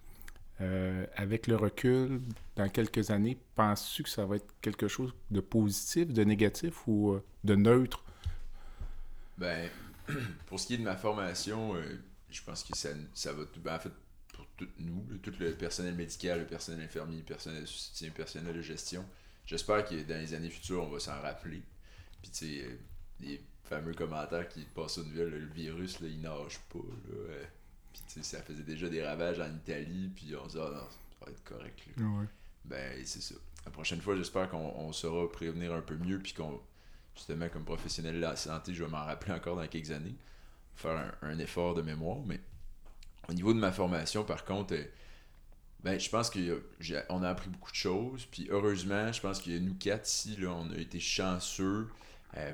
Euh, 0.62 1.06
avec 1.16 1.48
le 1.48 1.56
recul, 1.56 2.22
dans 2.56 2.70
quelques 2.70 3.10
années, 3.10 3.38
penses-tu 3.56 4.04
que 4.04 4.10
ça 4.10 4.26
va 4.26 4.36
être 4.36 4.54
quelque 4.62 4.88
chose 4.88 5.14
de 5.32 5.40
positif, 5.40 6.14
de 6.14 6.24
négatif 6.24 6.88
ou 6.88 7.14
euh, 7.14 7.24
de 7.44 7.56
neutre? 7.56 8.04
Ben, 9.40 9.70
pour 10.46 10.60
ce 10.60 10.68
qui 10.68 10.76
est 10.76 10.78
de 10.78 10.84
ma 10.84 10.96
formation, 10.96 11.76
euh, 11.76 11.82
je 12.30 12.44
pense 12.44 12.64
que 12.64 12.78
ça, 12.78 12.90
ça 13.16 13.34
va... 13.34 13.44
Ben, 13.64 13.76
en 13.76 13.80
fait, 13.80 13.92
pour 14.34 14.46
tout 14.56 14.68
nous, 14.78 15.04
tout 15.24 15.34
le 15.40 15.54
personnel 15.54 15.96
médical, 15.96 16.40
le 16.40 16.46
personnel 16.46 16.86
infirmier, 16.86 17.18
le 17.18 17.24
personnel 17.24 17.62
de 17.62 17.66
soutien, 17.68 18.10
le 18.10 18.14
personnel 18.14 18.56
de 18.56 18.62
gestion, 18.62 19.04
j'espère 19.48 19.84
que 19.84 19.96
dans 20.04 20.20
les 20.20 20.36
années 20.36 20.52
futures, 20.52 20.84
on 20.84 20.90
va 20.90 21.00
s'en 21.00 21.20
rappeler. 21.22 21.64
Puis, 22.22 22.32
tu 22.32 22.46
sais, 22.46 22.80
les 23.20 23.42
fameux 23.64 23.96
commentaires 23.96 24.48
qui 24.48 24.62
passent 24.76 25.00
aux 25.00 25.06
nouvelles, 25.06 25.30
le 25.30 25.46
virus, 25.48 25.98
il 26.02 26.22
nage 26.22 26.60
pas, 26.70 26.80
là 27.10 27.36
puis 27.94 28.24
ça 28.24 28.42
faisait 28.42 28.64
déjà 28.64 28.90
des 28.90 29.04
ravages 29.04 29.40
en 29.40 29.54
Italie, 29.54 30.12
puis 30.16 30.34
on 30.36 30.48
se 30.48 30.58
dit, 30.58 30.64
ah 30.64 30.70
non, 30.70 30.88
ça 30.90 31.26
va 31.26 31.32
être 31.32 31.44
correct. 31.44 31.80
Ben, 32.66 33.02
c'est 33.06 33.22
ça. 33.22 33.36
La 33.66 33.72
prochaine 33.72 34.02
fois, 34.02 34.16
j'espère 34.16 34.50
qu'on 34.50 34.92
saura 34.92 35.32
prévenir 35.32 35.74
un 35.74 35.82
peu 35.82 35.96
mieux, 35.96 36.20
puis 36.20 36.34
qu'on, 36.34 36.60
justement, 37.16 37.50
comme 37.50 37.66
professionnel 37.66 38.16
de 38.16 38.22
la 38.22 38.36
santé, 38.36 38.74
je 38.74 38.84
vais 38.84 38.90
m'en 38.90 39.06
rappeler 39.06 39.34
encore 39.34 39.56
dans 39.56 39.68
quelques 39.68 39.92
années, 39.92 40.16
faire 40.76 41.16
un, 41.22 41.40
effort 41.40 41.74
de 41.74 41.82
mémoire. 41.82 42.20
Mais 42.26 42.40
au 43.30 43.34
niveau 43.34 43.54
de 43.54 43.60
ma 43.60 43.72
formation, 43.72 44.24
par 44.24 44.46
contre, 44.46 44.74
euh, 44.74 44.84
ben, 45.84 46.00
je 46.00 46.10
pense 46.10 46.30
qu'on 46.30 46.40
a, 47.20 47.26
a 47.26 47.30
appris 47.30 47.50
beaucoup 47.50 47.72
de 47.72 47.76
choses, 47.76 48.26
puis 48.26 48.48
heureusement, 48.50 49.12
je 49.12 49.22
pense 49.22 49.42
que 49.42 49.58
nous 49.58 49.76
quatre 49.76 50.08
ici, 50.08 50.38
là, 50.38 50.50
on 50.50 50.72
a 50.72 50.78
été 50.78 51.00
chanceux. 51.00 51.88
Euh, 52.38 52.54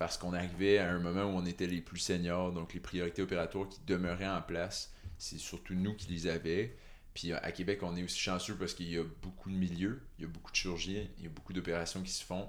parce 0.00 0.16
qu'on 0.16 0.32
arrivait 0.32 0.78
à 0.78 0.90
un 0.90 0.98
moment 0.98 1.24
où 1.24 1.36
on 1.36 1.44
était 1.44 1.66
les 1.66 1.82
plus 1.82 1.98
seniors, 1.98 2.52
donc 2.52 2.72
les 2.72 2.80
priorités 2.80 3.20
opératoires 3.20 3.68
qui 3.68 3.80
demeuraient 3.86 4.26
en 4.26 4.40
place, 4.40 4.94
c'est 5.18 5.36
surtout 5.36 5.74
nous 5.74 5.94
qui 5.94 6.10
les 6.10 6.26
avions. 6.26 6.70
Puis 7.12 7.34
à 7.34 7.52
Québec, 7.52 7.80
on 7.82 7.94
est 7.94 8.02
aussi 8.02 8.18
chanceux 8.18 8.54
parce 8.54 8.72
qu'il 8.72 8.90
y 8.90 8.96
a 8.96 9.04
beaucoup 9.20 9.50
de 9.50 9.56
milieux, 9.56 10.00
il 10.18 10.22
y 10.22 10.24
a 10.24 10.28
beaucoup 10.28 10.50
de 10.52 10.56
chirurgiens, 10.56 11.06
il 11.18 11.24
y 11.24 11.26
a 11.26 11.28
beaucoup 11.28 11.52
d'opérations 11.52 12.02
qui 12.02 12.12
se 12.12 12.24
font. 12.24 12.48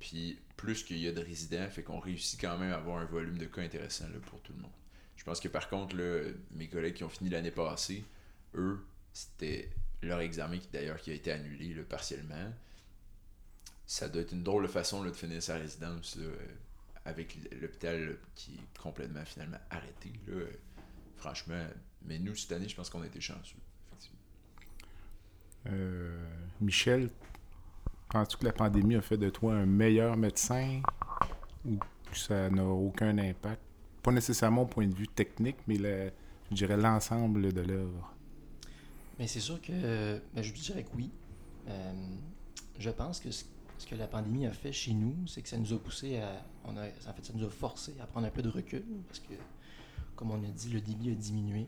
Puis 0.00 0.38
plus 0.56 0.84
qu'il 0.84 0.96
y 0.96 1.06
a 1.06 1.12
de 1.12 1.20
résidents, 1.20 1.68
fait 1.68 1.82
qu'on 1.82 2.00
réussit 2.00 2.40
quand 2.40 2.56
même 2.56 2.72
à 2.72 2.76
avoir 2.76 2.96
un 2.96 3.04
volume 3.04 3.36
de 3.36 3.44
cas 3.44 3.60
intéressant 3.60 4.06
pour 4.30 4.40
tout 4.40 4.54
le 4.54 4.62
monde. 4.62 4.72
Je 5.16 5.24
pense 5.24 5.38
que 5.38 5.48
par 5.48 5.68
contre, 5.68 5.96
mes 6.52 6.68
collègues 6.68 6.94
qui 6.94 7.04
ont 7.04 7.10
fini 7.10 7.28
l'année 7.28 7.50
passée, 7.50 8.06
eux, 8.54 8.82
c'était 9.12 9.68
leur 10.00 10.20
examen 10.20 10.56
qui 10.56 10.68
d'ailleurs 10.72 10.96
qui 10.96 11.10
a 11.10 11.14
été 11.14 11.30
annulé 11.30 11.74
partiellement. 11.82 12.54
Ça 13.84 14.08
doit 14.08 14.22
être 14.22 14.32
une 14.32 14.42
drôle 14.42 14.62
de 14.62 14.68
façon 14.68 15.04
de 15.04 15.12
finir 15.12 15.42
sa 15.42 15.56
résidence 15.56 16.18
avec 17.06 17.38
l'hôpital 17.60 18.18
qui 18.34 18.54
est 18.54 18.78
complètement 18.78 19.24
finalement 19.24 19.58
arrêté. 19.70 20.12
Là, 20.26 20.44
franchement, 21.16 21.64
mais 22.04 22.18
nous, 22.18 22.34
cette 22.34 22.52
année, 22.52 22.68
je 22.68 22.76
pense 22.76 22.90
qu'on 22.90 23.02
a 23.02 23.06
été 23.06 23.20
chanceux. 23.20 23.56
Effectivement. 23.86 24.18
Euh, 25.68 26.28
Michel, 26.60 27.10
penses-tu 28.10 28.36
que 28.38 28.44
la 28.44 28.52
pandémie 28.52 28.96
a 28.96 29.02
fait 29.02 29.16
de 29.16 29.30
toi 29.30 29.54
un 29.54 29.66
meilleur 29.66 30.16
médecin 30.16 30.82
ou 31.64 31.78
que 32.10 32.18
ça 32.18 32.50
n'a 32.50 32.64
aucun 32.64 33.16
impact? 33.18 33.62
Pas 34.02 34.12
nécessairement 34.12 34.62
au 34.62 34.66
point 34.66 34.86
de 34.86 34.94
vue 34.94 35.08
technique, 35.08 35.56
mais 35.66 35.76
je 36.50 36.54
dirais 36.54 36.76
l'ensemble 36.76 37.52
de 37.52 37.60
l'œuvre. 37.60 38.12
Mais 39.18 39.26
c'est 39.26 39.40
sûr 39.40 39.60
que 39.60 40.20
ben, 40.34 40.42
je 40.42 40.52
dirais 40.52 40.84
que 40.84 40.94
oui. 40.94 41.10
Euh, 41.68 41.92
je 42.78 42.90
pense 42.90 43.18
que 43.20 43.30
ce 43.30 43.44
ce 43.78 43.86
que 43.86 43.94
la 43.94 44.06
pandémie 44.06 44.46
a 44.46 44.52
fait 44.52 44.72
chez 44.72 44.92
nous, 44.92 45.26
c'est 45.26 45.42
que 45.42 45.48
ça 45.48 45.58
nous 45.58 45.72
a 45.72 45.78
poussé 45.78 46.18
à. 46.18 46.44
On 46.64 46.76
a, 46.76 46.86
en 46.86 47.12
fait, 47.12 47.24
ça 47.24 47.32
nous 47.34 47.44
a 47.44 47.50
forcé 47.50 47.94
à 48.00 48.06
prendre 48.06 48.26
un 48.26 48.30
peu 48.30 48.42
de 48.42 48.48
recul 48.48 48.84
parce 49.06 49.20
que, 49.20 49.34
comme 50.14 50.30
on 50.30 50.42
a 50.42 50.48
dit, 50.48 50.70
le 50.70 50.80
débit 50.80 51.10
a 51.10 51.14
diminué. 51.14 51.66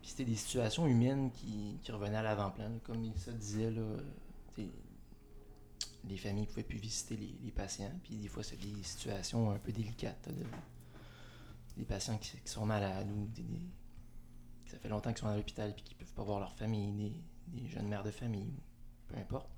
Puis 0.00 0.10
c'était 0.10 0.24
des 0.24 0.36
situations 0.36 0.86
humaines 0.86 1.30
qui, 1.32 1.78
revenaient 1.90 2.18
à 2.18 2.22
l'avant-plan. 2.22 2.70
Comme 2.84 3.10
ça 3.16 3.32
disait, 3.32 3.70
là, 3.70 3.82
les 6.08 6.16
familles 6.16 6.42
ne 6.42 6.46
pouvaient 6.46 6.62
plus 6.62 6.78
visiter 6.78 7.16
les, 7.16 7.50
patients. 7.50 7.92
Puis 8.04 8.16
des 8.16 8.28
fois, 8.28 8.44
c'est 8.44 8.56
des 8.56 8.82
situations 8.82 9.50
un 9.50 9.58
peu 9.58 9.72
délicates. 9.72 10.28
de- 10.28 10.46
des 11.76 11.84
patients 11.84 12.16
qui, 12.16 12.38
sont 12.46 12.64
malades 12.64 13.10
ou 13.10 13.28
ça 14.66 14.78
fait 14.78 14.88
longtemps 14.88 15.10
qu'ils 15.10 15.18
sont 15.18 15.28
à 15.28 15.36
l'hôpital 15.36 15.74
puis 15.74 15.84
qui 15.84 15.94
ne 15.94 15.98
peuvent 15.98 16.14
pas 16.14 16.22
voir 16.22 16.40
leur 16.40 16.54
famille, 16.54 16.90
des, 16.92 17.60
des 17.60 17.68
jeunes 17.68 17.86
mères 17.86 18.02
de 18.02 18.10
famille, 18.10 18.54
peu 19.08 19.16
importe. 19.18 19.50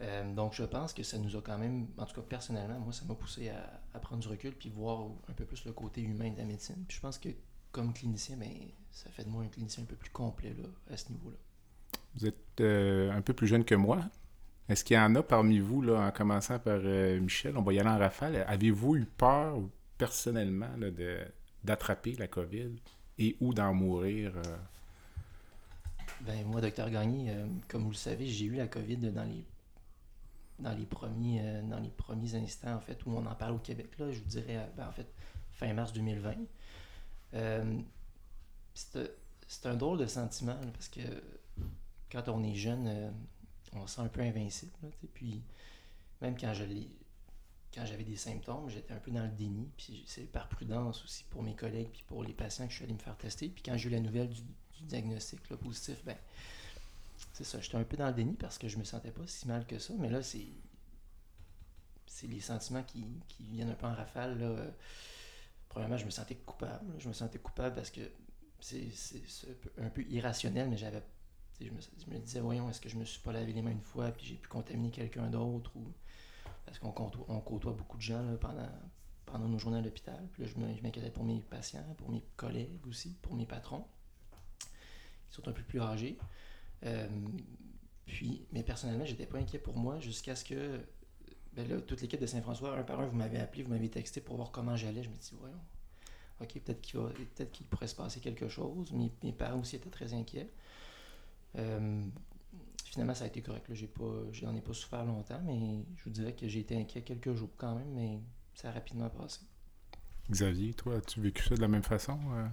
Euh, 0.00 0.32
donc, 0.32 0.54
je 0.54 0.62
pense 0.62 0.92
que 0.92 1.02
ça 1.02 1.18
nous 1.18 1.36
a 1.36 1.42
quand 1.42 1.58
même, 1.58 1.88
en 1.96 2.04
tout 2.04 2.14
cas 2.14 2.22
personnellement, 2.22 2.78
moi, 2.78 2.92
ça 2.92 3.04
m'a 3.04 3.14
poussé 3.14 3.48
à, 3.48 3.80
à 3.94 3.98
prendre 3.98 4.22
du 4.22 4.28
recul 4.28 4.52
puis 4.52 4.70
voir 4.70 5.08
un 5.28 5.32
peu 5.32 5.44
plus 5.44 5.64
le 5.64 5.72
côté 5.72 6.02
humain 6.02 6.30
de 6.30 6.38
la 6.38 6.44
médecine. 6.44 6.84
Puis 6.86 6.96
je 6.96 7.02
pense 7.02 7.18
que 7.18 7.30
comme 7.72 7.92
clinicien, 7.92 8.36
ben, 8.36 8.50
ça 8.90 9.10
fait 9.10 9.24
de 9.24 9.28
moi 9.28 9.42
un 9.42 9.48
clinicien 9.48 9.82
un 9.82 9.86
peu 9.86 9.96
plus 9.96 10.10
complet 10.10 10.54
là, 10.56 10.68
à 10.92 10.96
ce 10.96 11.10
niveau-là. 11.10 11.36
Vous 12.14 12.26
êtes 12.26 12.60
euh, 12.60 13.12
un 13.12 13.22
peu 13.22 13.32
plus 13.32 13.46
jeune 13.46 13.64
que 13.64 13.74
moi. 13.74 14.00
Est-ce 14.68 14.84
qu'il 14.84 14.96
y 14.96 15.00
en 15.00 15.14
a 15.14 15.22
parmi 15.22 15.58
vous, 15.58 15.82
là, 15.82 16.06
en 16.06 16.10
commençant 16.10 16.58
par 16.58 16.80
euh, 16.82 17.20
Michel, 17.20 17.56
on 17.56 17.62
va 17.62 17.72
y 17.72 17.80
aller 17.80 17.88
en 17.88 17.98
rafale, 17.98 18.44
avez-vous 18.46 18.96
eu 18.96 19.04
peur 19.04 19.58
personnellement 19.96 20.70
là, 20.78 20.90
de, 20.90 21.18
d'attraper 21.64 22.12
la 22.12 22.28
COVID 22.28 22.76
et 23.18 23.36
ou 23.40 23.54
d'en 23.54 23.74
mourir? 23.74 24.32
Ben, 26.20 26.44
moi, 26.46 26.60
docteur 26.60 26.90
Gagné, 26.90 27.32
comme 27.68 27.82
vous 27.84 27.90
le 27.90 27.96
savez, 27.96 28.26
j'ai 28.26 28.44
eu 28.44 28.54
la 28.54 28.68
COVID 28.68 28.96
dans 28.96 29.24
les 29.24 29.44
dans 30.58 30.72
les 30.72 30.86
premiers 30.86 31.40
euh, 31.42 31.62
dans 31.62 31.78
les 31.78 31.90
premiers 31.90 32.34
instants 32.34 32.74
en 32.74 32.80
fait 32.80 33.04
où 33.06 33.12
on 33.12 33.24
en 33.26 33.34
parle 33.34 33.54
au 33.54 33.58
Québec 33.58 33.98
là, 33.98 34.10
je 34.10 34.18
vous 34.18 34.26
dirais 34.26 34.56
euh, 34.56 34.66
ben, 34.76 34.88
en 34.88 34.92
fait 34.92 35.06
fin 35.52 35.72
mars 35.72 35.92
2020. 35.92 36.34
Euh, 37.34 37.80
c'est 38.74 39.66
un 39.66 39.74
drôle 39.74 39.98
de 39.98 40.06
sentiment 40.06 40.58
parce 40.72 40.88
que 40.88 41.00
quand 42.12 42.28
on 42.28 42.44
est 42.44 42.54
jeune, 42.54 43.12
on 43.72 43.86
se 43.86 43.96
sent 43.96 44.02
un 44.02 44.08
peu 44.08 44.20
invincible. 44.20 44.72
puis 45.14 45.42
même 46.20 46.38
quand 46.38 46.54
je 46.54 46.64
quand 47.74 47.84
j'avais 47.84 48.04
des 48.04 48.16
symptômes, 48.16 48.68
j'étais 48.70 48.94
un 48.94 48.98
peu 48.98 49.10
dans 49.10 49.24
le 49.24 49.30
déni. 49.30 49.68
Puis 49.76 50.04
c'est 50.06 50.30
par 50.30 50.48
prudence 50.48 51.04
aussi 51.04 51.24
pour 51.24 51.42
mes 51.42 51.54
collègues 51.54 51.90
puis 51.92 52.04
pour 52.06 52.22
les 52.22 52.32
patients 52.32 52.66
que 52.66 52.70
je 52.70 52.76
suis 52.76 52.84
allé 52.84 52.94
me 52.94 52.98
faire 52.98 53.16
tester. 53.16 53.48
Puis 53.48 53.62
quand 53.62 53.76
j'ai 53.76 53.88
eu 53.88 53.92
la 53.92 54.00
nouvelle 54.00 54.28
du, 54.28 54.42
diagnostic 54.82 55.40
positif, 55.42 56.04
ben 56.04 56.16
c'est 57.38 57.44
ça, 57.44 57.60
j'étais 57.60 57.76
un 57.76 57.84
peu 57.84 57.96
dans 57.96 58.08
le 58.08 58.14
déni 58.14 58.34
parce 58.34 58.58
que 58.58 58.66
je 58.66 58.78
me 58.78 58.82
sentais 58.82 59.12
pas 59.12 59.24
si 59.26 59.46
mal 59.46 59.64
que 59.64 59.78
ça. 59.78 59.94
Mais 59.96 60.10
là, 60.10 60.24
c'est 60.24 60.48
c'est 62.04 62.26
les 62.26 62.40
sentiments 62.40 62.82
qui, 62.82 63.06
qui 63.28 63.44
viennent 63.44 63.70
un 63.70 63.74
peu 63.74 63.86
en 63.86 63.94
rafale. 63.94 64.74
Premièrement, 65.68 65.96
je 65.96 66.04
me 66.04 66.10
sentais 66.10 66.34
coupable. 66.34 66.94
Je 66.98 67.06
me 67.06 67.12
sentais 67.12 67.38
coupable 67.38 67.76
parce 67.76 67.90
que 67.90 68.00
c'est 68.58 68.90
un 69.80 69.88
peu- 69.88 70.02
irrationnel, 70.08 70.68
mais 70.68 70.76
j'avais. 70.76 71.00
Je 71.60 71.70
me, 71.70 72.18
disais, 72.18 72.40
voyons, 72.40 72.68
est-ce 72.70 72.80
que 72.80 72.88
je 72.88 72.96
me 72.96 73.04
suis 73.04 73.20
pas 73.20 73.32
lavé 73.32 73.52
les 73.52 73.62
mains 73.62 73.70
une 73.70 73.82
fois, 73.82 74.10
puis 74.10 74.26
j'ai 74.26 74.34
pu 74.34 74.48
contaminer 74.48 74.90
quelqu'un 74.90 75.28
d'autre, 75.28 75.70
ou 75.76 75.92
parce 76.66 76.80
qu'on 76.80 76.90
côtoie, 76.90 77.72
beaucoup 77.72 77.98
de 77.98 78.02
gens 78.02 78.36
pendant, 78.40 78.68
pendant 79.26 79.46
nos 79.46 79.60
journées 79.60 79.78
à 79.78 79.82
l'hôpital. 79.82 80.26
Puis 80.32 80.42
là, 80.42 80.48
je 80.48 80.82
m'inquiétais 80.82 81.10
pour 81.10 81.22
mes 81.22 81.40
patients, 81.40 81.84
pour 81.98 82.10
mes 82.10 82.24
collègues 82.36 82.84
aussi, 82.88 83.14
pour 83.22 83.34
mes 83.34 83.46
patrons, 83.46 83.84
qui 85.28 85.36
sont 85.36 85.46
un 85.46 85.52
peu 85.52 85.62
plus 85.62 85.80
âgés. 85.80 86.18
Euh, 86.84 87.08
puis, 88.06 88.46
mais 88.52 88.62
personnellement, 88.62 89.04
j'étais 89.04 89.26
pas 89.26 89.38
inquiet 89.38 89.58
pour 89.58 89.76
moi 89.76 90.00
jusqu'à 90.00 90.34
ce 90.34 90.44
que 90.44 90.80
ben 91.54 91.68
là, 91.68 91.80
toute 91.80 92.00
l'équipe 92.00 92.20
de 92.20 92.26
Saint-François, 92.26 92.78
un 92.78 92.84
par 92.84 93.00
un, 93.00 93.06
vous 93.06 93.16
m'avez 93.16 93.38
appelé, 93.38 93.64
vous 93.64 93.70
m'avez 93.70 93.88
texté 93.88 94.20
pour 94.20 94.36
voir 94.36 94.50
comment 94.50 94.76
j'allais. 94.76 95.02
Je 95.02 95.08
me 95.08 95.16
dis, 95.16 95.32
voyons, 95.38 95.58
ok, 96.40 96.52
peut-être 96.60 96.80
qu'il 96.80 97.00
va, 97.00 97.08
peut-être 97.08 97.50
qu'il 97.50 97.66
pourrait 97.66 97.88
se 97.88 97.96
passer 97.96 98.20
quelque 98.20 98.48
chose. 98.48 98.92
Mes, 98.92 99.10
mes 99.24 99.32
parents 99.32 99.58
aussi 99.60 99.76
étaient 99.76 99.90
très 99.90 100.14
inquiets. 100.14 100.48
Euh, 101.56 102.04
finalement, 102.84 103.14
ça 103.14 103.24
a 103.24 103.26
été 103.26 103.42
correct. 103.42 103.66
J'ai 103.72 103.88
pas, 103.88 104.22
j'en 104.32 104.54
ai 104.54 104.60
pas 104.60 104.72
souffert 104.72 105.04
longtemps, 105.04 105.40
mais 105.44 105.84
je 105.96 106.04
vous 106.04 106.10
dirais 106.10 106.34
que 106.34 106.46
j'ai 106.46 106.60
été 106.60 106.76
inquiet 106.76 107.02
quelques 107.02 107.34
jours 107.34 107.50
quand 107.56 107.74
même, 107.74 107.92
mais 107.92 108.20
ça 108.54 108.68
a 108.68 108.72
rapidement 108.72 109.10
passé. 109.10 109.40
Xavier, 110.30 110.74
toi, 110.74 110.98
as-tu 110.98 111.20
vécu 111.20 111.42
ça 111.42 111.54
de 111.54 111.60
la 111.60 111.68
même 111.68 111.82
façon? 111.82 112.18
euh? 112.34 112.46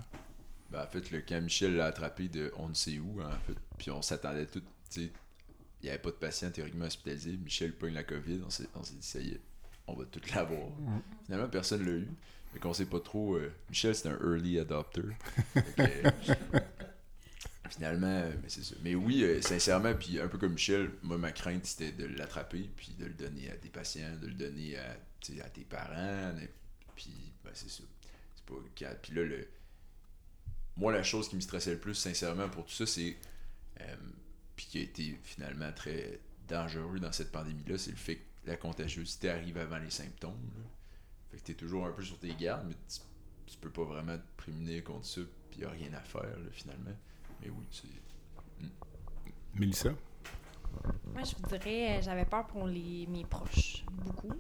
Ben, 0.72 0.84
en 0.84 0.88
fait, 0.88 1.12
le 1.12 1.22
quand 1.22 1.42
Michel 1.42 1.76
l'a 1.76 1.86
attrapé 1.86 2.28
de 2.28 2.52
on 2.58 2.70
ne 2.70 2.74
sait 2.74 2.98
où, 2.98 3.22
en 3.22 3.30
fait, 3.46 3.58
puis 3.78 3.92
on 3.92 4.02
s'attendait 4.02 4.46
tout, 4.48 4.62
tu 4.62 5.02
sais, 5.06 5.12
il 5.82 5.86
n'y 5.86 5.90
avait 5.90 6.00
pas 6.00 6.10
de 6.12 6.16
patient 6.16 6.50
théoriquement 6.52 6.86
hospitalisé. 6.86 7.38
Michel 7.38 7.74
pogne 7.74 7.94
la 7.94 8.04
COVID, 8.04 8.42
on 8.46 8.50
s'est, 8.50 8.64
dit, 8.64 8.98
ça 9.02 9.20
y 9.20 9.30
est, 9.32 9.42
on 9.88 9.94
va 9.94 10.06
tout 10.06 10.22
l'avoir. 10.34 10.70
Finalement, 11.26 11.50
personne 11.50 11.86
l'a 11.86 11.92
eu. 11.92 12.08
Fait 12.54 12.60
qu'on 12.60 12.74
sait 12.74 12.86
pas 12.86 13.00
trop. 13.02 13.36
euh, 13.36 13.52
Michel, 13.70 13.94
c'est 13.96 14.08
un 14.08 14.18
early 14.20 14.60
adopter. 14.60 15.02
Que, 15.54 15.82
euh, 15.82 16.60
finalement, 17.70 18.08
euh, 18.08 18.32
mais 18.42 18.48
c'est 18.50 18.64
ça. 18.64 18.76
Mais 18.82 18.96
oui, 18.96 19.24
euh, 19.24 19.42
sincèrement, 19.42 19.94
puis 19.94 20.20
un 20.20 20.28
peu 20.28 20.38
comme 20.38 20.54
Michel, 20.54 20.92
moi, 21.04 21.18
ma 21.18 21.32
crainte, 21.32 21.66
c'était 21.66 21.92
de 21.92 22.06
l'attraper, 22.06 22.70
puis 22.78 22.94
de 22.98 23.06
le 23.06 23.14
donner 23.14 23.50
à 23.52 23.58
des 23.58 23.70
patients, 23.70 24.16
de 24.22 24.28
le 24.28 24.34
donner 24.34 24.78
à, 24.78 24.92
à 25.44 25.50
tes 25.50 25.64
parents. 25.66 26.34
mais- 26.38 26.50
Puis, 26.96 27.12
ben, 27.44 27.52
c'est 27.54 27.70
ça. 27.70 27.84
C'est 28.36 28.46
pas. 28.46 28.96
Puis 29.02 29.14
là, 29.16 29.24
le, 29.24 29.48
moi, 30.78 30.94
la 30.94 31.04
chose 31.04 31.28
qui 31.28 31.36
me 31.36 31.42
stressait 31.42 31.74
le 31.74 31.80
plus, 31.80 31.96
sincèrement, 31.96 32.48
pour 32.50 32.66
tout 32.66 32.74
ça, 32.74 32.86
c'est. 32.86 33.16
Euh, 33.82 33.96
puis 34.56 34.66
qui 34.68 34.78
a 34.80 34.82
été 34.82 35.20
finalement 35.24 35.72
très 35.72 36.20
dangereux 36.48 37.00
dans 37.00 37.12
cette 37.12 37.32
pandémie-là, 37.32 37.78
c'est 37.78 37.92
le 37.92 37.98
fait 37.98 38.18
que 38.18 38.50
la 38.50 38.58
contagiosité 38.58 39.30
arrive 39.30 39.58
avant 39.58 39.80
les 39.80 39.90
symptômes. 39.90 40.52
là. 40.56 40.64
Fait 41.32 41.38
que 41.38 41.44
t'es 41.44 41.54
toujours 41.54 41.86
un 41.86 41.92
peu 41.92 42.04
sur 42.04 42.18
tes 42.20 42.34
gardes, 42.36 42.68
mais 42.68 42.76
tu, 42.88 43.00
tu 43.52 43.58
peux 43.58 43.72
pas 43.72 43.84
vraiment 43.84 44.18
te 44.18 44.24
prémunir 44.38 44.84
contre 44.84 45.06
ça, 45.06 45.22
puis 45.50 45.62
y 45.62 45.66
a 45.66 45.70
rien 45.70 45.94
à 45.94 46.02
faire, 46.02 46.24
là, 46.24 46.52
finalement. 46.52 46.96
Mais 47.42 47.50
oui, 47.50 47.66
c'est. 47.72 47.88
Mélissa? 49.56 49.94
Moi, 51.14 51.24
je 51.24 51.36
vous 51.36 51.48
dirais, 51.48 51.98
euh, 51.98 52.02
j'avais 52.02 52.26
peur 52.26 52.46
pour 52.48 52.68
les, 52.68 53.08
mes 53.08 53.24
proches. 53.24 53.86
Beaucoup. 53.92 54.34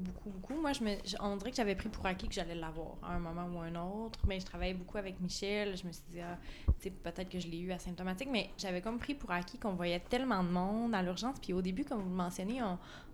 Beaucoup, 0.00 0.30
beaucoup. 0.30 0.54
Moi, 0.54 0.72
je 0.72 0.82
me, 0.82 0.96
on 1.20 1.36
dirait 1.36 1.50
que 1.50 1.56
j'avais 1.56 1.74
pris 1.74 1.90
pour 1.90 2.06
acquis 2.06 2.26
que 2.26 2.32
j'allais 2.32 2.54
l'avoir 2.54 2.96
à 3.02 3.14
un 3.14 3.18
moment 3.18 3.46
ou 3.54 3.60
un 3.60 3.74
autre. 3.74 4.18
Mais 4.26 4.40
je 4.40 4.46
travaillais 4.46 4.72
beaucoup 4.72 4.96
avec 4.96 5.20
Michel. 5.20 5.76
Je 5.76 5.86
me 5.86 5.92
suis 5.92 6.04
dit, 6.10 6.20
ah, 6.20 6.38
peut-être 7.04 7.28
que 7.28 7.38
je 7.38 7.48
l'ai 7.48 7.58
eu 7.58 7.70
asymptomatique. 7.70 8.28
Mais 8.32 8.50
j'avais 8.56 8.80
comme 8.80 8.98
pris 8.98 9.14
pour 9.14 9.30
acquis 9.30 9.58
qu'on 9.58 9.74
voyait 9.74 10.00
tellement 10.00 10.42
de 10.42 10.48
monde 10.48 10.94
à 10.94 11.02
l'urgence. 11.02 11.38
Puis 11.40 11.52
au 11.52 11.60
début, 11.60 11.84
comme 11.84 12.00
vous 12.00 12.08
le 12.08 12.16
mentionnez, 12.16 12.62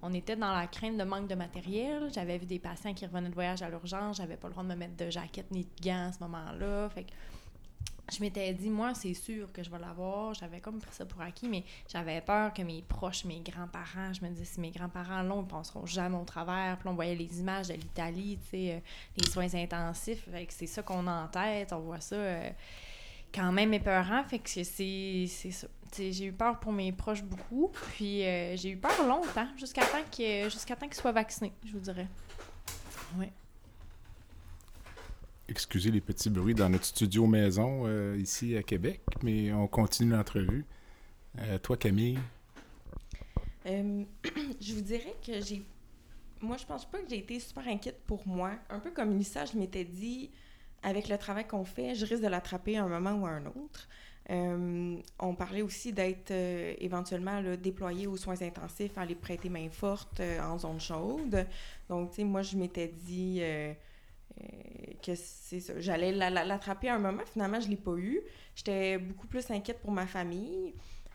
on, 0.03 0.13
était 0.13 0.37
dans 0.37 0.53
la 0.53 0.69
crainte 0.69 0.97
de 0.97 1.05
manque 1.05 1.27
de 1.27 1.35
matériel. 1.35 2.09
J'avais 2.15 2.39
vu 2.39 2.47
des 2.47 2.61
patients 2.61 2.95
qui 2.95 3.05
revenaient 3.05 3.31
de 3.31 3.35
voyage 3.35 3.63
à 3.63 3.69
l'urgence. 3.69 4.19
J'avais 4.19 4.37
pas 4.37 4.47
le 4.47 4.53
droit 4.53 4.63
de 4.63 4.69
me 4.69 4.77
mettre 4.77 4.97
de 4.97 5.11
jaquette 5.11 5.51
ni 5.51 5.65
de 5.65 5.85
gants 5.85 6.09
à 6.09 6.13
ce 6.13 6.21
moment-là. 6.21 6.89
Fait 6.91 7.07
je 8.13 8.21
m'étais 8.21 8.53
dit, 8.55 8.71
moi, 8.71 8.95
c'est 8.95 9.15
sûr 9.15 9.53
que 9.53 9.63
je 9.65 9.71
vais 9.71 9.79
l'avoir. 9.79 10.33
J'avais 10.35 10.61
comme 10.61 10.79
pris 10.79 10.93
ça 10.95 11.05
pour 11.05 11.21
acquis, 11.21 11.49
mais 11.49 11.65
j'avais 11.93 12.21
peur 12.21 12.53
que 12.55 12.63
mes 12.63 12.83
proches, 12.83 13.25
mes 13.25 13.41
grands-parents, 13.41 14.13
je 14.13 14.25
me 14.25 14.29
disais, 14.31 14.45
si 14.45 14.61
mes 14.61 14.71
grands-parents 14.71 15.23
l'ont, 15.23 15.43
ils 15.43 15.49
penseront 15.49 15.87
jamais 15.87 16.17
au 16.17 16.25
travers. 16.25 16.79
Puis 16.79 16.89
on 16.89 16.95
voyait 16.95 17.17
les 17.17 17.41
images 17.41 17.69
de 17.69 17.75
l'Italie, 17.75 18.39
tu 18.45 18.49
sais, 18.51 18.73
euh, 18.75 18.81
les 19.17 19.27
soins 19.29 19.53
intensifs. 19.55 20.29
Fait 20.31 20.47
que 20.47 20.53
c'est 20.53 20.67
ça 20.67 20.83
qu'on 20.83 21.07
a 21.09 21.25
en 21.25 21.29
tête. 21.29 21.73
On 21.73 21.81
voit 21.81 22.01
ça 22.01 22.15
euh, 22.17 22.51
quand 23.35 23.51
même 23.51 23.75
épeurant. 23.75 24.23
Fait 24.25 24.39
que 24.39 24.49
c'est 24.51 24.65
c'est 25.29 25.51
ça. 25.51 25.67
J'ai 25.97 26.27
eu 26.27 26.33
peur 26.33 26.59
pour 26.61 26.73
mes 26.73 26.93
proches 26.93 27.23
beaucoup. 27.25 27.73
Puis 27.97 28.25
euh, 28.25 28.57
j'ai 28.57 28.71
eu 28.71 28.77
peur 28.77 29.07
longtemps, 29.07 29.49
jusqu'à 29.57 29.83
temps 29.83 30.03
que- 30.17 30.49
jusqu'à 30.49 30.77
temps 30.77 30.87
qu'ils 30.87 30.95
soient 30.97 31.13
vaccinés, 31.13 31.53
je 31.65 31.73
vous 31.73 31.81
dirais. 31.81 32.09
Oui. 33.17 33.27
Excusez 35.49 35.93
les 35.93 36.01
petits 36.01 36.29
bruits 36.29 36.57
dans 36.57 36.69
notre 36.69 36.87
studio 36.87 37.25
maison 37.29 37.85
euh, 37.87 38.19
ici 38.19 38.57
à 38.57 38.65
Québec, 38.65 39.01
mais 39.23 39.53
on 39.53 39.69
continue 39.69 40.11
l'entrevue. 40.11 40.65
Euh, 41.39 41.59
toi, 41.59 41.77
Camille, 41.77 42.19
Euh, 43.67 44.05
je 44.61 44.75
vous 44.75 44.81
dirais 44.81 45.15
que 45.25 45.41
j'ai. 45.41 45.65
Moi, 46.41 46.57
je 46.57 46.67
pense 46.67 46.85
pas 46.85 46.99
que 46.99 47.09
j'ai 47.09 47.19
été 47.19 47.39
super 47.39 47.67
inquiète 47.69 48.01
pour 48.07 48.27
moi. 48.27 48.53
Un 48.71 48.81
peu 48.81 48.91
comme 48.91 49.17
Lisa, 49.17 49.45
je 49.45 49.57
m'étais 49.57 49.85
dit, 49.85 50.31
avec 50.83 51.09
le 51.09 51.17
travail 51.17 51.47
qu'on 51.47 51.65
fait, 51.65 51.95
je 51.95 52.05
risque 52.05 52.23
de 52.23 52.29
l'attraper 52.29 52.77
à 52.77 52.85
un 52.85 52.89
moment 52.89 53.15
ou 53.15 53.27
à 53.27 53.31
un 53.31 53.47
autre. 53.47 53.89
On 54.29 55.35
parlait 55.37 55.63
aussi 55.63 55.93
d'être 55.93 56.33
éventuellement 56.33 57.41
déployé 57.57 58.09
aux 58.09 58.17
soins 58.17 58.43
intensifs, 58.43 58.99
aller 58.99 59.15
prêter 59.15 59.49
main 59.49 59.69
forte 59.71 60.21
en 60.43 60.59
zone 60.59 60.81
chaude. 60.81 61.47
Donc, 61.89 62.11
tu 62.11 62.17
sais, 62.17 62.25
moi, 62.25 62.43
je 62.43 62.57
m'étais 62.57 62.89
dit 62.89 63.41
que 65.03 65.15
c'est 65.15 65.61
ça. 65.61 65.79
J'allais 65.81 66.13
la- 66.13 66.31
la- 66.31 66.45
l'attraper 66.45 66.89
à 66.89 66.97
un 66.97 66.99
moment. 66.99 67.23
Finalement, 67.33 67.61
je 67.61 67.69
l'ai 67.69 67.77
pas 67.77 67.95
eu. 67.97 68.21
J'étais 68.55 68.99
beaucoup 68.99 69.27
plus 69.27 69.51
inquiète 69.51 69.81
pour 69.81 69.93
ma 69.93 70.07
famille. 70.07 70.75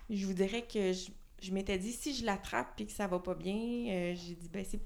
Je 0.09 0.25
vous 0.25 0.33
dirais 0.33 0.63
que 0.63 0.93
je, 0.93 1.09
je 1.41 1.51
m'étais 1.51 1.77
dit, 1.77 1.91
si 1.91 2.13
je 2.15 2.25
l'attrape 2.25 2.79
et 2.79 2.85
que 2.85 2.91
ça 2.91 3.07
va 3.07 3.19
pas 3.19 3.35
bien, 3.35 3.55
euh, 3.55 4.15
j'ai 4.15 4.35
dit, 4.35 4.49
ben, 4.51 4.63
c'est 4.65 4.79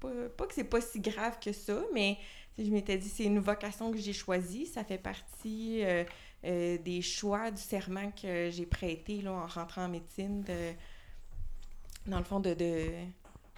pas, 0.00 0.10
pas 0.36 0.46
que 0.46 0.54
c'est 0.54 0.64
pas 0.64 0.80
si 0.80 1.00
grave 1.00 1.38
que 1.40 1.52
ça, 1.52 1.82
mais 1.92 2.16
je 2.58 2.70
m'étais 2.70 2.96
dit, 2.98 3.08
c'est 3.08 3.24
une 3.24 3.38
vocation 3.40 3.90
que 3.92 3.98
j'ai 3.98 4.12
choisie. 4.12 4.66
Ça 4.66 4.84
fait 4.84 4.98
partie 4.98 5.82
euh, 5.84 6.04
euh, 6.44 6.78
des 6.78 7.02
choix 7.02 7.50
du 7.50 7.60
serment 7.60 8.10
que 8.12 8.50
j'ai 8.50 8.66
prêté 8.66 9.20
là, 9.22 9.32
en 9.32 9.46
rentrant 9.46 9.84
en 9.84 9.88
médecine, 9.88 10.42
de, 10.42 10.72
dans 12.06 12.18
le 12.18 12.24
fond, 12.24 12.40
de, 12.40 12.54
de 12.54 12.86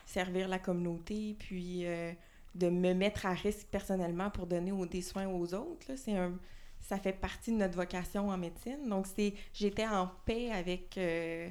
servir 0.07 0.49
la 0.49 0.59
communauté, 0.59 1.37
puis 1.39 1.87
euh, 1.87 2.13
de 2.55 2.69
me 2.69 2.93
mettre 2.95 3.27
à 3.27 3.33
risque 3.33 3.67
personnellement 3.71 4.31
pour 4.31 4.47
donner 4.47 4.73
des 4.87 5.03
soins 5.03 5.29
aux 5.29 5.55
autres. 5.55 5.87
là. 5.89 5.95
Un, 6.19 6.33
ça 6.81 6.99
fait 6.99 7.13
partie 7.13 7.53
de 7.53 7.57
notre 7.57 7.77
vocation 7.77 8.29
en 8.31 8.39
médecine. 8.39 8.89
Donc, 8.89 9.07
j'étais 9.53 9.87
en 9.87 10.11
paix 10.25 10.51
avec, 10.51 10.97
euh, 10.99 11.49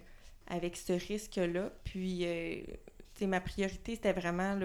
avec 0.48 0.76
ce 0.76 0.94
risque-là. 0.94 1.72
Puis, 1.84 2.26
euh, 2.26 2.62
ma 3.28 3.40
priorité, 3.40 3.96
c'était 3.96 4.14
vraiment 4.14 4.58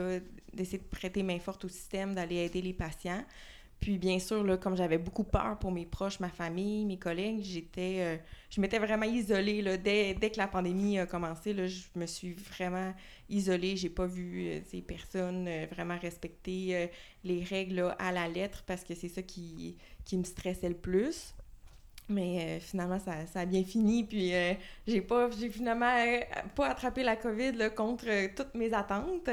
d'essayer 0.53 0.79
de 0.79 0.85
prêter 0.85 1.23
main 1.23 1.39
forte 1.39 1.65
au 1.65 1.69
système, 1.69 2.15
d'aller 2.15 2.37
aider 2.37 2.63
les 2.63 2.73
patients. 2.73 3.25
Puis 3.85 3.99
bien 3.99 4.19
sûr, 4.19 4.43
là, 4.45 4.57
comme 4.57 4.79
j'avais 4.79 4.97
beaucoup 4.97 5.25
peur 5.25 5.59
pour 5.59 5.71
mes 5.71 5.85
proches, 5.85 6.19
ma 6.19 6.31
famille, 6.31 6.87
mes 6.87 6.97
collègues, 6.97 7.43
j'étais, 7.43 7.97
euh, 7.99 8.17
je 8.49 8.59
m'étais 8.59 8.79
vraiment 8.79 9.05
isolée. 9.05 9.61
Là, 9.61 9.77
dès, 9.77 10.15
dès 10.15 10.31
que 10.31 10.39
la 10.39 10.49
pandémie 10.49 10.99
a 10.99 11.05
commencé, 11.05 11.53
là, 11.53 11.67
je 11.67 11.83
me 11.95 12.07
suis 12.07 12.33
vraiment 12.33 12.95
isolée. 13.29 13.77
J'ai 13.77 13.91
pas 13.91 14.07
vu 14.07 14.47
euh, 14.47 14.61
ces 14.71 14.81
personnes 14.81 15.47
euh, 15.47 15.67
vraiment 15.71 15.99
respecter 15.99 16.89
les 17.25 17.45
règles 17.45 17.75
là, 17.75 17.91
à 17.99 18.11
la 18.11 18.27
lettre 18.27 18.65
parce 18.67 18.85
que 18.85 18.95
c'est 18.95 19.11
ça 19.11 19.21
qui, 19.21 19.77
qui 20.07 20.17
me 20.17 20.25
stressait 20.25 20.71
le 20.71 20.77
plus. 20.77 21.35
Mais 22.09 22.61
finalement, 22.61 22.99
ça, 22.99 23.27
ça 23.27 23.41
a 23.41 23.47
bien 23.47 23.65
fini. 23.65 24.05
Puis 24.05 24.35
euh, 24.35 24.55
j'ai 24.87 25.01
pas, 25.03 25.31
j'ai 25.39 25.51
finalement 25.51 25.95
pas 26.55 26.69
attrapé 26.69 27.03
la 27.03 27.17
COVID 27.17 27.53
là, 27.53 27.69
contre 27.69 28.07
toutes 28.35 28.55
mes 28.55 28.73
attentes. 28.73 29.29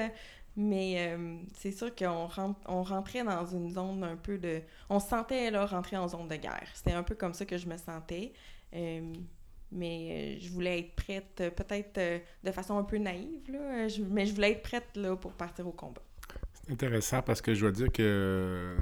Mais 0.58 0.96
euh, 0.98 1.38
c'est 1.56 1.72
sûr 1.72 1.96
qu'on 1.96 2.28
rentre, 2.28 2.60
on 2.68 2.84
rentrait 2.84 3.24
dans 3.24 3.46
une 3.46 3.70
zone 3.70 4.04
un 4.04 4.18
peu 4.18 4.38
de. 4.38 4.62
On 4.90 5.00
se 5.00 5.08
sentait 5.08 5.50
là, 5.50 5.66
rentrer 5.66 5.96
en 5.98 6.08
zone 6.08 6.28
de 6.28 6.36
guerre. 6.36 6.68
C'était 6.74 6.92
un 6.92 7.04
peu 7.04 7.16
comme 7.16 7.34
ça 7.34 7.46
que 7.46 7.58
je 7.58 7.68
me 7.68 7.78
sentais. 7.78 8.34
Euh, 8.74 9.14
mais 9.72 10.36
euh, 10.36 10.40
je 10.42 10.50
voulais 10.50 10.80
être 10.80 10.96
prête, 10.96 11.36
peut-être 11.56 12.22
de 12.44 12.52
façon 12.52 12.78
un 12.78 12.84
peu 12.84 12.98
naïve, 12.98 13.50
là, 13.50 13.88
mais 14.10 14.26
je 14.26 14.34
voulais 14.34 14.52
être 14.52 14.64
prête 14.64 14.90
là, 14.96 15.16
pour 15.16 15.32
partir 15.32 15.66
au 15.66 15.72
combat. 15.72 16.02
C'est 16.54 16.74
intéressant 16.74 17.22
parce 17.22 17.42
que 17.42 17.54
je 17.54 17.62
dois 17.62 17.72
dire 17.72 17.90
que 17.90 18.76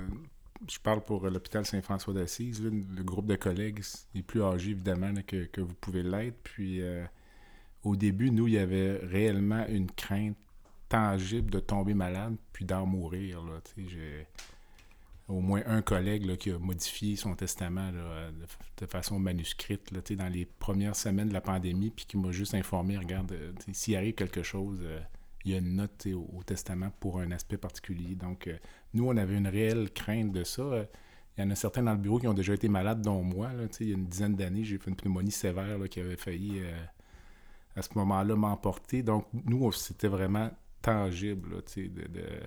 je 0.67 0.80
parle 0.80 1.01
pour 1.01 1.30
l'hôpital 1.30 1.63
Saint-François 1.63 2.15
d'Assise, 2.15 2.63
le 2.63 3.03
groupe 3.03 3.28
de 3.28 3.36
collègues 3.36 3.82
est 4.15 4.24
plus 4.24 4.41
âgé 4.41 4.72
évidemment 4.72 5.13
que, 5.28 5.45
que 5.45 5.61
vous 5.61 5.76
pouvez 5.76 6.01
l'être. 6.01 6.38
Puis 6.41 6.82
au 7.84 7.95
début, 7.95 8.32
nous, 8.32 8.47
il 8.47 8.55
y 8.55 8.57
avait 8.57 8.97
réellement 8.97 9.65
une 9.67 9.91
crainte 9.91 10.38
tangible 10.90 11.52
de 11.52 11.60
tomber 11.60 11.94
malade 11.94 12.36
puis 12.52 12.66
d'en 12.66 12.86
mourir. 12.86 13.42
Là, 13.44 13.62
j'ai 13.78 14.28
au 15.30 15.40
moins 15.42 15.62
un 15.68 15.82
collègue 15.82 16.26
là, 16.26 16.36
qui 16.36 16.52
a 16.52 16.58
modifié 16.58 17.16
son 17.16 17.36
testament 17.36 17.92
de, 17.92 18.86
façon 18.88 19.20
manuscrite 19.20 19.92
là, 19.92 20.02
dans 20.16 20.28
les 20.28 20.46
premières 20.46 20.96
semaines 20.96 21.30
de 21.30 21.34
la 21.34 21.42
pandémie, 21.42 21.92
puis 21.92 22.06
qui 22.06 22.18
m'a 22.18 22.32
juste 22.32 22.56
informé, 22.56 22.98
regarde, 22.98 23.32
euh, 23.32 23.52
s'il 23.72 23.96
arrive 23.96 24.16
quelque 24.16 24.42
chose, 24.42 24.80
euh, 24.82 25.00
il 25.46 25.52
y 25.52 25.56
a 25.56 25.60
une 25.60 25.76
note 25.76 26.08
au, 26.08 26.42
testament 26.44 26.92
pour 27.00 27.20
un 27.20 27.32
aspect 27.32 27.58
particulier. 27.58 28.16
Donc, 28.16 28.48
euh, 28.48 28.58
nous, 28.94 29.08
on 29.08 29.16
avait 29.16 29.38
une 29.38 29.48
réelle 29.48 29.92
crainte 29.92 30.32
de 30.32 30.44
ça. 30.44 30.86
Il 31.38 31.44
y 31.44 31.48
en 31.48 31.52
a 31.52 31.56
certains 31.56 31.84
dans 31.84 31.94
le 31.94 32.00
bureau 32.00 32.20
qui 32.20 32.28
ont 32.28 32.34
déjà 32.34 32.56
été 32.56 32.68
malades, 32.68 33.02
dont 33.02 33.22
moi. 33.22 33.52
Il 33.80 33.88
y 33.88 33.92
a 33.92 33.96
une 33.96 34.08
dizaine 34.08 34.36
d'années, 34.36 34.64
j'ai 34.64 34.80
fait 34.80 34.90
une 34.90 34.98
pneumonie 34.98 35.32
sévère 35.32 35.78
là, 35.78 35.88
qui 35.88 36.02
avait 36.02 36.18
failli, 36.18 36.62
à 37.76 37.82
ce 37.82 37.90
moment-là, 37.96 38.36
m'emporter. 38.36 39.04
Donc, 39.04 39.28
nous, 39.32 39.72
c'était 39.72 40.10
vraiment 40.10 40.50
tangible. 40.82 41.56
Là, 41.56 41.62
de, 41.76 42.08
de- 42.08 42.40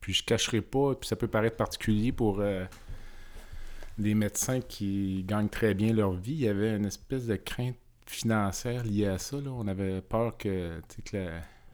Puis 0.00 0.14
je 0.14 0.24
cacherai 0.24 0.60
pas, 0.62 0.94
puis 0.94 1.08
ça 1.08 1.16
peut 1.16 1.28
paraître 1.28 1.56
particulier 1.56 2.12
pour 2.12 2.40
euh, 2.40 2.64
les 3.98 4.14
médecins 4.14 4.60
qui 4.60 5.24
gagnent 5.24 5.48
très 5.48 5.74
bien 5.74 5.92
leur 5.92 6.12
vie. 6.12 6.32
Il 6.32 6.40
y 6.40 6.48
avait 6.48 6.76
une 6.76 6.86
espèce 6.86 7.26
de 7.26 7.36
crainte 7.36 7.76
financière 8.06 8.84
liée 8.84 9.06
à 9.06 9.18
ça. 9.18 9.40
Là. 9.40 9.50
On 9.50 9.66
avait 9.66 10.00
peur 10.00 10.36
que, 10.36 10.80
que 11.04 11.28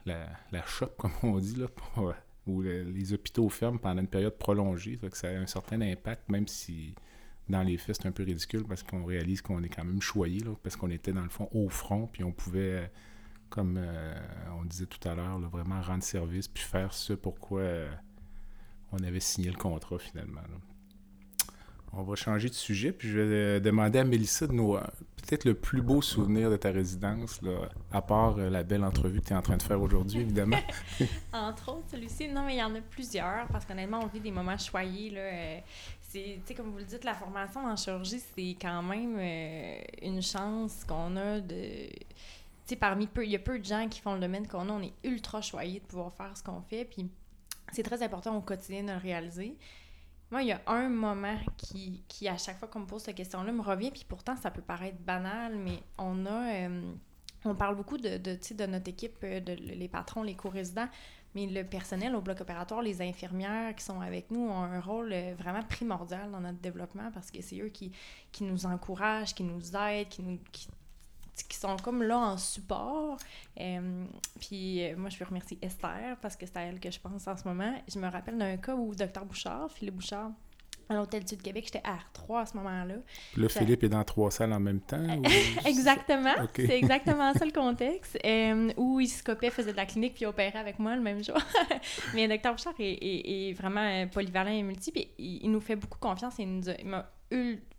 la, 0.07 0.27
la, 0.53 0.67
shop, 0.67 0.91
comme 0.99 1.13
on 1.23 1.39
dit, 1.39 1.57
là, 1.57 1.69
pour, 1.69 2.09
euh, 2.09 2.85
les 2.85 3.13
hôpitaux 3.13 3.49
ferment 3.49 3.79
pendant 3.79 4.01
une 4.01 4.09
période 4.09 4.37
prolongée. 4.37 4.99
Ça, 5.01 5.09
que 5.09 5.17
ça 5.17 5.29
a 5.29 5.33
un 5.33 5.47
certain 5.47 5.81
impact, 5.81 6.29
même 6.29 6.49
si 6.49 6.95
dans 7.49 7.63
les 7.63 7.77
faits, 7.77 7.97
c'est 8.01 8.09
un 8.09 8.13
peu 8.13 8.23
ridicule 8.23 8.65
parce 8.67 8.83
qu'on 8.83 9.05
réalise 9.05 9.43
qu'on 9.43 9.63
est 9.63 9.69
quand 9.69 9.85
même 9.85 10.01
choyé, 10.01 10.43
parce 10.63 10.77
qu'on 10.77 10.91
était 10.91 11.13
dans 11.13 11.23
le 11.23 11.29
fond 11.29 11.49
au 11.53 11.69
front, 11.69 12.07
puis 12.07 12.25
on 12.25 12.33
pouvait, 12.33 12.91
comme 13.55 13.77
euh, 13.79 14.15
on 14.59 14.65
disait 14.65 14.87
tout 14.87 15.09
à 15.09 15.15
l'heure, 15.15 15.39
vraiment 15.39 15.81
rendre 15.81 16.03
service, 16.03 16.49
puis 16.49 16.65
faire 16.65 16.93
ce 16.93 17.13
pourquoi 17.13 17.61
euh, 17.61 17.89
on 18.91 18.99
avait 19.05 19.21
signé 19.21 19.49
le 19.49 19.57
contrat 19.57 19.97
finalement. 19.97 20.41
On 21.93 22.03
va 22.03 22.17
changer 22.17 22.49
de 22.49 22.55
sujet, 22.55 22.91
puis 22.91 23.09
je 23.09 23.21
vais 23.21 23.35
euh, 23.35 23.61
demander 23.61 24.01
à 24.01 24.05
Mélissa 24.05 24.49
de 24.49 24.53
nous. 24.55 24.77
Peut-être 25.15 25.45
le 25.45 25.55
plus 25.55 25.83
beau 25.83 26.03
souvenir 26.03 26.51
de 26.51 26.57
ta 26.57 26.73
résidence, 26.73 27.41
là, 27.43 27.69
à 27.93 28.03
part 28.03 28.39
la 28.39 28.65
belle 28.65 28.83
entrevue 28.83 29.21
que 29.21 29.27
tu 29.27 29.33
es 29.33 29.37
en 29.37 29.43
train 29.43 29.57
de 29.57 29.63
faire 29.63 29.81
aujourd'hui, 29.81 30.23
évidemment. 30.23 30.59
Entre 31.33 31.69
autres, 31.69 31.91
celui-ci. 31.93 32.27
Non, 32.27 32.47
mais 32.47 32.57
il 32.57 32.59
y 32.59 32.63
en 32.63 32.75
a 32.75 32.81
plusieurs 32.81 33.47
parce 33.53 33.65
qu'honnêtement, 33.65 34.01
on 34.03 34.09
vit 34.09 34.19
des 34.19 34.33
moments 34.33 34.59
choyés. 34.59 35.11
Là. 35.11 35.21
Euh, 35.21 35.61
c'est, 36.01 36.55
comme 36.57 36.73
vous 36.73 36.79
le 36.79 36.85
dites, 36.85 37.05
la 37.05 37.15
formation 37.15 37.65
en 37.65 37.77
chirurgie, 37.77 38.21
c'est 38.35 38.57
quand 38.61 38.83
même 38.83 39.17
une 40.03 40.23
chance 40.23 40.85
qu'on 40.89 41.17
a 41.17 41.39
de. 41.39 41.89
Parmi 42.81 43.07
peu, 43.07 43.25
il 43.25 43.31
y 43.31 43.37
a 43.37 43.41
peu 43.41 43.59
de 43.59 43.65
gens 43.65 43.89
qui 43.89 44.01
font 44.01 44.15
le 44.15 44.21
domaine 44.21 44.47
qu'on 44.47 44.69
a. 44.69 44.73
On 44.73 44.83
est 44.83 44.95
ultra 45.05 45.41
choyés 45.41 45.81
de 45.81 45.85
pouvoir 45.85 46.13
faire 46.15 46.37
ce 46.37 46.43
qu'on 46.43 46.63
fait. 46.63 46.85
Puis 46.85 47.11
c'est 47.73 47.83
très 47.83 48.03
important 48.03 48.37
au 48.37 48.41
quotidien 48.41 48.83
de 48.83 48.93
le 48.93 48.99
réaliser. 48.99 49.57
Moi, 50.31 50.43
il 50.43 50.49
y 50.49 50.53
a 50.53 50.61
un 50.67 50.89
moment 50.89 51.37
qui, 51.57 52.03
qui 52.09 52.29
à 52.29 52.37
chaque 52.37 52.59
fois 52.59 52.69
qu'on 52.69 52.81
me 52.81 52.87
pose 52.87 53.03
cette 53.03 53.17
question-là, 53.17 53.53
me 53.53 53.63
revient. 53.63 53.91
Puis 53.91 54.05
pourtant, 54.09 54.37
ça 54.37 54.51
peut 54.51 54.63
paraître 54.63 54.99
banal, 54.99 55.57
mais 55.57 55.83
on 55.99 56.27
a. 56.27 56.53
euh, 56.53 56.93
on 57.45 57.55
parle 57.55 57.77
beaucoup 57.77 57.99
de, 57.99 58.17
de, 58.17 58.39
de 58.55 58.67
notre 58.67 58.89
équipe, 58.89 59.19
euh, 59.23 59.41
de, 59.41 59.53
les 59.53 59.89
patrons, 59.89 60.23
les 60.23 60.35
co-résidents, 60.35 60.89
mais 61.35 61.47
le 61.47 61.65
personnel 61.65 62.15
au 62.15 62.21
bloc 62.21 62.41
opératoire, 62.41 62.83
les 62.83 63.03
infirmières 63.03 63.75
qui 63.75 63.85
sont 63.85 64.01
avec 64.01 64.31
nous 64.31 64.49
ont 64.49 64.63
un 64.63 64.81
rôle 64.81 65.13
euh, 65.13 65.35
vraiment 65.37 65.63
primordial 65.63 66.31
dans 66.31 66.41
notre 66.41 66.59
développement 66.59 67.11
parce 67.13 67.31
que 67.31 67.43
c'est 67.43 67.61
eux 67.61 67.69
qui, 67.69 67.93
qui 68.33 68.45
nous 68.45 68.67
encouragent, 68.67 69.35
qui 69.35 69.45
nous 69.45 69.77
aident, 69.77 70.09
qui 70.09 70.23
nous 70.23 70.39
qui, 70.53 70.69
qui 71.43 71.57
sont 71.57 71.77
comme 71.77 72.03
là 72.03 72.17
en 72.19 72.37
support. 72.39 73.17
Euh, 73.61 74.05
puis 74.41 74.85
euh, 74.85 74.95
moi, 74.97 75.11
je 75.11 75.19
veux 75.19 75.25
remercier 75.27 75.59
Esther 75.63 76.17
parce 76.23 76.37
que 76.37 76.47
c'est 76.47 76.57
à 76.57 76.63
elle 76.63 76.79
que 76.81 76.91
je 76.91 77.01
pense 77.01 77.27
en 77.27 77.37
ce 77.37 77.47
moment. 77.49 77.75
Je 77.93 77.99
me 77.99 78.09
rappelle 78.09 78.39
d'un 78.39 78.57
cas 78.57 78.75
où 78.75 78.95
Dr 78.95 79.25
Bouchard, 79.25 79.71
Philippe 79.73 79.95
Bouchard, 79.97 80.31
à 80.91 80.97
l'Hôtel 80.97 81.25
du 81.25 81.35
Québec, 81.39 81.65
j'étais 81.65 81.83
à 81.83 81.95
R3 81.97 82.43
à 82.43 82.47
ce 82.47 82.57
moment-là. 82.59 82.97
Là, 83.39 83.49
Ça- 83.49 83.61
Philippe 83.61 83.85
est 83.85 83.89
dans 83.89 84.05
trois 84.05 84.31
salles 84.31 84.53
en 84.53 84.61
même 84.61 84.81
temps. 84.81 84.99
ou- 84.99 85.23
Exactement. 85.67 86.35
C'est 86.55 86.77
exactement 86.79 87.33
ça 87.33 87.47
le 87.47 87.53
contexte. 87.53 88.19
Euh, 88.23 88.71
où 88.77 89.01
il 89.01 89.09
scopait, 89.09 89.49
faisait 89.51 89.73
de 89.73 89.77
la 89.79 89.87
clinique 89.87 90.13
puis 90.15 90.27
opérait 90.27 90.59
avec 90.59 90.79
moi 90.79 90.95
le 90.95 91.01
même 91.01 91.25
jour. 91.25 91.39
Mais 92.15 92.27
le 92.27 92.35
docteur 92.35 92.53
Bouchard 92.53 92.75
est, 92.79 92.93
est- 92.93 93.49
est 93.49 93.53
vraiment 93.55 93.81
euh, 93.81 94.07
polyvalent 94.09 94.51
et 94.53 94.63
multiple. 94.63 95.01
Il, 95.17 95.45
il 95.45 95.51
nous 95.51 95.61
fait 95.61 95.77
beaucoup 95.77 95.99
confiance 95.99 96.39
et 96.39 96.43
il 96.43 96.55
nous 96.59 96.69
a- 96.69 96.75
il 96.79 96.87
m'a 96.87 96.99
ul- 96.99 97.05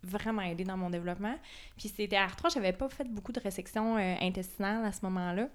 vraiment 0.03 0.41
aidé 0.41 0.63
dans 0.63 0.77
mon 0.77 0.89
développement. 0.89 1.35
Puis 1.77 1.89
c'était 1.89 2.17
à 2.17 2.27
R3, 2.27 2.53
j'avais 2.53 2.73
pas 2.73 2.89
fait 2.89 3.05
beaucoup 3.09 3.31
de 3.31 3.39
résection 3.39 3.97
euh, 3.97 4.15
intestinale 4.21 4.85
à 4.85 4.91
ce 4.91 4.99
moment-là. 5.03 5.47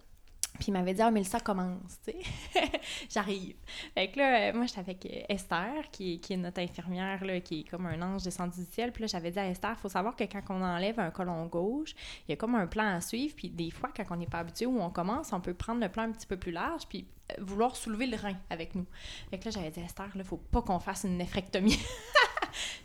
Puis 0.54 0.66
il 0.68 0.72
m'avait 0.72 0.94
dit, 0.94 1.00
ah, 1.00 1.12
mais 1.12 1.22
ça 1.22 1.38
commence, 1.38 2.00
tu 2.04 2.10
sais. 2.10 2.70
J'arrive. 3.08 3.54
Fait 3.94 4.10
que 4.10 4.18
là, 4.18 4.48
euh, 4.48 4.52
moi, 4.52 4.66
j'étais 4.66 4.80
avec 4.80 5.06
euh, 5.06 5.22
Esther, 5.28 5.88
qui, 5.92 6.14
est- 6.14 6.18
qui 6.18 6.32
est 6.32 6.36
notre 6.36 6.60
infirmière, 6.60 7.24
là, 7.24 7.40
qui 7.40 7.60
est 7.60 7.64
comme 7.70 7.86
un 7.86 8.02
ange 8.02 8.24
descendu 8.24 8.58
du 8.58 8.66
ciel. 8.66 8.90
Puis 8.90 9.02
là, 9.02 9.06
j'avais 9.06 9.30
dit 9.30 9.38
à 9.38 9.46
Esther, 9.46 9.78
faut 9.78 9.88
savoir 9.88 10.16
que 10.16 10.24
quand 10.24 10.42
on 10.50 10.60
enlève 10.60 10.98
un 10.98 11.10
colon 11.12 11.46
gauche, 11.46 11.94
il 12.26 12.30
y 12.30 12.32
a 12.32 12.36
comme 12.36 12.56
un 12.56 12.66
plan 12.66 12.96
à 12.96 13.00
suivre. 13.00 13.34
Puis 13.36 13.48
des 13.48 13.70
fois, 13.70 13.90
quand 13.96 14.04
on 14.10 14.16
n'est 14.16 14.26
pas 14.26 14.40
habitué 14.40 14.66
ou 14.66 14.80
on 14.80 14.90
commence, 14.90 15.32
on 15.32 15.40
peut 15.40 15.54
prendre 15.54 15.80
le 15.80 15.88
plan 15.88 16.02
un 16.02 16.10
petit 16.12 16.26
peu 16.26 16.36
plus 16.36 16.52
large, 16.52 16.82
puis 16.88 17.06
euh, 17.30 17.34
vouloir 17.38 17.76
soulever 17.76 18.06
le 18.08 18.16
rein 18.16 18.36
avec 18.50 18.74
nous. 18.74 18.86
Fait 19.30 19.38
que 19.38 19.44
là, 19.44 19.50
j'avais 19.52 19.70
dit 19.70 19.80
à 19.80 19.84
Esther, 19.84 20.08
là, 20.16 20.24
faut 20.24 20.36
pas 20.38 20.62
qu'on 20.62 20.80
fasse 20.80 21.04
une 21.04 21.16
néphrectomie. 21.16 21.78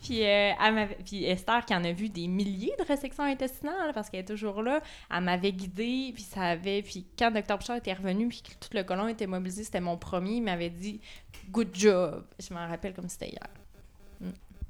Puis, 0.04 0.24
euh, 0.24 0.52
elle 0.64 0.98
puis 1.06 1.26
Esther, 1.26 1.66
qui 1.66 1.76
en 1.76 1.84
a 1.84 1.92
vu 1.92 2.10
des 2.10 2.28
milliers 2.28 2.76
de 2.80 2.86
résections 2.86 3.24
intestinales, 3.24 3.94
parce 3.94 4.10
qu'elle 4.10 4.22
est 4.22 4.28
toujours 4.28 4.62
là, 4.62 4.82
elle 5.12 5.24
m'avait 5.24 5.52
guidée, 5.52 6.12
puis 6.14 6.24
ça 6.24 6.42
avait... 6.42 6.82
Puis 6.82 7.06
quand 7.18 7.32
Dr 7.32 7.58
Bouchard 7.58 7.78
était 7.78 7.94
revenu, 7.94 8.28
puis 8.28 8.42
que 8.42 8.54
tout 8.60 8.70
le 8.74 8.84
colon 8.84 9.08
était 9.08 9.28
mobilisé, 9.28 9.64
c'était 9.64 9.82
mon 9.82 9.98
premier, 9.98 10.36
il 10.36 10.44
m'avait 10.44 10.70
dit 10.70 11.00
«Good 11.50 11.70
job». 11.74 12.26
Je 12.40 12.54
m'en 12.54 12.68
rappelle 12.68 12.94
comme 12.94 13.10
c'était 13.10 13.30
hier. 13.30 13.50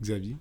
Xavier? 0.02 0.36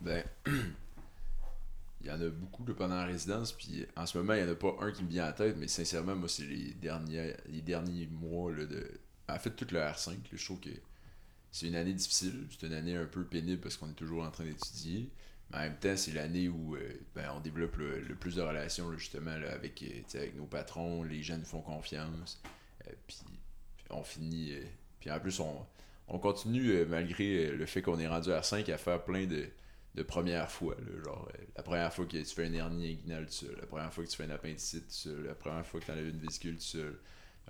Ben, 0.00 0.22
il 0.46 2.06
y 2.06 2.10
en 2.10 2.20
a 2.20 2.28
beaucoup 2.28 2.64
là, 2.66 2.74
pendant 2.74 2.96
la 2.96 3.06
résidence, 3.06 3.52
puis 3.52 3.86
en 3.96 4.06
ce 4.06 4.18
moment, 4.18 4.34
il 4.34 4.44
n'y 4.44 4.48
en 4.48 4.52
a 4.52 4.56
pas 4.56 4.74
un 4.80 4.92
qui 4.92 5.02
me 5.02 5.08
vient 5.08 5.24
à 5.24 5.26
la 5.28 5.32
tête, 5.32 5.56
mais 5.58 5.68
sincèrement, 5.68 6.14
moi, 6.14 6.28
c'est 6.28 6.44
les 6.44 6.74
derniers, 6.74 7.34
les 7.48 7.62
derniers 7.62 8.06
mois 8.06 8.52
là, 8.52 8.66
de. 8.66 9.00
En 9.28 9.38
fait, 9.38 9.50
toute 9.50 9.72
le 9.72 9.80
R5, 9.80 10.10
là, 10.10 10.16
je 10.32 10.44
trouve 10.44 10.60
que 10.60 10.68
c'est 11.54 11.68
une 11.68 11.76
année 11.76 11.92
difficile, 11.92 12.48
c'est 12.50 12.66
une 12.66 12.72
année 12.72 12.96
un 12.96 13.04
peu 13.04 13.22
pénible 13.22 13.60
parce 13.60 13.76
qu'on 13.76 13.88
est 13.88 13.94
toujours 13.94 14.24
en 14.24 14.30
train 14.32 14.42
d'étudier. 14.42 15.08
Mais 15.50 15.58
en 15.58 15.60
même 15.60 15.78
temps, 15.78 15.96
c'est 15.96 16.10
l'année 16.10 16.48
où 16.48 16.74
euh, 16.74 16.80
ben, 17.14 17.30
on 17.36 17.38
développe 17.38 17.76
le, 17.76 18.16
plus 18.16 18.34
de 18.34 18.42
relations 18.42 18.92
justement 18.98 19.30
avec, 19.30 19.80
euh, 19.84 20.18
avec 20.18 20.34
nos 20.34 20.46
patrons, 20.46 21.04
les 21.04 21.22
gens 21.22 21.38
nous 21.38 21.44
font 21.44 21.60
confiance. 21.60 22.42
euh, 22.88 22.92
puis, 23.06 23.18
on 23.90 24.02
finit. 24.02 24.52
puis 24.98 25.12
en 25.12 25.20
plus, 25.20 25.38
on, 25.38 25.64
on 26.08 26.18
continue, 26.18 26.84
malgré 26.86 27.46
le 27.52 27.66
fait 27.66 27.82
qu'on 27.82 28.00
est 28.00 28.08
rendu 28.08 28.32
à 28.32 28.40
R5, 28.40 28.72
à 28.72 28.76
faire 28.76 29.04
plein 29.04 29.26
de, 29.26 29.46
de 29.94 30.02
premières 30.02 30.50
fois. 30.50 30.74
genre, 31.04 31.30
la 31.56 31.62
première 31.62 31.94
fois 31.94 32.04
que 32.06 32.16
tu 32.16 32.24
fais 32.24 32.46
un 32.46 32.52
hernie 32.52 32.94
inguinale 32.94 33.26
tout 33.26 33.32
seul, 33.32 33.56
la 33.60 33.66
première 33.68 33.94
fois 33.94 34.02
que 34.02 34.10
tu 34.10 34.16
fais 34.16 34.24
un 34.24 34.30
appendicite 34.30 34.88
tout 34.88 34.92
seul, 34.92 35.24
la 35.24 35.36
première 35.36 35.64
fois 35.64 35.78
que 35.78 35.86
tu 35.86 35.92
enlèves 35.92 36.08
une 36.08 36.18
vésicule 36.18 36.56
tout 36.56 36.62
seul. 36.62 36.98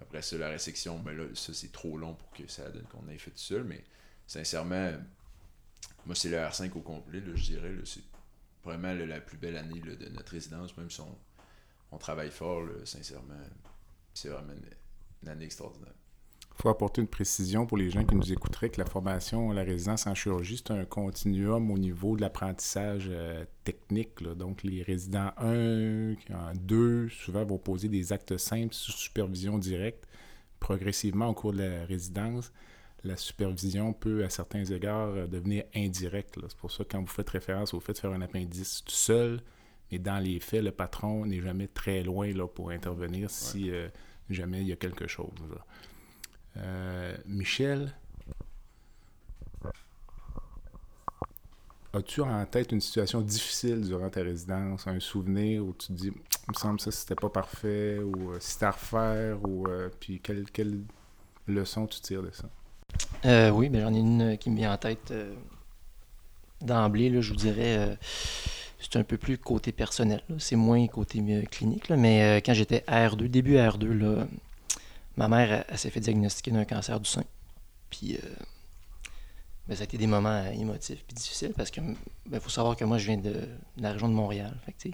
Après 0.01 0.23
ça, 0.23 0.37
la 0.39 0.49
résection, 0.49 0.99
ben 0.99 1.17
là, 1.17 1.25
ça 1.35 1.55
c'est 1.55 1.73
trop 1.73 1.97
long 1.97 2.15
pour 2.15 2.31
que 2.33 2.47
ça 2.49 2.69
donne 2.71 2.85
qu'on 2.85 3.09
ait 3.09 3.19
fait 3.19 3.31
tout 3.31 3.39
seul, 3.39 3.65
mais 3.65 3.85
sincèrement, 4.27 4.93
moi 6.07 6.15
c'est 6.15 6.29
le 6.29 6.37
R5 6.39 6.73
au 6.73 6.81
complet, 6.81 7.23
je 7.35 7.43
dirais. 7.43 7.75
c'est 7.85 8.03
vraiment 8.65 8.93
la 8.95 9.21
plus 9.21 9.37
belle 9.37 9.57
année 9.57 9.81
de 9.81 10.09
notre 10.09 10.33
résidence, 10.33 10.77
même 10.77 10.91
si 10.91 11.01
on, 11.01 11.99
travaille 11.99 12.33
fort, 12.33 12.67
sincèrement. 12.85 13.39
C'est 14.15 14.29
vraiment 14.29 14.53
une 15.23 15.29
année 15.29 15.45
extraordinaire. 15.45 15.95
Il 16.57 16.63
faut 16.63 16.69
apporter 16.69 17.01
une 17.01 17.09
précision 17.09 17.67
pour 17.67 17.77
les 17.77 17.91
gens 17.91 18.05
qui 18.05 18.15
nous 18.15 18.33
écouteraient 18.33 18.71
que 18.71 18.81
la 18.81 18.87
formation 18.87 19.51
la 19.51 19.65
résidence 19.65 20.07
en 20.07 20.15
chirurgie, 20.15 20.57
c'est 20.57 20.73
un 20.73 20.85
continuum 20.85 21.71
au 21.71 21.79
niveau 21.79 22.17
de 22.17 22.21
l'apprentissage 22.21 23.09
euh, 23.11 23.45
technique. 23.65 24.21
là. 24.21 24.35
Donc, 24.35 24.63
les 24.63 24.83
résidents 24.83 25.33
1, 25.39 26.15
2, 26.55 27.09
souvent 27.09 27.45
vont 27.45 27.59
poser 27.59 27.89
des 27.89 28.13
actes 28.13 28.37
simples 28.39 28.73
sous 28.73 28.93
supervision 28.93 29.59
directe. 29.59 30.07
Progressivement, 30.61 31.29
au 31.29 31.35
cours 31.35 31.53
de 31.53 31.63
la 31.63 31.85
résidence, 31.87 32.53
la 33.03 33.17
supervision 33.17 33.93
peut, 33.93 34.25
à 34.25 34.31
certains 34.31 34.65
égards, 34.65 35.11
euh, 35.11 35.27
devenir 35.27 35.65
indirecte. 35.75 36.39
C'est 36.49 36.57
pour 36.57 36.71
ça 36.71 36.85
que 36.85 36.91
quand 36.91 37.01
vous 37.01 37.07
faites 37.07 37.31
référence 37.31 37.75
au 37.75 37.81
fait 37.81 37.93
de 37.93 37.99
faire 37.99 38.13
un 38.13 38.23
appendice 38.23 38.83
tout 38.85 38.95
seul, 38.95 39.43
mais 39.91 39.99
dans 39.99 40.19
les 40.19 40.41
faits, 40.41 40.63
le 40.63 40.71
patron 40.71 41.27
n'est 41.27 41.41
jamais 41.41 41.67
très 41.69 42.03
loin 42.03 42.33
là, 42.33 42.47
pour 42.47 42.71
intervenir 42.71 43.29
si 43.29 43.71
euh, 43.71 43.89
jamais 44.31 44.61
il 44.61 44.69
y 44.69 44.73
a 44.73 44.77
quelque 44.77 45.07
chose. 45.07 45.35
là. 45.51 45.65
Euh, 46.57 47.17
Michel, 47.27 47.93
as-tu 51.95 52.21
en 52.21 52.45
tête 52.47 52.73
une 52.73 52.81
situation 52.81 53.21
difficile 53.21 53.83
durant 53.83 54.09
ta 54.11 54.23
résidence, 54.23 54.87
un 54.87 55.01
souvenir 55.01 55.65
où 55.65 55.75
tu 55.75 55.93
dis, 55.93 56.09
il 56.09 56.51
me 56.51 56.55
semble 56.55 56.77
que 56.79 56.85
ça 56.85 56.91
c'était 56.91 57.15
pas 57.15 57.29
parfait, 57.29 57.99
ou 57.99 58.33
euh, 58.33 58.37
c'était 58.41 58.67
à 58.67 58.73
refaire, 58.73 59.39
ou 59.47 59.67
euh, 59.69 59.89
puis 60.01 60.21
quelle, 60.21 60.45
quelle 60.51 60.81
leçon 61.47 61.87
tu 61.87 62.01
tires 62.01 62.23
de 62.23 62.31
ça? 62.31 62.49
Euh, 63.25 63.51
oui, 63.51 63.69
ben, 63.69 63.83
j'en 63.83 63.95
ai 63.95 63.99
une 63.99 64.39
qui 64.39 64.51
me 64.51 64.57
vient 64.57 64.73
en 64.73 64.77
tête 64.77 65.13
d'emblée. 66.61 67.23
Je 67.23 67.31
vous 67.31 67.37
dirais, 67.37 67.99
c'est 68.79 68.97
un 68.97 69.03
peu 69.03 69.17
plus 69.17 69.39
côté 69.39 69.73
personnel. 69.73 70.23
C'est 70.39 70.57
moins 70.57 70.87
côté 70.87 71.23
clinique. 71.51 71.91
mais 71.91 72.43
quand 72.45 72.55
j'étais 72.55 72.85
R2, 72.87 73.29
début 73.29 73.57
R2, 73.57 73.87
là, 73.87 74.27
ma 75.17 75.29
mère 75.29 75.65
s'est 75.77 75.91
fait 75.91 76.01
diagnostiquer 76.01 76.51
d'un 76.51 76.65
cancer 76.65 77.01
du 77.01 77.09
sein. 77.09 77.25
Puis 77.91 78.17
euh, 78.17 78.29
ben, 79.69 79.77
ça 79.77 79.83
a 79.83 79.85
été 79.85 79.97
des 79.97 80.07
moments 80.07 80.45
émotifs 80.47 81.05
puis 81.07 81.15
difficiles 81.15 81.53
parce 81.57 81.71
que 81.71 81.81
ben, 82.27 82.41
faut 82.41 82.51
savoir 82.51 82.77
que 82.77 82.85
moi 82.85 82.99
je 82.99 83.07
viens 83.07 83.19
de, 83.19 83.49
la 83.77 83.93
région 83.93 84.09
de 84.09 84.15
Montréal. 84.15 84.57
Fait 84.67 84.91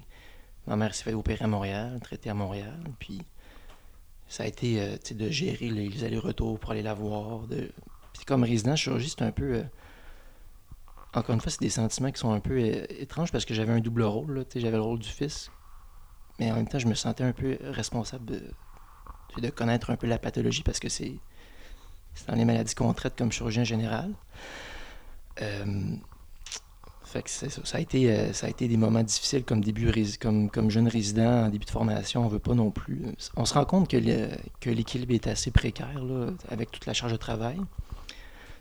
ma 0.67 0.77
mère 0.77 0.95
s'est 0.95 1.05
fait 1.05 1.15
opérer 1.15 1.45
à 1.45 1.49
Montréal, 1.49 1.99
traitée 2.03 2.31
à 2.31 2.35
Montréal. 2.35 2.79
Puis 2.99 3.23
ça 4.29 4.45
a 4.45 4.47
été 4.47 4.81
euh, 4.81 4.97
de 5.11 5.29
gérer 5.31 5.71
les, 5.71 6.05
allers-retours 6.05 6.59
pour 6.59 6.73
aller 6.73 6.83
la 6.83 6.95
voir. 6.95 7.47
De... 7.47 7.71
Puis 8.13 8.25
comme 8.27 8.45
résident 8.45 8.73
de 8.73 8.77
chirurgie, 8.77 9.09
c'est 9.09 9.25
un 9.25 9.33
peu. 9.33 9.55
euh, 9.55 9.65
encore 11.15 11.35
une 11.35 11.41
fois, 11.41 11.51
c'est 11.51 11.61
des 11.61 11.71
sentiments 11.71 12.13
qui 12.13 12.21
sont 12.21 12.33
un 12.33 12.39
peu 12.39 12.59
étranges 12.61 13.33
parce 13.33 13.45
que 13.45 13.55
j'avais 13.55 13.73
un 13.73 13.81
double 13.81 14.03
rôle. 14.03 14.45
J'avais 14.55 14.77
le 14.77 14.83
rôle 14.83 15.01
du 15.01 15.09
fils. 15.09 15.51
Mais 16.39 16.53
en 16.53 16.55
même 16.55 16.69
temps, 16.69 16.79
je 16.79 16.87
me 16.87 16.95
sentais 16.95 17.25
un 17.25 17.33
peu 17.33 17.59
responsable 17.63 18.41
de 19.39 19.51
connaître 19.51 19.91
un 19.91 19.97
peu 19.97 20.07
la 20.07 20.19
pathologie 20.19 20.63
parce 20.63 20.81
que 20.81 20.89
c'est 20.89 21.15
dans 22.27 22.35
les 22.35 22.45
maladies 22.45 22.75
qu'on 22.75 22.93
traite 22.93 23.17
comme 23.17 23.31
chirurgien 23.31 23.65
général. 23.65 24.11
Euh, 25.43 25.95
fait 27.05 27.23
que 27.23 27.31
ça. 27.31 27.47
Ça 27.65 27.79
a, 27.79 27.81
été, 27.81 28.11
euh, 28.11 28.33
ça 28.33 28.47
a 28.47 28.51
été 28.51 28.69
des 28.69 28.77
moments 28.77 29.03
difficiles 29.03 29.45
comme 29.45 29.61
début 29.61 29.93
comme, 30.21 30.51
comme 30.51 30.71
jeune 30.71 30.89
résident 30.89 31.47
en 31.47 31.49
début 31.49 31.65
de 31.65 31.71
formation. 31.71 32.25
On 32.25 32.29
veut 32.29 32.39
pas 32.39 32.55
non 32.55 32.71
plus. 32.71 33.03
On 33.37 33.45
se 33.45 33.55
rend 33.55 33.65
compte 33.65 33.89
que 33.89 34.71
l'équilibre 34.71 35.15
est 35.15 35.27
assez 35.27 35.51
précaire 35.51 36.03
là, 36.03 36.31
avec 36.51 36.71
toute 36.71 36.87
la 36.87 36.93
charge 36.93 37.13
de 37.13 37.17
travail. 37.17 37.61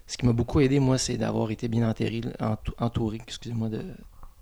Ce 0.08 0.18
qui 0.18 0.26
m'a 0.26 0.34
beaucoup 0.34 0.60
aidé, 0.60 0.80
moi, 0.80 0.98
c'est 0.98 1.18
d'avoir 1.18 1.52
été 1.52 1.68
bien 1.68 1.88
enterré, 1.88 2.22
entou- 2.40 2.74
entouré, 2.80 3.20
excusez-moi, 3.22 3.70
de, 3.70 3.84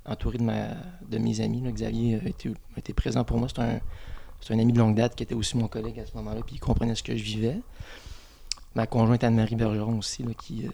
entouré 0.05 0.38
de, 0.38 0.43
ma, 0.43 0.67
de 1.09 1.17
mes 1.17 1.41
amis. 1.41 1.61
Xavier 1.69 2.21
a 2.23 2.30
été, 2.30 2.49
a 2.49 2.80
été 2.80 2.93
présent 2.93 3.25
pour 3.25 3.38
moi. 3.38 3.49
C'est 3.49 3.61
un, 3.61 3.80
c'est 4.41 4.53
un 4.53 4.59
ami 4.59 4.73
de 4.73 4.79
longue 4.79 4.95
date 4.95 5.15
qui 5.15 5.23
était 5.23 5.35
aussi 5.35 5.57
mon 5.57 5.67
collègue 5.67 5.99
à 5.99 6.05
ce 6.05 6.13
moment-là, 6.15 6.41
puis 6.45 6.55
il 6.55 6.59
comprenait 6.59 6.95
ce 6.95 7.03
que 7.03 7.15
je 7.15 7.23
vivais. 7.23 7.59
Ma 8.75 8.88
conjointe 8.88 9.23
Anne-Marie 9.23 9.55
Bergeron 9.55 9.97
aussi, 9.97 10.23
qui, 10.38 10.67
euh, 10.67 10.71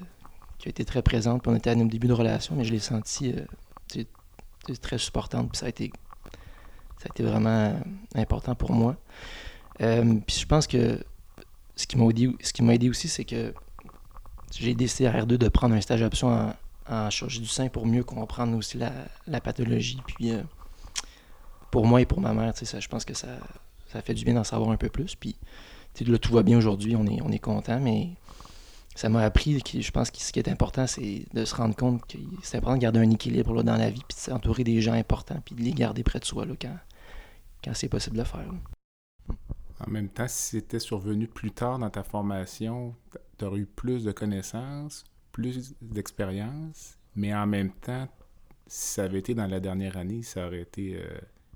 qui 0.58 0.68
a 0.68 0.70
été 0.70 0.86
très 0.86 1.02
présente. 1.02 1.42
Puis 1.42 1.52
on 1.52 1.56
était 1.56 1.70
à 1.70 1.76
nos 1.76 1.86
débuts 1.86 2.08
de 2.08 2.14
relation, 2.14 2.56
mais 2.56 2.66
je 2.66 2.72
l'ai 2.72 2.80
sentie 2.80 3.34
euh, 3.34 4.04
très 4.82 4.98
supportante. 4.98 5.52
Puis 5.52 5.60
ça 5.60 5.68
a 5.68 5.70
été, 5.70 5.92
ça 6.98 7.06
a 7.06 7.10
été 7.10 7.24
vraiment 7.24 7.50
euh, 7.50 7.74
important 8.16 8.56
pour 8.56 8.74
moi. 8.74 8.96
Puis 9.78 10.38
je 10.40 10.46
pense 10.46 10.68
que 10.68 11.00
ce 11.76 11.88
qui 11.88 11.98
m'a 11.98 12.74
aidé, 12.74 12.90
aussi, 12.90 13.08
c'est 13.08 13.26
que 13.26 13.54
j'ai 14.52 14.76
décidé 14.76 15.08
à 15.08 15.24
R2 15.24 15.38
de 15.38 15.48
prendre 15.48 15.74
un 15.74 15.82
stage 15.82 16.04
option 16.04 16.28
en, 16.28 16.54
en 16.88 17.10
chirurgie 17.10 17.40
du 17.40 17.48
sein 17.48 17.70
pour 17.70 17.88
mieux 17.88 18.04
comprendre 18.04 18.56
aussi 18.56 18.78
la, 18.78 18.92
la 19.26 19.42
pathologie. 19.42 20.00
Puis 20.06 20.32
pour 21.74 21.88
moi 21.88 22.02
et 22.02 22.06
pour 22.06 22.22
ma 22.22 22.36
mère, 22.36 22.56
ça, 22.56 22.80
je 22.80 22.88
pense 22.88 23.04
que 23.04 23.16
ça, 23.16 23.30
ça 23.88 24.00
fait 24.04 24.14
du 24.14 24.24
bien 24.24 24.36
d'en 24.36 24.44
savoir 24.44 24.70
un 24.70 24.78
peu 24.78 24.90
plus. 24.90 25.16
Puis 25.16 25.36
là, 26.06 26.20
tout 26.20 26.32
va 26.32 26.44
bien 26.44 26.56
aujourd'hui, 26.56 26.96
on 26.96 27.08
est, 27.08 27.20
on 27.24 27.32
est 27.32 27.40
content, 27.40 27.80
mais 27.80 28.12
ça 28.94 29.10
m'a 29.10 29.24
appris 29.24 29.60
que 29.64 29.82
je 29.82 29.92
pense 29.92 30.12
que 30.12 30.20
ce 30.20 30.32
qui 30.32 30.38
est 30.38 30.48
important, 30.48 30.86
c'est 30.86 31.26
de 31.34 31.46
se 31.46 31.56
rendre 31.56 31.76
compte 31.76 32.06
que 32.06 32.20
c'est 32.44 32.58
important 32.58 32.76
de 32.76 32.82
garder 32.82 33.00
un 33.00 33.10
équilibre 33.10 33.56
là, 33.56 33.64
dans 33.64 33.76
la 33.76 33.90
vie, 33.90 34.04
puis 34.08 34.16
de 34.16 34.22
s'entourer 34.22 34.64
des 34.64 34.82
gens 34.82 34.94
importants, 34.94 35.42
puis 35.44 35.56
de 35.56 35.62
les 35.62 35.72
garder 35.72 36.04
près 36.04 36.20
de 36.20 36.26
soi 36.26 36.46
là, 36.46 36.54
quand, 36.62 36.78
quand 37.64 37.74
c'est 37.74 37.90
possible 37.90 38.18
de 38.18 38.22
le 38.22 38.28
faire. 38.28 38.46
En 39.80 39.90
même 39.90 40.10
temps, 40.10 40.28
si 40.28 40.58
c'était 40.58 40.78
survenu 40.78 41.26
plus 41.26 41.54
tard 41.54 41.80
dans 41.80 41.90
ta 41.90 42.04
formation, 42.04 42.94
tu 43.40 43.46
aurais 43.46 43.62
eu 43.62 43.66
plus 43.66 44.04
de 44.04 44.12
connaissances, 44.12 45.06
plus 45.32 45.74
d'expérience, 45.82 47.00
mais 47.16 47.34
en 47.34 47.48
même 47.48 47.72
temps, 47.72 48.08
si 48.68 48.90
ça 48.94 49.06
avait 49.06 49.20
été 49.20 49.34
dans 49.34 49.48
la 49.48 49.60
dernière 49.60 49.98
année, 49.98 50.22
ça 50.22 50.46
aurait 50.46 50.62
été 50.62 50.98
euh, 50.98 51.08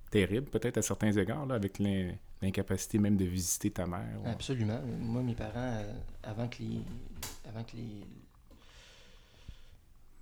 terrible, 0.09 0.49
peut-être 0.49 0.77
à 0.77 0.81
certains 0.81 1.11
égards, 1.11 1.45
là, 1.45 1.55
avec 1.55 1.79
l'in- 1.79 2.13
l'incapacité 2.41 2.97
même 2.99 3.17
de 3.17 3.25
visiter 3.25 3.71
ta 3.71 3.85
mère. 3.87 4.19
Absolument. 4.25 4.79
Moi, 4.99 5.21
mes 5.21 5.35
parents, 5.35 5.51
euh, 5.55 5.93
avant 6.23 6.47
que 6.47 6.61
les, 6.63 6.81
avant 7.47 7.63
que 7.63 7.75
les, 7.75 8.03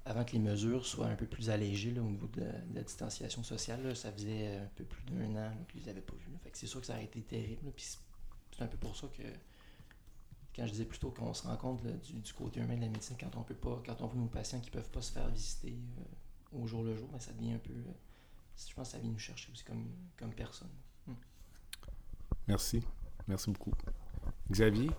avant 0.05 0.23
que 0.23 0.33
les 0.33 0.39
mesures 0.39 0.85
soient 0.85 1.07
un 1.07 1.15
peu 1.15 1.25
plus 1.25 1.49
allégées 1.49 1.93
au 1.99 2.03
niveau 2.09 2.27
de 2.27 2.43
la, 2.73 2.81
distanciation 2.83 3.43
sociale, 3.43 3.95
ça 3.95 4.11
faisait 4.11 4.47
euh, 4.47 4.63
un 4.63 4.69
peu 4.75 4.83
plus 4.83 5.03
d'un 5.05 5.35
an 5.35 5.51
que 5.67 5.77
je 5.77 5.83
les 5.83 5.89
avais 5.89 6.01
pas 6.01 6.13
vus. 6.13 6.51
c'est 6.53 6.67
sûr 6.67 6.79
que 6.79 6.85
ça 6.85 6.93
aurait 6.93 7.05
été 7.05 7.21
terrible. 7.21 7.61
c'est- 7.77 7.97
un 8.57 8.67
peu 8.67 8.77
pour 8.77 8.95
ça 8.95 9.07
que 9.07 9.23
quand 10.55 10.65
je 10.65 10.71
disais 10.71 10.85
plutôt 10.85 11.11
qu'on 11.11 11.33
se 11.33 11.45
rend 11.45 11.57
compte 11.57 11.81
du, 11.83 12.31
côté 12.33 12.61
humain 12.61 12.77
de 12.77 12.81
la 12.81 12.87
médecine, 12.87 13.17
quand 13.19 13.35
on 13.37 13.43
peut 13.43 13.53
pas, 13.55 13.81
quand 13.85 14.01
on 14.01 14.07
voit 14.07 14.21
nos 14.21 14.27
patients 14.27 14.61
qui 14.61 14.71
peuvent 14.71 14.89
pas 14.89 15.01
se 15.01 15.11
faire 15.11 15.27
visiter 15.27 15.75
euh, 15.99 16.57
au 16.61 16.65
jour 16.65 16.83
le 16.83 16.95
jour, 16.95 17.09
ben, 17.09 17.19
ça 17.19 17.33
devient 17.33 17.53
un 17.53 17.57
peu. 17.57 17.73
Je 18.57 18.73
pense 18.73 18.87
que 18.89 18.91
ça 18.93 18.99
vient 18.99 19.11
nous 19.11 19.19
chercher 19.19 19.51
aussi 19.51 19.63
comme, 19.63 19.85
comme 20.17 20.33
personne. 20.33 20.69
Merci. 22.47 22.83
Merci 23.27 23.49
beaucoup. 23.49 23.73
Xavier, 24.51 24.91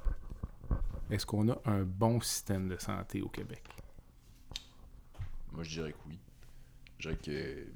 est-ce 1.10 1.24
qu'on 1.24 1.48
a 1.48 1.60
un 1.64 1.84
bon 1.84 2.20
système 2.20 2.68
de 2.68 2.76
santé 2.76 3.22
au 3.22 3.28
Québec? 3.28 3.62
Moi, 5.52 5.62
je 5.62 5.70
dirais 5.70 5.92
que 5.92 5.98
oui. 6.08 6.18
Je 6.98 7.08
dirais 7.10 7.16
que. 7.22 7.66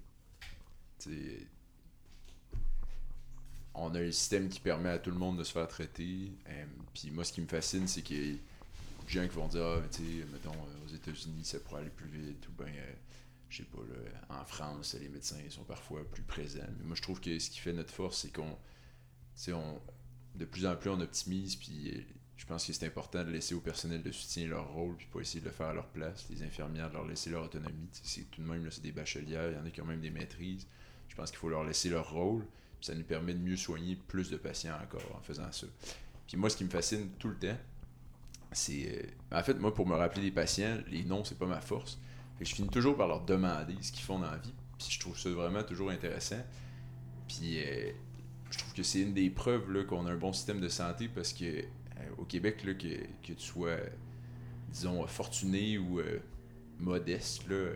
tu 0.99 1.11
sais, 1.11 1.47
On 3.74 3.95
a 3.95 4.01
un 4.01 4.11
système 4.11 4.49
qui 4.49 4.59
permet 4.61 4.91
à 4.91 4.99
tout 4.99 5.11
le 5.12 5.18
monde 5.18 5.39
de 5.39 5.45
se 5.45 5.53
faire 5.53 5.68
traiter. 5.68 6.33
euh, 6.49 6.64
Puis 6.93 7.11
moi, 7.12 7.22
ce 7.24 7.33
qui 7.33 7.41
me 7.41 7.47
fascine, 7.47 7.87
c'est 7.87 8.03
qu'il 8.03 8.26
y 8.26 8.33
a 8.33 8.37
beaucoup 8.97 9.05
de 9.07 9.11
gens 9.11 9.28
qui 9.28 9.35
vont 9.37 9.47
dire 9.49 9.64
Ah, 9.64 9.78
mais 9.81 9.89
tu 9.89 10.03
sais, 10.03 10.26
mettons, 10.33 10.53
euh, 10.53 10.85
aux 10.85 10.95
États-Unis, 10.95 11.45
ça 11.45 11.61
pourrait 11.61 11.83
aller 11.83 11.91
plus 11.91 12.09
vite. 12.09 12.49
Ou 12.49 12.53
bien, 12.64 12.72
euh, 12.74 12.93
je 13.51 13.59
sais 13.59 13.64
pas, 13.64 13.78
là, 13.78 14.40
en 14.40 14.44
France, 14.44 14.96
les 14.98 15.09
médecins 15.09 15.36
sont 15.51 15.64
parfois 15.64 16.03
plus 16.11 16.22
présents. 16.22 16.61
Mais 16.78 16.84
moi, 16.84 16.96
je 16.96 17.03
trouve 17.03 17.20
que 17.20 17.38
ce 17.38 17.51
qui 17.51 17.59
fait 17.59 17.72
notre 17.72 17.92
force, 17.92 18.18
c'est 18.18 18.32
qu'on. 18.32 18.57
on, 19.48 19.80
de 20.36 20.44
plus 20.44 20.66
en 20.66 20.76
plus, 20.76 20.88
on 20.88 21.01
optimise. 21.01 21.57
Puis 21.57 21.92
euh, 21.92 22.01
je 22.36 22.46
pense 22.46 22.64
que 22.64 22.72
c'est 22.72 22.86
important 22.86 23.24
de 23.24 23.30
laisser 23.30 23.55
au 23.55 23.61
personnel 23.61 24.03
de 24.03 24.12
soutien 24.12 24.46
leur 24.46 24.72
rôle, 24.72 24.96
puis 24.96 25.09
pas 25.12 25.20
essayer 25.20 25.40
de 25.40 25.46
le 25.46 25.51
faire 25.51 25.66
à 25.66 25.74
leur 25.74 25.88
place. 25.88 26.26
Les 26.30 26.42
infirmières, 26.44 26.88
de 26.88 26.94
leur 26.94 27.07
laisser 27.07 27.28
leur 27.28 27.44
autonomie. 27.44 27.88
C'est 27.92 28.30
tout 28.30 28.40
de 28.40 28.46
même, 28.46 28.70
c'est 28.70 28.82
des 28.82 28.92
bachelières, 28.92 29.51
il 29.51 29.57
y 29.57 29.61
en 29.61 29.66
a 29.66 29.70
qui 29.70 29.82
ont 29.82 29.86
même 29.86 30.01
des 30.01 30.11
maîtrises. 30.11 30.66
Je 31.09 31.16
pense 31.16 31.30
qu'il 31.30 31.38
faut 31.40 31.48
leur 31.48 31.64
laisser 31.64 31.90
leur 31.90 32.09
rôle, 32.09 32.46
puis 32.78 32.86
ça 32.86 32.94
nous 32.94 33.03
permet 33.03 33.34
de 33.34 33.40
mieux 33.40 33.57
soigner 33.57 33.96
plus 33.96 34.30
de 34.30 34.36
patients 34.36 34.76
encore 34.80 35.16
en 35.16 35.20
faisant 35.20 35.51
ça. 35.51 35.66
Puis 36.28 36.36
moi, 36.36 36.48
ce 36.48 36.57
qui 36.57 36.64
me 36.64 36.70
fascine 36.70 37.11
tout 37.18 37.28
le 37.28 37.36
temps, 37.36 37.59
c'est. 38.53 39.05
euh, 39.32 39.36
en 39.36 39.42
fait, 39.42 39.55
moi, 39.55 39.74
pour 39.74 39.88
me 39.88 39.96
rappeler 39.96 40.22
des 40.22 40.30
patients, 40.30 40.78
les 40.88 41.03
noms, 41.03 41.24
c'est 41.24 41.38
pas 41.38 41.46
ma 41.46 41.61
force. 41.61 41.98
Fait 42.41 42.45
que 42.45 42.51
je 42.53 42.55
finis 42.55 42.70
toujours 42.70 42.97
par 42.97 43.07
leur 43.07 43.20
demander 43.20 43.76
ce 43.82 43.93
qu'ils 43.93 44.03
font 44.03 44.18
dans 44.18 44.30
la 44.30 44.38
vie, 44.38 44.55
puis 44.78 44.88
je 44.88 44.99
trouve 44.99 45.18
ça 45.18 45.28
vraiment 45.28 45.62
toujours 45.62 45.91
intéressant. 45.91 46.43
Puis 47.28 47.62
euh, 47.62 47.93
je 48.51 48.57
trouve 48.57 48.72
que 48.72 48.82
c'est 48.82 49.03
une 49.03 49.12
des 49.12 49.28
preuves 49.28 49.84
qu'on 49.84 50.07
a 50.07 50.11
un 50.11 50.16
bon 50.16 50.32
système 50.32 50.59
de 50.59 50.70
santé 50.70 51.09
parce 51.09 51.34
que 51.34 51.45
euh, 51.45 51.64
au 52.16 52.24
Québec, 52.24 52.64
là, 52.64 52.72
que, 52.72 52.97
que 53.22 53.34
tu 53.34 53.43
sois, 53.43 53.76
disons, 54.70 55.07
fortuné 55.07 55.76
ou 55.76 56.01
euh, 56.01 56.18
modeste, 56.78 57.47
là, 57.47 57.72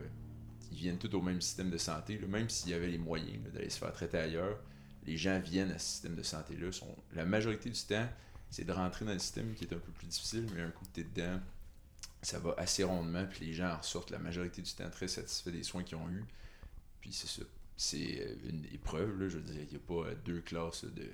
ils 0.73 0.79
viennent 0.79 0.97
tous 0.97 1.15
au 1.15 1.21
même 1.21 1.43
système 1.43 1.69
de 1.69 1.77
santé. 1.77 2.19
même 2.27 2.49
s'il 2.49 2.71
y 2.71 2.75
avait 2.75 2.89
les 2.89 2.97
moyens 2.97 3.45
d'aller 3.53 3.69
se 3.69 3.79
faire 3.79 3.93
traiter 3.93 4.17
ailleurs, 4.17 4.59
les 5.07 5.19
gens 5.19 5.39
viennent 5.41 5.73
à 5.73 5.79
ce 5.79 5.91
système 5.91 6.15
de 6.15 6.23
santé-là. 6.23 6.71
La 7.13 7.27
majorité 7.27 7.69
du 7.69 7.83
temps, 7.83 8.09
c'est 8.49 8.65
de 8.65 8.73
rentrer 8.73 9.05
dans 9.05 9.13
le 9.13 9.19
système 9.19 9.53
qui 9.53 9.65
est 9.65 9.75
un 9.75 9.79
peu 9.79 9.93
plus 9.93 10.07
difficile, 10.07 10.47
mais 10.55 10.63
un 10.63 10.71
coup 10.71 10.87
que 10.87 10.95
tu 10.95 11.01
es 11.01 11.05
dedans, 11.05 11.39
ça 12.25 12.39
va 12.39 12.55
assez 12.57 12.85
rondement, 12.85 13.27
puis 13.27 13.47
les 13.47 13.53
gens 13.53 13.71
en 13.71 13.79
ressortent 13.79 14.11
la 14.11 14.19
majorité 14.19 14.63
du 14.63 14.73
temps 14.73 14.89
très 14.91 15.09
satisfaits 15.09 15.51
des 15.51 15.63
soins 15.63 15.83
qu'ils 15.83 15.99
ont 15.99 16.09
eus. 16.09 16.25
Puis 17.01 17.13
c'est 17.13 17.29
ça. 17.29 17.47
C'est 17.77 18.21
euh, 18.21 18.35
une 18.49 18.65
épreuve, 18.73 19.21
là, 19.21 19.29
je 19.29 19.37
veux 19.37 19.43
dire, 19.43 19.61
il 19.61 19.69
n'y 19.69 19.77
a 19.77 19.87
pas 19.87 20.09
euh, 20.09 20.15
deux 20.25 20.41
classes 20.41 20.85
de, 20.85 21.09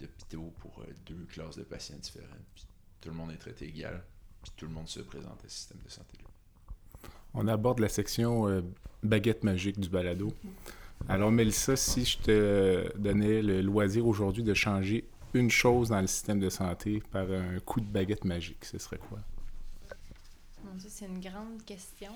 d'hôpitaux 0.00 0.52
pour 0.60 0.80
euh, 0.80 0.92
deux 1.06 1.26
classes 1.30 1.56
de 1.56 1.62
patients 1.62 1.96
différentes. 1.96 2.28
Puis 2.54 2.66
tout 3.00 3.08
le 3.08 3.14
monde 3.14 3.32
est 3.32 3.36
traité 3.38 3.66
égal. 3.66 4.02
Puis 4.42 4.52
tout 4.56 4.66
le 4.66 4.72
monde 4.72 4.88
se 4.88 5.00
présente 5.00 5.40
à 5.44 5.48
ce 5.48 5.56
système 5.56 5.78
de 5.84 5.90
santé-là. 5.90 6.28
On 7.34 7.48
aborde 7.48 7.78
la 7.78 7.88
section 7.88 8.48
euh, 8.48 8.62
baguette 9.02 9.44
magique 9.44 9.80
du 9.80 9.88
balado. 9.88 10.32
Alors, 11.08 11.32
Mélissa, 11.32 11.74
si 11.74 12.04
je 12.04 12.18
te 12.18 12.98
donnais 12.98 13.42
le 13.42 13.60
loisir 13.60 14.06
aujourd'hui 14.06 14.44
de 14.44 14.54
changer 14.54 15.08
une 15.34 15.50
chose 15.50 15.88
dans 15.88 16.00
le 16.00 16.06
système 16.06 16.38
de 16.38 16.50
santé 16.50 17.02
par 17.10 17.28
un 17.30 17.58
coup 17.60 17.80
de 17.80 17.86
baguette 17.86 18.24
magique, 18.24 18.64
ce 18.64 18.78
serait 18.78 18.98
quoi? 18.98 19.18
C'est 20.88 21.06
une 21.06 21.20
grande 21.20 21.64
question. 21.64 22.12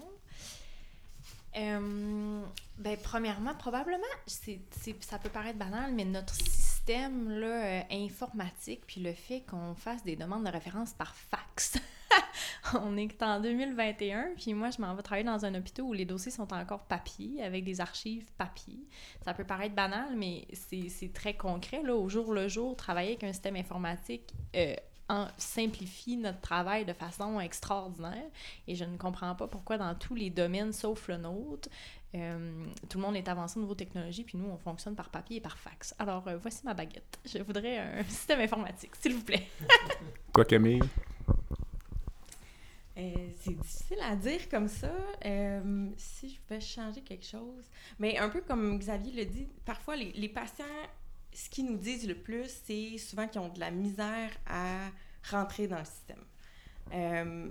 Euh, 1.57 2.43
ben, 2.79 2.97
premièrement, 3.03 3.55
probablement, 3.55 4.03
c'est, 4.27 4.61
ça 5.01 5.19
peut 5.19 5.31
paraître 5.31 5.59
banal, 5.59 5.93
mais 5.93 6.05
notre 6.05 6.35
système 6.35 7.31
là, 7.31 7.47
euh, 7.47 7.83
informatique, 7.91 8.83
puis 8.87 9.01
le 9.01 9.13
fait 9.15 9.43
qu'on 9.49 9.75
fasse 9.75 10.05
des 10.05 10.17
demandes 10.17 10.45
de 10.45 10.51
référence 10.51 10.93
par 10.93 11.15
fax. 11.15 11.79
On 12.75 12.97
est 12.97 13.23
en 13.23 13.41
2021, 13.41 14.35
puis 14.37 14.53
moi, 14.53 14.71
je 14.71 14.83
m'en 14.83 14.95
vais 14.95 15.03
travailler 15.03 15.25
dans 15.25 15.45
un 15.47 15.55
hôpital 15.55 15.85
où 15.85 15.93
les 15.95 16.05
dossiers 16.05 16.31
sont 16.31 16.53
encore 16.53 16.85
papier, 16.85 17.43
avec 17.43 17.65
des 17.65 17.81
archives 17.81 18.27
papier. 18.37 18.79
Ça 19.25 19.33
peut 19.33 19.45
paraître 19.45 19.75
banal, 19.75 20.15
mais 20.15 20.47
c'est 20.53 21.13
très 21.13 21.35
concret. 21.35 21.83
Là, 21.83 21.95
au 21.97 22.09
jour 22.09 22.35
le 22.35 22.49
jour, 22.49 22.77
travailler 22.77 23.11
avec 23.11 23.25
un 23.25 23.33
système 23.33 23.57
informatique 23.57 24.35
euh, 24.55 24.75
en- 25.09 25.29
simplifie 25.39 26.17
notre 26.17 26.41
travail 26.41 26.85
de 26.85 26.93
façon 26.93 27.39
extraordinaire. 27.41 28.25
Et 28.67 28.75
je 28.75 28.85
ne 28.85 28.97
comprends 28.97 29.35
pas 29.35 29.47
pourquoi 29.47 29.79
dans 29.79 29.95
tous 29.95 30.15
les 30.15 30.31
domaines, 30.31 30.73
sauf 30.73 31.09
le 31.09 31.17
nôtre, 31.17 31.69
euh, 32.15 32.65
tout 32.89 32.99
le 32.99 33.05
monde 33.05 33.17
est 33.17 33.29
avancé 33.29 33.59
au 33.59 33.63
niveau 33.63 33.75
technologie, 33.75 34.25
puis 34.25 34.39
nous, 34.39 34.49
on 34.49 34.57
fonctionne 34.57 34.95
par 34.95 35.11
papier 35.11 35.37
et 35.37 35.41
par 35.41 35.59
fax. 35.59 35.95
Alors, 35.99 36.27
euh, 36.29 36.39
voici 36.39 36.63
ma 36.65 36.73
baguette. 36.75 37.19
Je 37.25 37.39
voudrais 37.43 37.79
un 37.79 38.05
système 38.09 38.41
informatique, 38.41 38.95
s'il 38.97 39.15
vous 39.15 39.23
plaît. 39.25 39.47
Quoi, 40.33 40.45
Camille? 40.45 40.81
Euh, 42.99 43.13
c'est 43.41 43.53
difficile 43.53 43.99
à 44.03 44.17
dire 44.17 44.49
comme 44.49 44.69
ça. 44.69 44.91
Euh, 45.27 45.91
si 45.99 46.31
je 46.31 46.41
vais 46.49 46.61
changer 46.61 47.03
quelque 47.03 47.27
chose. 47.27 47.65
Mais 47.99 48.17
un 48.17 48.31
peu 48.31 48.41
comme 48.41 48.79
Xavier 48.79 49.13
le 49.13 49.31
dit, 49.31 49.47
parfois 49.67 49.97
les, 49.97 50.13
les 50.13 50.31
patients, 50.31 50.65
ce 51.37 51.51
qu'ils 51.51 51.67
nous 51.67 51.77
disent 51.77 52.09
le 52.09 52.15
plus, 52.15 52.51
c'est 52.65 52.97
souvent 52.97 53.29
qu'ils 53.29 53.43
ont 53.43 53.51
de 53.51 53.61
la 53.61 53.71
misère 53.71 54.31
à 54.47 54.89
rentrer 55.31 55.67
dans 55.69 55.79
le 55.79 55.85
système. 55.85 56.25
Euh, 56.95 57.51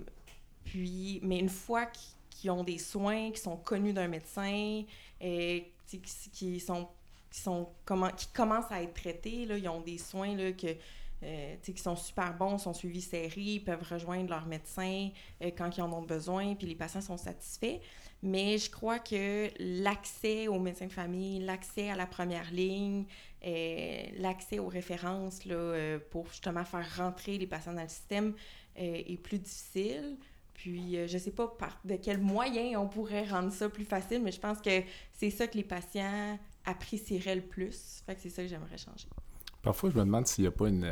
puis, 0.64 1.20
mais 1.22 1.38
une 1.38 1.48
fois 1.48 1.86
qu'ils 2.28 2.50
ont 2.50 2.64
des 2.64 2.78
soins, 2.78 3.30
qui 3.30 3.40
sont 3.40 3.56
connus 3.56 3.92
d'un 3.92 4.08
médecin, 4.08 4.82
et 5.20 5.70
qui, 5.86 6.58
sont, 6.58 6.88
qui, 7.30 7.40
sont 7.40 7.68
comment, 7.84 8.10
qui 8.10 8.26
commencent 8.28 8.72
à 8.72 8.82
être 8.82 8.94
traités, 8.94 9.46
là, 9.46 9.56
ils 9.56 9.68
ont 9.68 9.80
des 9.80 9.98
soins 9.98 10.34
là, 10.34 10.50
que, 10.50 10.76
euh, 11.22 11.54
qui 11.62 11.78
sont 11.78 11.94
super 11.94 12.36
bons, 12.36 12.58
sont 12.58 12.74
suivis 12.74 13.02
serrés, 13.02 13.62
peuvent 13.64 13.86
rejoindre 13.88 14.30
leur 14.30 14.46
médecin 14.46 15.10
euh, 15.42 15.52
quand 15.56 15.76
ils 15.76 15.82
en 15.82 15.92
ont 15.92 16.02
besoin, 16.02 16.56
puis 16.56 16.66
les 16.66 16.74
patients 16.74 17.00
sont 17.00 17.16
satisfaits. 17.16 17.78
Mais 18.22 18.58
je 18.58 18.70
crois 18.70 18.98
que 18.98 19.48
l'accès 19.58 20.48
aux 20.48 20.58
médecins 20.58 20.86
de 20.86 20.92
famille, 20.92 21.40
l'accès 21.40 21.90
à 21.90 21.96
la 21.96 22.06
première 22.06 22.50
ligne, 22.50 23.04
euh, 23.44 24.02
l'accès 24.18 24.58
aux 24.58 24.68
références 24.68 25.44
là, 25.44 25.54
euh, 25.54 25.98
pour 26.10 26.28
justement 26.28 26.64
faire 26.64 26.86
rentrer 26.96 27.38
les 27.38 27.46
patients 27.46 27.74
dans 27.74 27.82
le 27.82 27.88
système 27.88 28.34
euh, 28.78 29.02
est 29.06 29.20
plus 29.20 29.38
difficile. 29.38 30.16
Puis, 30.54 31.06
je 31.06 31.18
sais 31.18 31.32
pas 31.32 31.46
par 31.48 31.78
de 31.84 31.96
quels 31.96 32.18
moyens 32.18 32.76
on 32.78 32.88
pourrait 32.88 33.28
rendre 33.28 33.52
ça 33.52 33.68
plus 33.68 33.84
facile, 33.84 34.22
mais 34.22 34.32
je 34.32 34.40
pense 34.40 34.58
que 34.58 34.82
c'est 35.12 35.28
ça 35.28 35.46
que 35.46 35.54
les 35.54 35.64
patients 35.64 36.38
apprécieraient 36.64 37.34
le 37.34 37.42
plus. 37.42 38.02
Fait 38.06 38.14
que 38.14 38.22
c'est 38.22 38.30
ça 38.30 38.42
que 38.42 38.48
j'aimerais 38.48 38.78
changer. 38.78 39.06
Parfois, 39.60 39.90
je 39.90 39.96
me 39.96 40.04
demande 40.04 40.26
s'il 40.26 40.44
n'y 40.44 40.48
a 40.48 40.52
pas 40.52 40.68
une, 40.68 40.90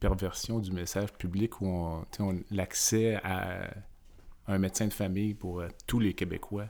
perversion 0.00 0.58
du 0.58 0.72
message 0.72 1.12
public 1.12 1.60
où 1.60 1.66
on- 1.68 2.04
l'accès 2.50 3.20
à 3.22 3.70
un 4.48 4.58
médecin 4.58 4.88
de 4.88 4.92
famille 4.92 5.34
pour 5.34 5.60
euh, 5.60 5.68
tous 5.86 6.00
les 6.00 6.14
Québécois. 6.14 6.68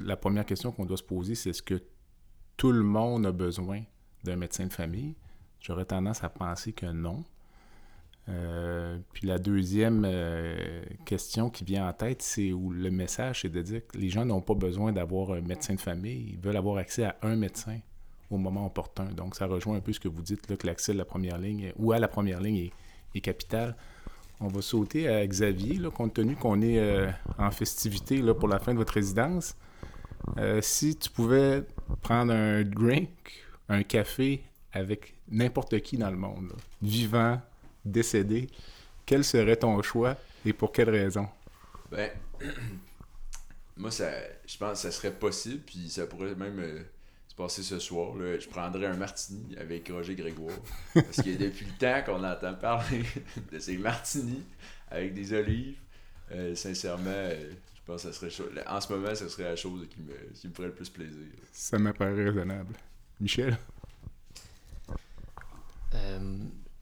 La 0.00 0.16
première 0.16 0.46
question 0.46 0.70
qu'on 0.70 0.84
doit 0.84 0.98
se 0.98 1.02
poser, 1.02 1.34
c'est 1.34 1.50
est-ce 1.50 1.62
que 1.62 1.82
tout 2.56 2.70
le 2.70 2.82
monde 2.82 3.26
a 3.26 3.32
besoin 3.32 3.82
d'un 4.24 4.36
médecin 4.36 4.66
de 4.66 4.72
famille? 4.72 5.16
J'aurais 5.60 5.86
tendance 5.86 6.22
à 6.22 6.28
penser 6.28 6.72
que 6.72 6.86
non. 6.86 7.24
Euh, 8.28 8.98
puis 9.12 9.26
la 9.26 9.38
deuxième 9.38 10.04
euh, 10.04 10.82
question 11.06 11.48
qui 11.48 11.64
vient 11.64 11.88
en 11.88 11.92
tête, 11.94 12.20
c'est 12.20 12.52
où 12.52 12.70
le 12.70 12.90
message, 12.90 13.40
c'est 13.42 13.48
de 13.48 13.62
dire 13.62 13.86
que 13.86 13.96
les 13.96 14.10
gens 14.10 14.26
n'ont 14.26 14.42
pas 14.42 14.54
besoin 14.54 14.92
d'avoir 14.92 15.32
un 15.32 15.40
médecin 15.40 15.74
de 15.74 15.80
famille, 15.80 16.32
ils 16.34 16.38
veulent 16.38 16.58
avoir 16.58 16.76
accès 16.76 17.04
à 17.04 17.16
un 17.22 17.36
médecin 17.36 17.80
au 18.30 18.36
moment 18.36 18.66
opportun. 18.66 19.06
Donc, 19.06 19.34
ça 19.34 19.46
rejoint 19.46 19.76
un 19.76 19.80
peu 19.80 19.94
ce 19.94 20.00
que 20.00 20.08
vous 20.08 20.20
dites, 20.20 20.50
là, 20.50 20.56
que 20.56 20.66
l'accès 20.66 20.92
de 20.92 20.98
la 20.98 21.06
première 21.06 21.38
ligne 21.38 21.72
ou 21.76 21.92
à 21.92 21.98
la 21.98 22.08
première 22.08 22.42
ligne 22.42 22.70
est 23.14 23.20
capital. 23.20 23.74
On 24.40 24.46
va 24.46 24.62
sauter 24.62 25.08
à 25.08 25.26
Xavier, 25.26 25.80
compte 25.92 26.14
tenu 26.14 26.36
qu'on 26.36 26.62
est 26.62 26.78
euh, 26.78 27.10
en 27.38 27.50
festivité 27.50 28.22
pour 28.38 28.48
la 28.48 28.60
fin 28.60 28.72
de 28.72 28.78
votre 28.78 28.92
résidence. 28.94 29.56
Euh, 30.36 30.60
si 30.62 30.96
tu 30.96 31.10
pouvais 31.10 31.64
prendre 32.02 32.32
un 32.32 32.62
drink, 32.62 33.10
un 33.68 33.82
café 33.82 34.42
avec 34.72 35.14
n'importe 35.28 35.80
qui 35.80 35.96
dans 35.96 36.10
le 36.10 36.16
monde, 36.16 36.52
vivant, 36.82 37.40
décédé, 37.84 38.48
quel 39.06 39.24
serait 39.24 39.56
ton 39.56 39.82
choix 39.82 40.16
et 40.44 40.52
pour 40.52 40.70
quelle 40.70 40.90
raison? 40.90 41.26
Ben, 41.90 42.10
moi, 43.76 43.90
ça, 43.90 44.10
je 44.46 44.56
pense 44.56 44.72
que 44.72 44.78
ça 44.78 44.92
serait 44.92 45.12
possible, 45.12 45.62
puis 45.66 45.88
ça 45.88 46.06
pourrait 46.06 46.34
même 46.34 46.60
euh, 46.60 46.82
passer 47.38 47.62
ce 47.62 47.78
soir. 47.78 48.14
Là. 48.16 48.38
Je 48.38 48.48
prendrais 48.48 48.86
un 48.86 48.96
martini 48.96 49.56
avec 49.56 49.88
Roger 49.88 50.16
Grégoire. 50.16 50.58
Parce 50.92 51.22
que 51.22 51.36
depuis 51.36 51.66
le 51.66 51.78
temps 51.78 52.02
qu'on 52.04 52.24
entend 52.24 52.54
parler 52.54 53.04
de 53.52 53.58
ces 53.58 53.78
martinis 53.78 54.44
avec 54.90 55.14
des 55.14 55.32
olives, 55.32 55.78
euh, 56.32 56.54
sincèrement, 56.54 57.04
euh, 57.06 57.50
je 57.74 57.80
pense 57.86 58.02
que 58.02 58.12
ça 58.12 58.12
serait 58.12 58.30
chaud. 58.30 58.48
En 58.66 58.80
ce 58.80 58.92
moment, 58.92 59.14
ce 59.14 59.28
serait 59.28 59.44
la 59.44 59.56
chose 59.56 59.86
qui 59.88 60.00
me, 60.00 60.14
qui 60.34 60.48
me 60.48 60.52
ferait 60.52 60.68
le 60.68 60.74
plus 60.74 60.90
plaisir. 60.90 61.26
Ça 61.52 61.78
m'apparaît 61.78 62.24
raisonnable. 62.24 62.74
Michel? 63.20 63.56
Euh, 65.94 66.18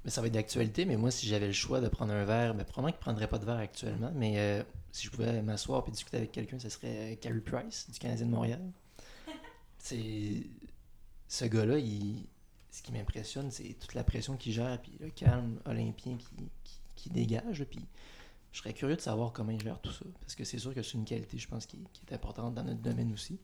mais 0.05 0.11
ça 0.11 0.21
va 0.21 0.27
être 0.29 0.35
d'actualité, 0.35 0.85
mais 0.87 0.97
moi, 0.97 1.11
si 1.11 1.27
j'avais 1.27 1.47
le 1.47 1.53
choix 1.53 1.81
de 1.81 1.89
prendre 1.89 2.13
un 2.13 2.25
verre, 2.25 2.55
ben, 2.55 2.65
probablement 2.65 2.93
que 2.93 2.97
je 2.97 3.01
ne 3.01 3.13
prendrais 3.13 3.29
pas 3.29 3.39
de 3.39 3.45
verre 3.45 3.59
actuellement, 3.59 4.13
mais 4.15 4.39
euh, 4.39 4.63
si 4.91 5.07
je 5.07 5.11
pouvais 5.11 5.43
m'asseoir 5.43 5.85
et 5.87 5.91
discuter 5.91 6.17
avec 6.17 6.33
quelqu'un, 6.33 6.59
ce 6.59 6.69
serait 6.71 7.19
Carey 7.21 7.41
Price, 7.41 7.87
du 7.91 7.99
Canadien 7.99 8.27
de 8.27 8.31
Montréal. 8.31 8.61
C'est... 9.87 10.43
Ce 11.29 11.45
gars-là, 11.45 11.79
ce 12.71 12.83
qui 12.83 12.93
m'impressionne, 12.93 13.51
c'est 13.51 13.75
toute 13.75 13.95
la 13.95 14.03
pression 14.05 14.37
qu'il 14.37 14.53
gère, 14.53 14.81
puis 14.81 14.93
le 15.01 15.11
calme 15.11 15.61
olympien 15.65 16.17
qui, 16.17 16.81
qui, 16.95 17.11
dégage, 17.11 17.65
puis 17.65 17.87
je 18.53 18.59
serais 18.59 18.73
curieux 18.73 18.97
de 18.97 19.01
savoir 19.01 19.33
comment 19.33 19.53
il 19.53 19.61
gère 19.61 19.81
tout 19.81 19.93
ça, 19.93 20.05
parce 20.21 20.35
que 20.35 20.45
c'est 20.45 20.59
sûr 20.59 20.75
que 20.75 20.83
c'est 20.83 20.95
une 20.95 21.05
qualité, 21.05 21.39
je 21.39 21.47
pense, 21.47 21.67
qui, 21.67 21.79
est 22.09 22.15
importante 22.15 22.55
dans 22.55 22.65
notre 22.65 22.81
domaine 22.81 23.13
aussi. 23.13 23.39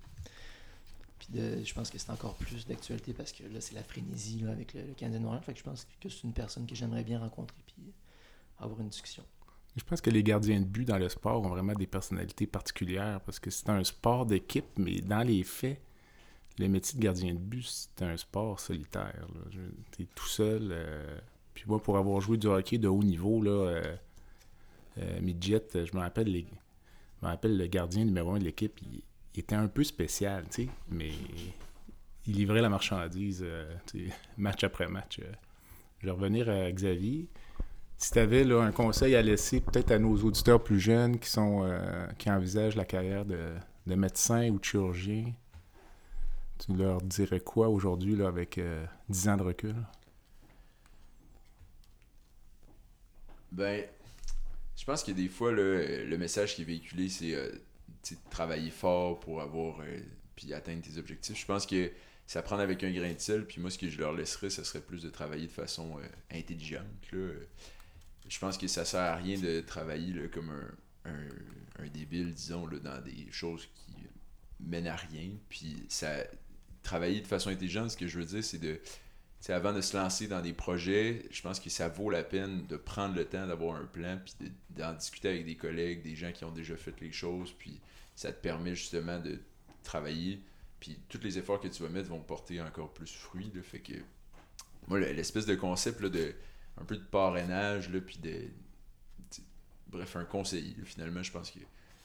Puis 1.18 1.28
de- 1.30 1.62
je 1.62 1.74
pense 1.74 1.90
que 1.90 1.98
c'est 1.98 2.10
encore 2.10 2.34
plus 2.34 2.66
d'actualité 2.66 3.12
parce 3.12 3.32
que 3.32 3.44
là, 3.44 3.60
c'est 3.60 3.74
la 3.74 3.84
frénésie 3.84 4.40
là, 4.40 4.50
avec 4.50 4.74
le, 4.74 4.84
le 4.84 4.94
Canadien 4.94 5.20
Montréal. 5.20 5.42
Fait 5.44 5.52
que 5.52 5.60
je 5.60 5.64
pense 5.64 5.86
que 6.00 6.08
c'est 6.08 6.24
une 6.24 6.32
personne 6.32 6.66
que 6.66 6.74
j'aimerais 6.74 7.04
bien 7.04 7.20
rencontrer 7.20 7.58
puis 7.66 7.92
avoir 8.58 8.80
une 8.80 8.88
discussion. 8.88 9.24
Je 9.76 9.84
pense 9.84 10.00
que 10.00 10.10
les 10.10 10.24
gardiens 10.24 10.58
de 10.60 10.64
but 10.64 10.84
dans 10.84 10.98
le 10.98 11.08
sport 11.08 11.42
ont 11.42 11.48
vraiment 11.48 11.74
des 11.74 11.86
personnalités 11.86 12.48
particulières 12.48 13.20
parce 13.20 13.38
que 13.38 13.50
c'est 13.50 13.70
un 13.70 13.84
sport 13.84 14.26
d'équipe, 14.26 14.66
mais 14.76 15.00
dans 15.00 15.22
les 15.22 15.44
faits, 15.44 15.80
le 16.58 16.68
métier 16.68 16.98
de 16.98 17.04
gardien 17.04 17.34
de 17.34 17.38
but, 17.38 17.64
c'est 17.66 18.04
un 18.04 18.16
sport 18.16 18.60
solitaire. 18.60 19.26
Tu 19.92 20.02
es 20.02 20.06
tout 20.14 20.26
seul. 20.26 20.68
euh, 20.72 21.18
Puis 21.54 21.64
moi, 21.66 21.82
pour 21.82 21.96
avoir 21.96 22.20
joué 22.20 22.36
du 22.36 22.46
hockey 22.46 22.78
de 22.78 22.88
haut 22.88 23.02
niveau, 23.02 23.42
là, 23.42 23.50
euh, 23.50 23.96
euh, 24.98 25.20
midget, 25.20 25.62
je 25.74 25.96
me 25.96 26.00
rappelle 26.00 26.44
rappelle 27.22 27.56
le 27.56 27.66
gardien 27.66 28.04
numéro 28.04 28.32
un 28.32 28.38
de 28.38 28.44
l'équipe, 28.44 28.78
il... 28.82 29.02
était 29.38 29.54
un 29.54 29.68
peu 29.68 29.84
spécial, 29.84 30.44
tu 30.50 30.64
sais, 30.64 30.68
mais 30.90 31.12
il 32.26 32.34
livrait 32.34 32.60
la 32.60 32.68
marchandise 32.68 33.44
match 34.36 34.64
après 34.64 34.88
match. 34.88 35.20
Je 36.00 36.06
vais 36.06 36.12
revenir 36.12 36.48
à 36.48 36.70
Xavier. 36.70 37.28
Si 37.96 38.10
tu 38.10 38.18
avais 38.18 38.50
un 38.52 38.72
conseil 38.72 39.14
à 39.14 39.22
laisser 39.22 39.60
peut-être 39.60 39.92
à 39.92 39.98
nos 39.98 40.16
auditeurs 40.16 40.62
plus 40.62 40.80
jeunes 40.80 41.18
qui 41.18 41.30
sont 41.30 41.64
qui 42.18 42.28
envisagent 42.28 42.74
la 42.74 42.84
carrière 42.84 43.24
de, 43.24 43.54
de 43.86 43.94
médecin 43.94 44.50
ou 44.50 44.58
de 44.58 44.64
chirurgien, 44.64 45.32
tu 46.64 46.74
leur 46.76 47.00
dirais 47.02 47.40
quoi 47.40 47.68
aujourd'hui 47.68 48.16
là, 48.16 48.28
avec 48.28 48.58
euh, 48.58 48.86
10 49.08 49.28
ans 49.28 49.36
de 49.36 49.42
recul? 49.42 49.76
Ben, 53.50 53.84
je 54.76 54.84
pense 54.84 55.02
que 55.04 55.12
des 55.12 55.28
fois, 55.28 55.50
euh, 55.52 56.04
le 56.06 56.18
message 56.18 56.54
qui 56.56 56.62
est 56.62 56.64
véhiculé, 56.64 57.08
c'est 57.08 57.34
euh, 57.34 57.50
de 58.10 58.16
travailler 58.30 58.70
fort 58.70 59.20
pour 59.20 59.40
avoir 59.42 59.80
euh, 59.80 60.00
puis 60.36 60.52
atteindre 60.54 60.82
tes 60.82 60.98
objectifs. 60.98 61.38
Je 61.38 61.46
pense 61.46 61.66
que 61.66 61.90
à 62.34 62.42
prendre 62.42 62.62
avec 62.62 62.82
un 62.82 62.90
grain 62.90 63.12
de 63.12 63.18
sel. 63.18 63.46
Puis 63.46 63.60
moi, 63.60 63.70
ce 63.70 63.78
que 63.78 63.90
je 63.90 63.98
leur 63.98 64.12
laisserais, 64.14 64.50
ce 64.50 64.64
serait 64.64 64.80
plus 64.80 65.02
de 65.02 65.10
travailler 65.10 65.46
de 65.46 65.52
façon 65.52 65.98
euh, 65.98 66.38
intelligente. 66.38 66.86
Là. 67.12 67.18
Euh, 67.18 67.46
Je 68.28 68.38
pense 68.38 68.56
que 68.56 68.68
ça 68.68 68.84
sert 68.84 69.00
à 69.00 69.16
rien 69.16 69.38
de 69.38 69.60
travailler 69.60 70.12
là, 70.14 70.28
comme 70.28 70.50
un, 70.50 71.10
un, 71.10 71.84
un 71.84 71.88
débile, 71.88 72.32
disons, 72.32 72.66
là, 72.66 72.78
dans 72.78 73.02
des 73.02 73.30
choses 73.30 73.68
qui 73.74 73.92
mènent 74.60 74.86
à 74.86 74.96
rien. 74.96 75.30
Puis 75.50 75.84
ça 75.88 76.24
travailler 76.82 77.20
de 77.20 77.26
façon 77.26 77.50
intelligente, 77.50 77.90
ce 77.90 77.96
que 77.96 78.06
je 78.06 78.18
veux 78.18 78.24
dire, 78.24 78.44
c'est 78.44 78.58
de 78.58 78.80
avant 79.48 79.72
de 79.72 79.80
se 79.80 79.96
lancer 79.96 80.28
dans 80.28 80.40
des 80.40 80.52
projets, 80.52 81.26
je 81.30 81.42
pense 81.42 81.58
que 81.58 81.68
ça 81.68 81.88
vaut 81.88 82.10
la 82.10 82.22
peine 82.22 82.64
de 82.66 82.76
prendre 82.76 83.16
le 83.16 83.24
temps 83.24 83.46
d'avoir 83.46 83.74
un 83.74 83.86
plan, 83.86 84.20
puis 84.24 84.52
d'en 84.70 84.92
discuter 84.92 85.30
avec 85.30 85.46
des 85.46 85.56
collègues, 85.56 86.02
des 86.02 86.14
gens 86.14 86.30
qui 86.30 86.44
ont 86.44 86.52
déjà 86.52 86.76
fait 86.76 86.94
les 87.00 87.10
choses, 87.10 87.52
puis 87.52 87.80
ça 88.14 88.32
te 88.32 88.40
permet 88.40 88.76
justement 88.76 89.18
de 89.18 89.40
travailler, 89.82 90.40
puis 90.78 91.00
tous 91.08 91.20
les 91.22 91.38
efforts 91.38 91.60
que 91.60 91.66
tu 91.66 91.82
vas 91.82 91.88
mettre 91.88 92.08
vont 92.08 92.20
porter 92.20 92.60
encore 92.60 92.92
plus 92.92 93.12
fruit. 93.12 93.50
Là, 93.52 93.62
fait 93.62 93.80
que 93.80 93.94
moi, 94.86 95.00
l'espèce 95.00 95.46
de 95.46 95.56
concept 95.56 96.00
là, 96.00 96.08
de 96.08 96.34
un 96.80 96.84
peu 96.84 96.96
de 96.96 97.04
parrainage, 97.04 97.90
là, 97.90 98.00
puis 98.00 98.18
de. 98.18 98.48
Bref, 99.88 100.16
un 100.16 100.24
conseil, 100.24 100.74
finalement, 100.84 101.22
je 101.22 101.32
pense 101.32 101.50
que 101.50 101.58
de 101.58 101.64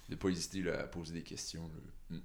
ne 0.10 0.16
pas 0.16 0.30
hésiter 0.30 0.70
à 0.72 0.84
poser 0.84 1.14
des 1.14 1.24
questions. 1.24 1.70
Là. 1.70 2.18
Mm. 2.18 2.22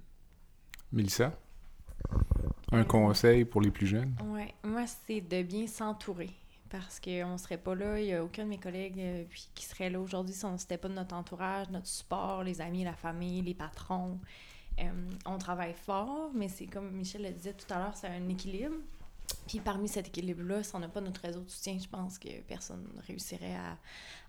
Un 2.73 2.83
conseil 2.85 3.45
pour 3.45 3.61
les 3.61 3.69
plus 3.69 3.85
jeunes? 3.85 4.15
Oui, 4.25 4.45
moi, 4.63 4.85
c'est 4.87 5.21
de 5.21 5.43
bien 5.43 5.67
s'entourer. 5.67 6.31
Parce 6.71 6.99
qu'on 6.99 7.33
ne 7.33 7.37
serait 7.37 7.59
pas 7.59 7.75
là, 7.75 7.99
il 7.99 8.05
n'y 8.05 8.13
a 8.13 8.23
aucun 8.23 8.45
de 8.45 8.49
mes 8.49 8.57
collègues 8.57 8.99
euh, 8.99 9.23
qui 9.53 9.63
serait 9.63 9.91
là 9.91 9.99
aujourd'hui 9.99 10.33
si 10.33 10.43
on 10.43 10.53
n'était 10.53 10.79
pas 10.79 10.87
de 10.87 10.95
notre 10.95 11.15
entourage, 11.15 11.69
notre 11.69 11.85
support, 11.85 12.43
les 12.43 12.61
amis, 12.61 12.83
la 12.83 12.95
famille, 12.95 13.43
les 13.43 13.53
patrons. 13.53 14.19
Euh, 14.79 14.85
on 15.27 15.37
travaille 15.37 15.75
fort, 15.75 16.31
mais 16.33 16.49
c'est 16.49 16.65
comme 16.65 16.89
Michel 16.93 17.21
le 17.21 17.29
disait 17.29 17.53
tout 17.53 17.71
à 17.71 17.77
l'heure, 17.77 17.95
c'est 17.95 18.07
un 18.07 18.27
équilibre. 18.27 18.77
Puis 19.47 19.59
parmi 19.59 19.87
cet 19.87 20.07
équilibre-là, 20.07 20.63
si 20.63 20.75
on 20.75 20.79
n'a 20.79 20.89
pas 20.89 21.01
notre 21.01 21.21
réseau 21.21 21.41
de 21.41 21.49
soutien, 21.49 21.77
je 21.79 21.87
pense 21.87 22.17
que 22.17 22.41
personne 22.47 22.83
ne 22.95 23.01
réussirait 23.03 23.55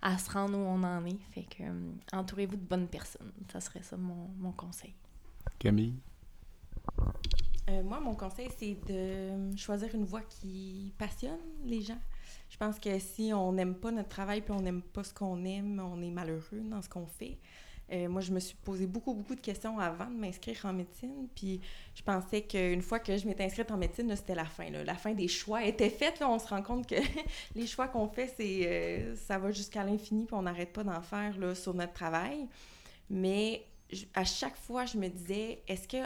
à, 0.03 0.17
se 0.19 0.29
rendre 0.29 0.55
où 0.55 0.61
on 0.61 0.83
en 0.83 1.03
est. 1.07 1.17
Fait 1.31 1.45
que 1.49 1.63
euh, 1.63 1.91
entourez-vous 2.13 2.57
de 2.57 2.61
bonnes 2.61 2.87
personnes. 2.87 3.31
Ça 3.51 3.59
serait 3.59 3.81
ça 3.81 3.97
mon, 3.97 4.29
mon 4.37 4.51
conseil. 4.51 4.93
Camille? 5.57 5.95
Euh, 7.69 7.81
moi, 7.81 7.99
mon 7.99 8.15
conseil, 8.15 8.49
c'est 8.57 8.77
de 8.87 9.55
choisir 9.57 9.93
une 9.95 10.05
voie 10.05 10.21
qui 10.21 10.93
passionne 10.97 11.39
les 11.65 11.81
gens. 11.81 11.97
Je 12.49 12.57
pense 12.57 12.79
que 12.79 12.99
si 12.99 13.31
on 13.33 13.53
n'aime 13.53 13.75
pas 13.75 13.91
notre 13.91 14.09
travail 14.09 14.41
puis 14.41 14.51
on 14.51 14.61
n'aime 14.61 14.81
pas 14.81 15.03
ce 15.03 15.13
qu'on 15.13 15.43
aime, 15.45 15.79
on 15.79 16.01
est 16.01 16.11
malheureux 16.11 16.61
dans 16.69 16.81
ce 16.81 16.89
qu'on 16.89 17.07
fait. 17.07 17.37
Euh, 17.91 18.09
moi, 18.09 18.21
je 18.21 18.31
me 18.31 18.39
suis 18.39 18.55
posé 18.55 18.87
beaucoup, 18.87 19.13
beaucoup 19.13 19.35
de 19.35 19.41
questions 19.41 19.77
avant 19.79 20.05
de 20.05 20.15
m'inscrire 20.15 20.59
en 20.65 20.73
médecine. 20.73 21.27
Puis 21.35 21.61
je 21.93 22.01
pensais 22.01 22.41
qu'une 22.41 22.81
fois 22.81 22.99
que 22.99 23.15
je 23.17 23.27
m'étais 23.27 23.43
inscrite 23.43 23.69
en 23.71 23.77
médecine, 23.77 24.15
c'était 24.15 24.35
la 24.35 24.45
fin. 24.45 24.69
La 24.69 24.95
fin 24.95 25.13
des 25.13 25.27
choix 25.27 25.63
était 25.63 25.89
faite. 25.89 26.19
Là. 26.19 26.29
On 26.29 26.39
se 26.39 26.47
rend 26.47 26.63
compte 26.63 26.87
que 26.87 26.95
les 27.55 27.67
choix 27.67 27.87
qu'on 27.87 28.07
fait, 28.07 28.33
c'est 28.35 28.67
euh, 28.67 29.15
ça 29.15 29.37
va 29.37 29.51
jusqu'à 29.51 29.83
l'infini, 29.83 30.25
puis 30.25 30.35
on 30.35 30.43
n'arrête 30.43 30.73
pas 30.73 30.83
d'en 30.83 31.01
faire 31.01 31.37
là, 31.37 31.53
sur 31.53 31.73
notre 31.73 31.93
travail. 31.93 32.47
Mais 33.09 33.63
à 34.15 34.23
chaque 34.23 34.57
fois, 34.57 34.85
je 34.85 34.97
me 34.97 35.07
disais, 35.07 35.61
est-ce 35.67 35.87
que 35.87 35.97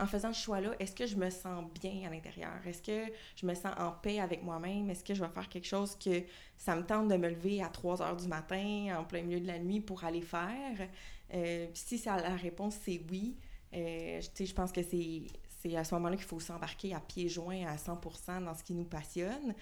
en 0.00 0.06
faisant 0.06 0.32
ce 0.32 0.42
choix-là, 0.42 0.74
est-ce 0.78 0.94
que 0.94 1.06
je 1.06 1.16
me 1.16 1.30
sens 1.30 1.64
bien 1.80 2.06
à 2.06 2.10
l'intérieur? 2.10 2.54
Est-ce 2.66 2.82
que 2.82 3.12
je 3.36 3.46
me 3.46 3.54
sens 3.54 3.72
en 3.78 3.90
paix 3.90 4.20
avec 4.20 4.42
moi-même? 4.42 4.88
Est-ce 4.90 5.02
que 5.02 5.14
je 5.14 5.22
vais 5.22 5.30
faire 5.30 5.48
quelque 5.48 5.66
chose 5.66 5.96
que 5.96 6.22
ça 6.56 6.76
me 6.76 6.82
tente 6.82 7.08
de 7.08 7.16
me 7.16 7.28
lever 7.28 7.62
à 7.62 7.68
3 7.68 8.02
heures 8.02 8.16
du 8.16 8.28
matin, 8.28 8.96
en 8.98 9.04
plein 9.04 9.22
milieu 9.22 9.40
de 9.40 9.46
la 9.46 9.58
nuit, 9.58 9.80
pour 9.80 10.04
aller 10.04 10.22
faire? 10.22 10.88
Euh, 11.34 11.66
si 11.74 11.98
ça, 11.98 12.16
la 12.16 12.36
réponse 12.36 12.76
c'est 12.84 13.00
oui, 13.10 13.36
euh, 13.74 14.20
je 14.38 14.52
pense 14.52 14.72
que 14.72 14.80
c'est, 14.82 15.76
à 15.76 15.84
ce 15.84 15.94
moment-là 15.96 16.16
qu'il 16.16 16.24
faut 16.24 16.40
s'embarquer 16.40 16.94
à 16.94 17.00
pieds 17.00 17.28
joints 17.28 17.66
à 17.66 17.76
100% 17.76 18.44
dans 18.44 18.54
ce 18.54 18.62
qui 18.62 18.74
nous 18.74 18.84
passionne. 18.84 19.54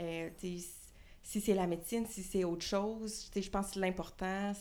Euh, 0.00 0.28
si 1.22 1.40
c'est 1.40 1.54
la 1.54 1.66
médecine, 1.66 2.04
si 2.06 2.22
c'est 2.22 2.44
autre 2.44 2.64
chose, 2.64 3.30
je 3.34 3.48
pense 3.48 3.72
que 3.72 3.80
l'important, 3.80 4.52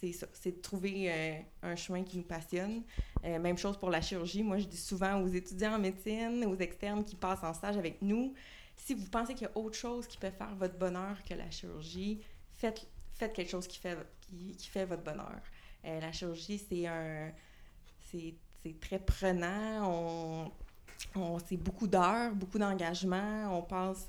c'est 0.00 0.12
c'est 0.32 0.56
de 0.56 0.60
trouver 0.60 1.10
euh, 1.10 1.38
un 1.62 1.76
chemin 1.76 2.02
qui 2.02 2.18
nous 2.18 2.24
passionne. 2.24 2.82
Euh, 3.24 3.38
même 3.38 3.58
chose 3.58 3.76
pour 3.76 3.90
la 3.90 4.00
chirurgie. 4.00 4.42
Moi, 4.42 4.58
je 4.58 4.66
dis 4.66 4.76
souvent 4.76 5.20
aux 5.20 5.28
étudiants 5.28 5.74
en 5.74 5.78
médecine, 5.78 6.44
aux 6.44 6.56
externes 6.56 7.04
qui 7.04 7.16
passent 7.16 7.42
en 7.42 7.52
stage 7.52 7.76
avec 7.76 8.00
nous, 8.02 8.34
si 8.76 8.94
vous 8.94 9.06
pensez 9.06 9.34
qu'il 9.34 9.48
y 9.48 9.50
a 9.50 9.56
autre 9.58 9.76
chose 9.76 10.06
qui 10.06 10.16
peut 10.18 10.30
faire 10.30 10.54
votre 10.54 10.78
bonheur 10.78 11.16
que 11.28 11.34
la 11.34 11.50
chirurgie, 11.50 12.20
faites, 12.52 12.86
faites 13.14 13.32
quelque 13.32 13.50
chose 13.50 13.66
qui 13.66 13.78
fait, 13.78 13.98
qui, 14.20 14.68
fait 14.68 14.84
votre 14.84 15.02
bonheur. 15.02 15.40
Euh, 15.84 16.00
la 16.00 16.12
chirurgie, 16.12 16.58
c'est 16.58 16.86
un... 16.86 17.32
C'est, 18.10 18.34
très 18.80 18.98
prenant. 18.98 19.82
On, 19.84 20.52
on, 21.16 21.38
c'est 21.38 21.56
beaucoup 21.56 21.86
d'heures, 21.86 22.32
beaucoup 22.34 22.58
d'engagement. 22.58 23.58
On 23.58 23.62
passe... 23.62 24.06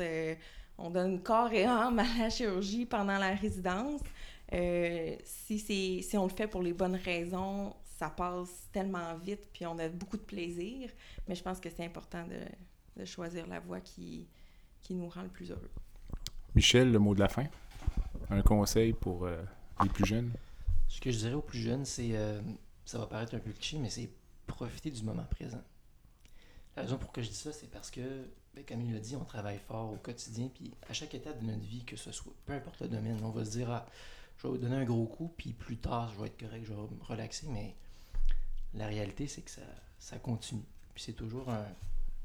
on 0.77 0.89
donne 0.89 1.21
corps 1.21 1.51
et 1.53 1.63
âme 1.63 1.99
à 1.99 2.05
la 2.19 2.29
chirurgie 2.29 2.85
pendant 2.85 3.17
la 3.17 3.35
résidence. 3.35 4.01
Euh, 4.53 5.15
si, 5.23 5.59
si 6.01 6.17
on 6.17 6.23
le 6.23 6.33
fait 6.33 6.47
pour 6.47 6.61
les 6.61 6.73
bonnes 6.73 6.95
raisons, 6.95 7.75
ça 7.83 8.09
passe 8.09 8.69
tellement 8.71 9.15
vite, 9.17 9.47
puis 9.53 9.65
on 9.65 9.77
a 9.77 9.89
beaucoup 9.89 10.17
de 10.17 10.23
plaisir. 10.23 10.89
Mais 11.27 11.35
je 11.35 11.43
pense 11.43 11.59
que 11.59 11.69
c'est 11.69 11.85
important 11.85 12.25
de, 12.25 13.01
de, 13.01 13.05
choisir 13.05 13.45
la 13.47 13.59
voie 13.59 13.81
qui, 13.81 14.27
qui 14.81 14.95
nous 14.95 15.09
rend 15.09 15.23
le 15.23 15.29
plus 15.29 15.51
heureux. 15.51 15.69
Michel, 16.55 16.91
le 16.91 16.99
mot 16.99 17.13
de 17.13 17.19
la 17.19 17.29
fin? 17.29 17.45
Un 18.29 18.41
conseil 18.41 18.93
pour 18.93 19.25
euh, 19.25 19.41
les 19.83 19.89
plus 19.89 20.05
jeunes? 20.05 20.31
Ce 20.87 20.99
que 20.99 21.11
je 21.11 21.17
dirais 21.19 21.33
aux 21.33 21.41
plus 21.41 21.59
jeunes, 21.59 21.85
c'est, 21.85 22.11
euh, 22.13 22.41
ça 22.85 22.97
va 22.97 23.05
paraître 23.05 23.35
un 23.35 23.39
peu 23.39 23.51
cliché, 23.51 23.77
mais 23.77 23.89
c'est 23.89 24.09
profiter 24.47 24.89
du 24.89 25.03
moment 25.03 25.25
présent. 25.29 25.61
La 26.75 26.83
raison 26.83 26.97
pour 26.97 27.11
que 27.11 27.21
je 27.21 27.29
dis 27.29 27.35
ça, 27.35 27.51
c'est 27.51 27.69
parce 27.69 27.91
que, 27.91 28.29
ben, 28.55 28.63
comme 28.65 28.81
il 28.81 28.93
l'a 28.93 28.99
dit, 28.99 29.15
on 29.15 29.25
travaille 29.25 29.59
fort 29.59 29.91
au 29.91 29.97
quotidien, 29.97 30.49
puis 30.53 30.73
à 30.89 30.93
chaque 30.93 31.13
étape 31.13 31.39
de 31.39 31.45
notre 31.45 31.65
vie, 31.65 31.83
que 31.83 31.95
ce 31.95 32.11
soit, 32.11 32.33
peu 32.45 32.53
importe 32.53 32.79
le 32.81 32.87
domaine, 32.87 33.19
on 33.23 33.29
va 33.29 33.45
se 33.45 33.51
dire, 33.51 33.69
ah, 33.69 33.85
je 34.39 34.47
vais 34.47 34.53
vous 34.53 34.57
donner 34.57 34.77
un 34.77 34.85
gros 34.85 35.05
coup, 35.05 35.33
puis 35.35 35.51
plus 35.51 35.77
tard, 35.77 36.13
je 36.13 36.21
vais 36.21 36.27
être 36.27 36.39
correct, 36.39 36.63
je 36.65 36.73
vais 36.73 36.79
me 36.79 37.03
relaxer, 37.03 37.47
mais 37.49 37.75
la 38.73 38.87
réalité, 38.87 39.27
c'est 39.27 39.41
que 39.41 39.51
ça, 39.99 40.17
continue. 40.19 40.63
Puis 40.93 41.03
c'est 41.03 41.13
toujours 41.13 41.49
un. 41.49 41.65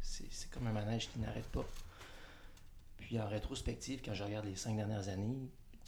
C'est 0.01 0.51
comme 0.51 0.67
un 0.67 0.73
manège 0.73 1.11
qui 1.11 1.19
n'arrête 1.19 1.47
pas. 1.47 1.65
Puis 2.99 3.19
en 3.19 3.27
rétrospective, 3.29 4.01
quand 4.05 4.15
je 4.15 4.23
regarde 4.23 4.45
les 4.45 4.55
cinq 4.55 4.77
dernières 4.77 5.09
années, 5.09 5.35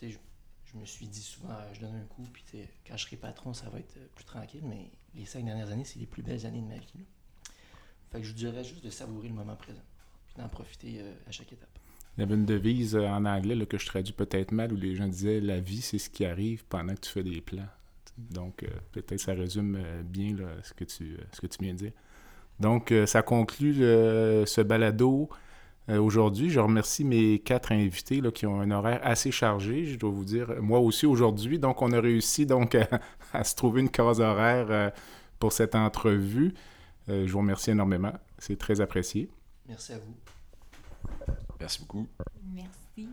je, 0.02 0.08
je 0.08 0.76
me 0.76 0.84
suis 0.84 1.06
dit 1.06 1.22
souvent, 1.22 1.54
je 1.72 1.80
donne 1.80 1.94
un 1.94 2.04
coup, 2.04 2.26
puis 2.32 2.42
quand 2.86 2.96
je 2.96 3.04
serai 3.04 3.16
patron, 3.16 3.54
ça 3.54 3.68
va 3.68 3.78
être 3.78 3.98
plus 4.14 4.24
tranquille, 4.24 4.64
mais 4.64 4.90
les 5.14 5.26
cinq 5.26 5.44
dernières 5.44 5.70
années, 5.70 5.84
c'est 5.84 5.98
les 6.00 6.06
plus 6.06 6.22
belles 6.22 6.44
années 6.44 6.60
de 6.60 6.66
ma 6.66 6.78
vie. 6.78 7.04
Fait 8.10 8.18
que 8.18 8.24
je 8.24 8.32
vous 8.32 8.38
dirais 8.38 8.64
juste 8.64 8.82
de 8.82 8.90
savourer 8.90 9.28
le 9.28 9.34
moment 9.34 9.56
présent, 9.56 9.82
puis 10.26 10.36
d'en 10.38 10.48
profiter 10.48 11.00
euh, 11.00 11.14
à 11.28 11.30
chaque 11.30 11.52
étape. 11.52 11.78
Il 12.16 12.20
y 12.20 12.24
avait 12.24 12.34
une 12.34 12.46
devise 12.46 12.96
euh, 12.96 13.06
en 13.06 13.24
anglais 13.26 13.54
là, 13.54 13.66
que 13.66 13.78
je 13.78 13.86
traduis 13.86 14.14
peut-être 14.14 14.52
mal 14.52 14.72
où 14.72 14.76
les 14.76 14.94
gens 14.94 15.06
disaient 15.06 15.40
La 15.40 15.60
vie, 15.60 15.82
c'est 15.82 15.98
ce 15.98 16.08
qui 16.08 16.24
arrive 16.24 16.64
pendant 16.64 16.94
que 16.94 17.00
tu 17.00 17.10
fais 17.10 17.22
des 17.22 17.40
plans. 17.40 17.68
Donc, 18.16 18.62
euh, 18.62 18.68
peut-être 18.92 19.20
ça 19.20 19.34
résume 19.34 19.76
euh, 19.78 20.02
bien 20.02 20.34
ce, 20.62 20.72
que 20.72 20.84
tu, 20.84 21.18
ce 21.32 21.40
que 21.40 21.46
tu 21.46 21.58
viens 21.62 21.74
de 21.74 21.78
dire. 21.78 21.92
Donc, 22.58 22.94
ça 23.04 23.20
conclut 23.20 23.74
ce 23.74 24.62
balado. 24.62 25.28
aujourd'hui, 25.90 26.48
je 26.48 26.58
remercie 26.58 27.04
mes 27.04 27.38
quatre 27.38 27.70
invités 27.70 28.22
là, 28.22 28.30
qui 28.30 28.46
ont 28.46 28.62
un 28.62 28.70
horaire 28.70 28.98
assez 29.02 29.30
chargé, 29.30 29.84
je 29.84 29.98
dois 29.98 30.08
vous 30.08 30.24
dire, 30.24 30.54
moi 30.62 30.78
aussi 30.78 31.04
aujourd'hui. 31.04 31.58
Donc, 31.58 31.82
on 31.82 31.92
a 31.92 32.00
réussi 32.00 32.46
donc 32.46 32.74
à, 33.34 33.44
se 33.44 33.54
trouver 33.54 33.82
une 33.82 33.90
case 33.90 34.22
horaire 34.22 34.90
pour 35.38 35.52
cette 35.52 35.74
entrevue. 35.74 36.54
je 37.08 37.30
vous 37.30 37.40
remercie 37.40 37.72
énormément. 37.72 38.14
C'est 38.38 38.56
très 38.56 38.80
apprécié. 38.80 39.28
Merci 39.68 39.92
à 39.92 39.98
vous. 39.98 40.14
Merci 41.60 41.80
beaucoup. 41.80 42.06
Merci. 42.54 43.08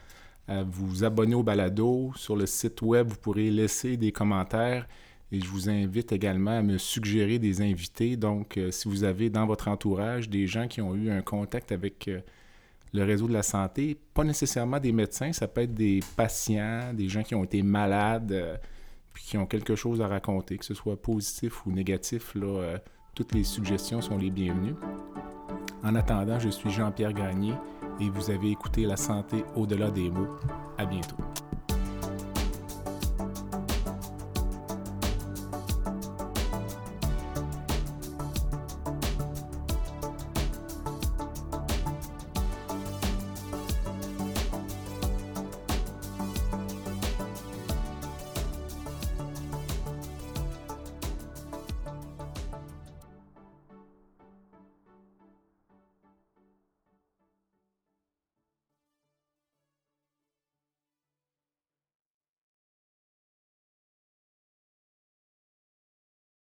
à 0.48 0.64
vous 0.64 1.04
abonner 1.04 1.36
au 1.36 1.44
balado. 1.44 2.14
Sur 2.16 2.38
le 2.38 2.46
site 2.46 2.82
web, 2.82 3.10
vous 3.10 3.18
pourrez 3.18 3.52
laisser 3.52 3.98
des 3.98 4.14
commentaires 4.14 4.88
et 5.32 5.40
je 5.40 5.48
vous 5.48 5.70
invite 5.70 6.12
également 6.12 6.58
à 6.58 6.62
me 6.62 6.78
suggérer 6.78 7.38
des 7.38 7.62
invités. 7.62 8.18
Donc, 8.18 8.58
euh, 8.58 8.72
si 8.72 8.88
vous 8.88 9.04
avez 9.04 9.30
dans 9.30 9.46
votre 9.46 9.68
entourage 9.68 10.30
des 10.30 10.48
gens 10.48 10.68
qui 10.68 10.82
ont 10.82 10.96
eu 10.96 11.12
un 11.12 11.22
contact 11.22 11.72
avec 11.72 12.08
euh, 12.08 12.20
le 12.94 13.04
réseau 13.04 13.28
de 13.28 13.34
la 13.34 13.44
santé, 13.44 13.96
pas 14.14 14.24
nécessairement 14.24 14.80
des 14.80 14.92
médecins, 14.92 15.32
ça 15.32 15.48
peut 15.48 15.62
être 15.62 15.74
des 15.76 16.00
patients, 16.16 16.94
des 16.94 17.08
gens 17.08 17.22
qui 17.22 17.36
ont 17.36 17.44
été 17.44 17.62
malades, 17.62 18.32
euh, 18.32 18.58
puis 19.14 19.24
qui 19.24 19.38
ont 19.38 19.46
quelque 19.46 19.76
chose 19.76 20.02
à 20.02 20.08
raconter, 20.08 20.58
que 20.58 20.66
ce 20.66 20.74
soit 20.74 21.00
positif 21.00 21.66
ou 21.66 21.72
négatif, 21.72 22.34
toutes 23.14 23.34
les 23.34 23.44
suggestions 23.44 24.02
sont 24.02 24.18
les 24.18 24.30
bienvenues. 24.30 24.76
En 25.84 25.94
attendant, 25.96 26.40
je 26.40 26.50
suis 26.50 26.70
Jean-Pierre 26.70 27.14
Gagné 27.14 27.54
et 28.00 28.10
vous 28.10 28.30
avez 28.30 28.50
écouté 28.50 28.86
La 28.86 28.98
santé 28.98 29.44
au-delà 29.56 29.92
des 29.92 30.10
mots. 30.10 30.38
À 30.78 30.86
bientôt. 30.86 31.18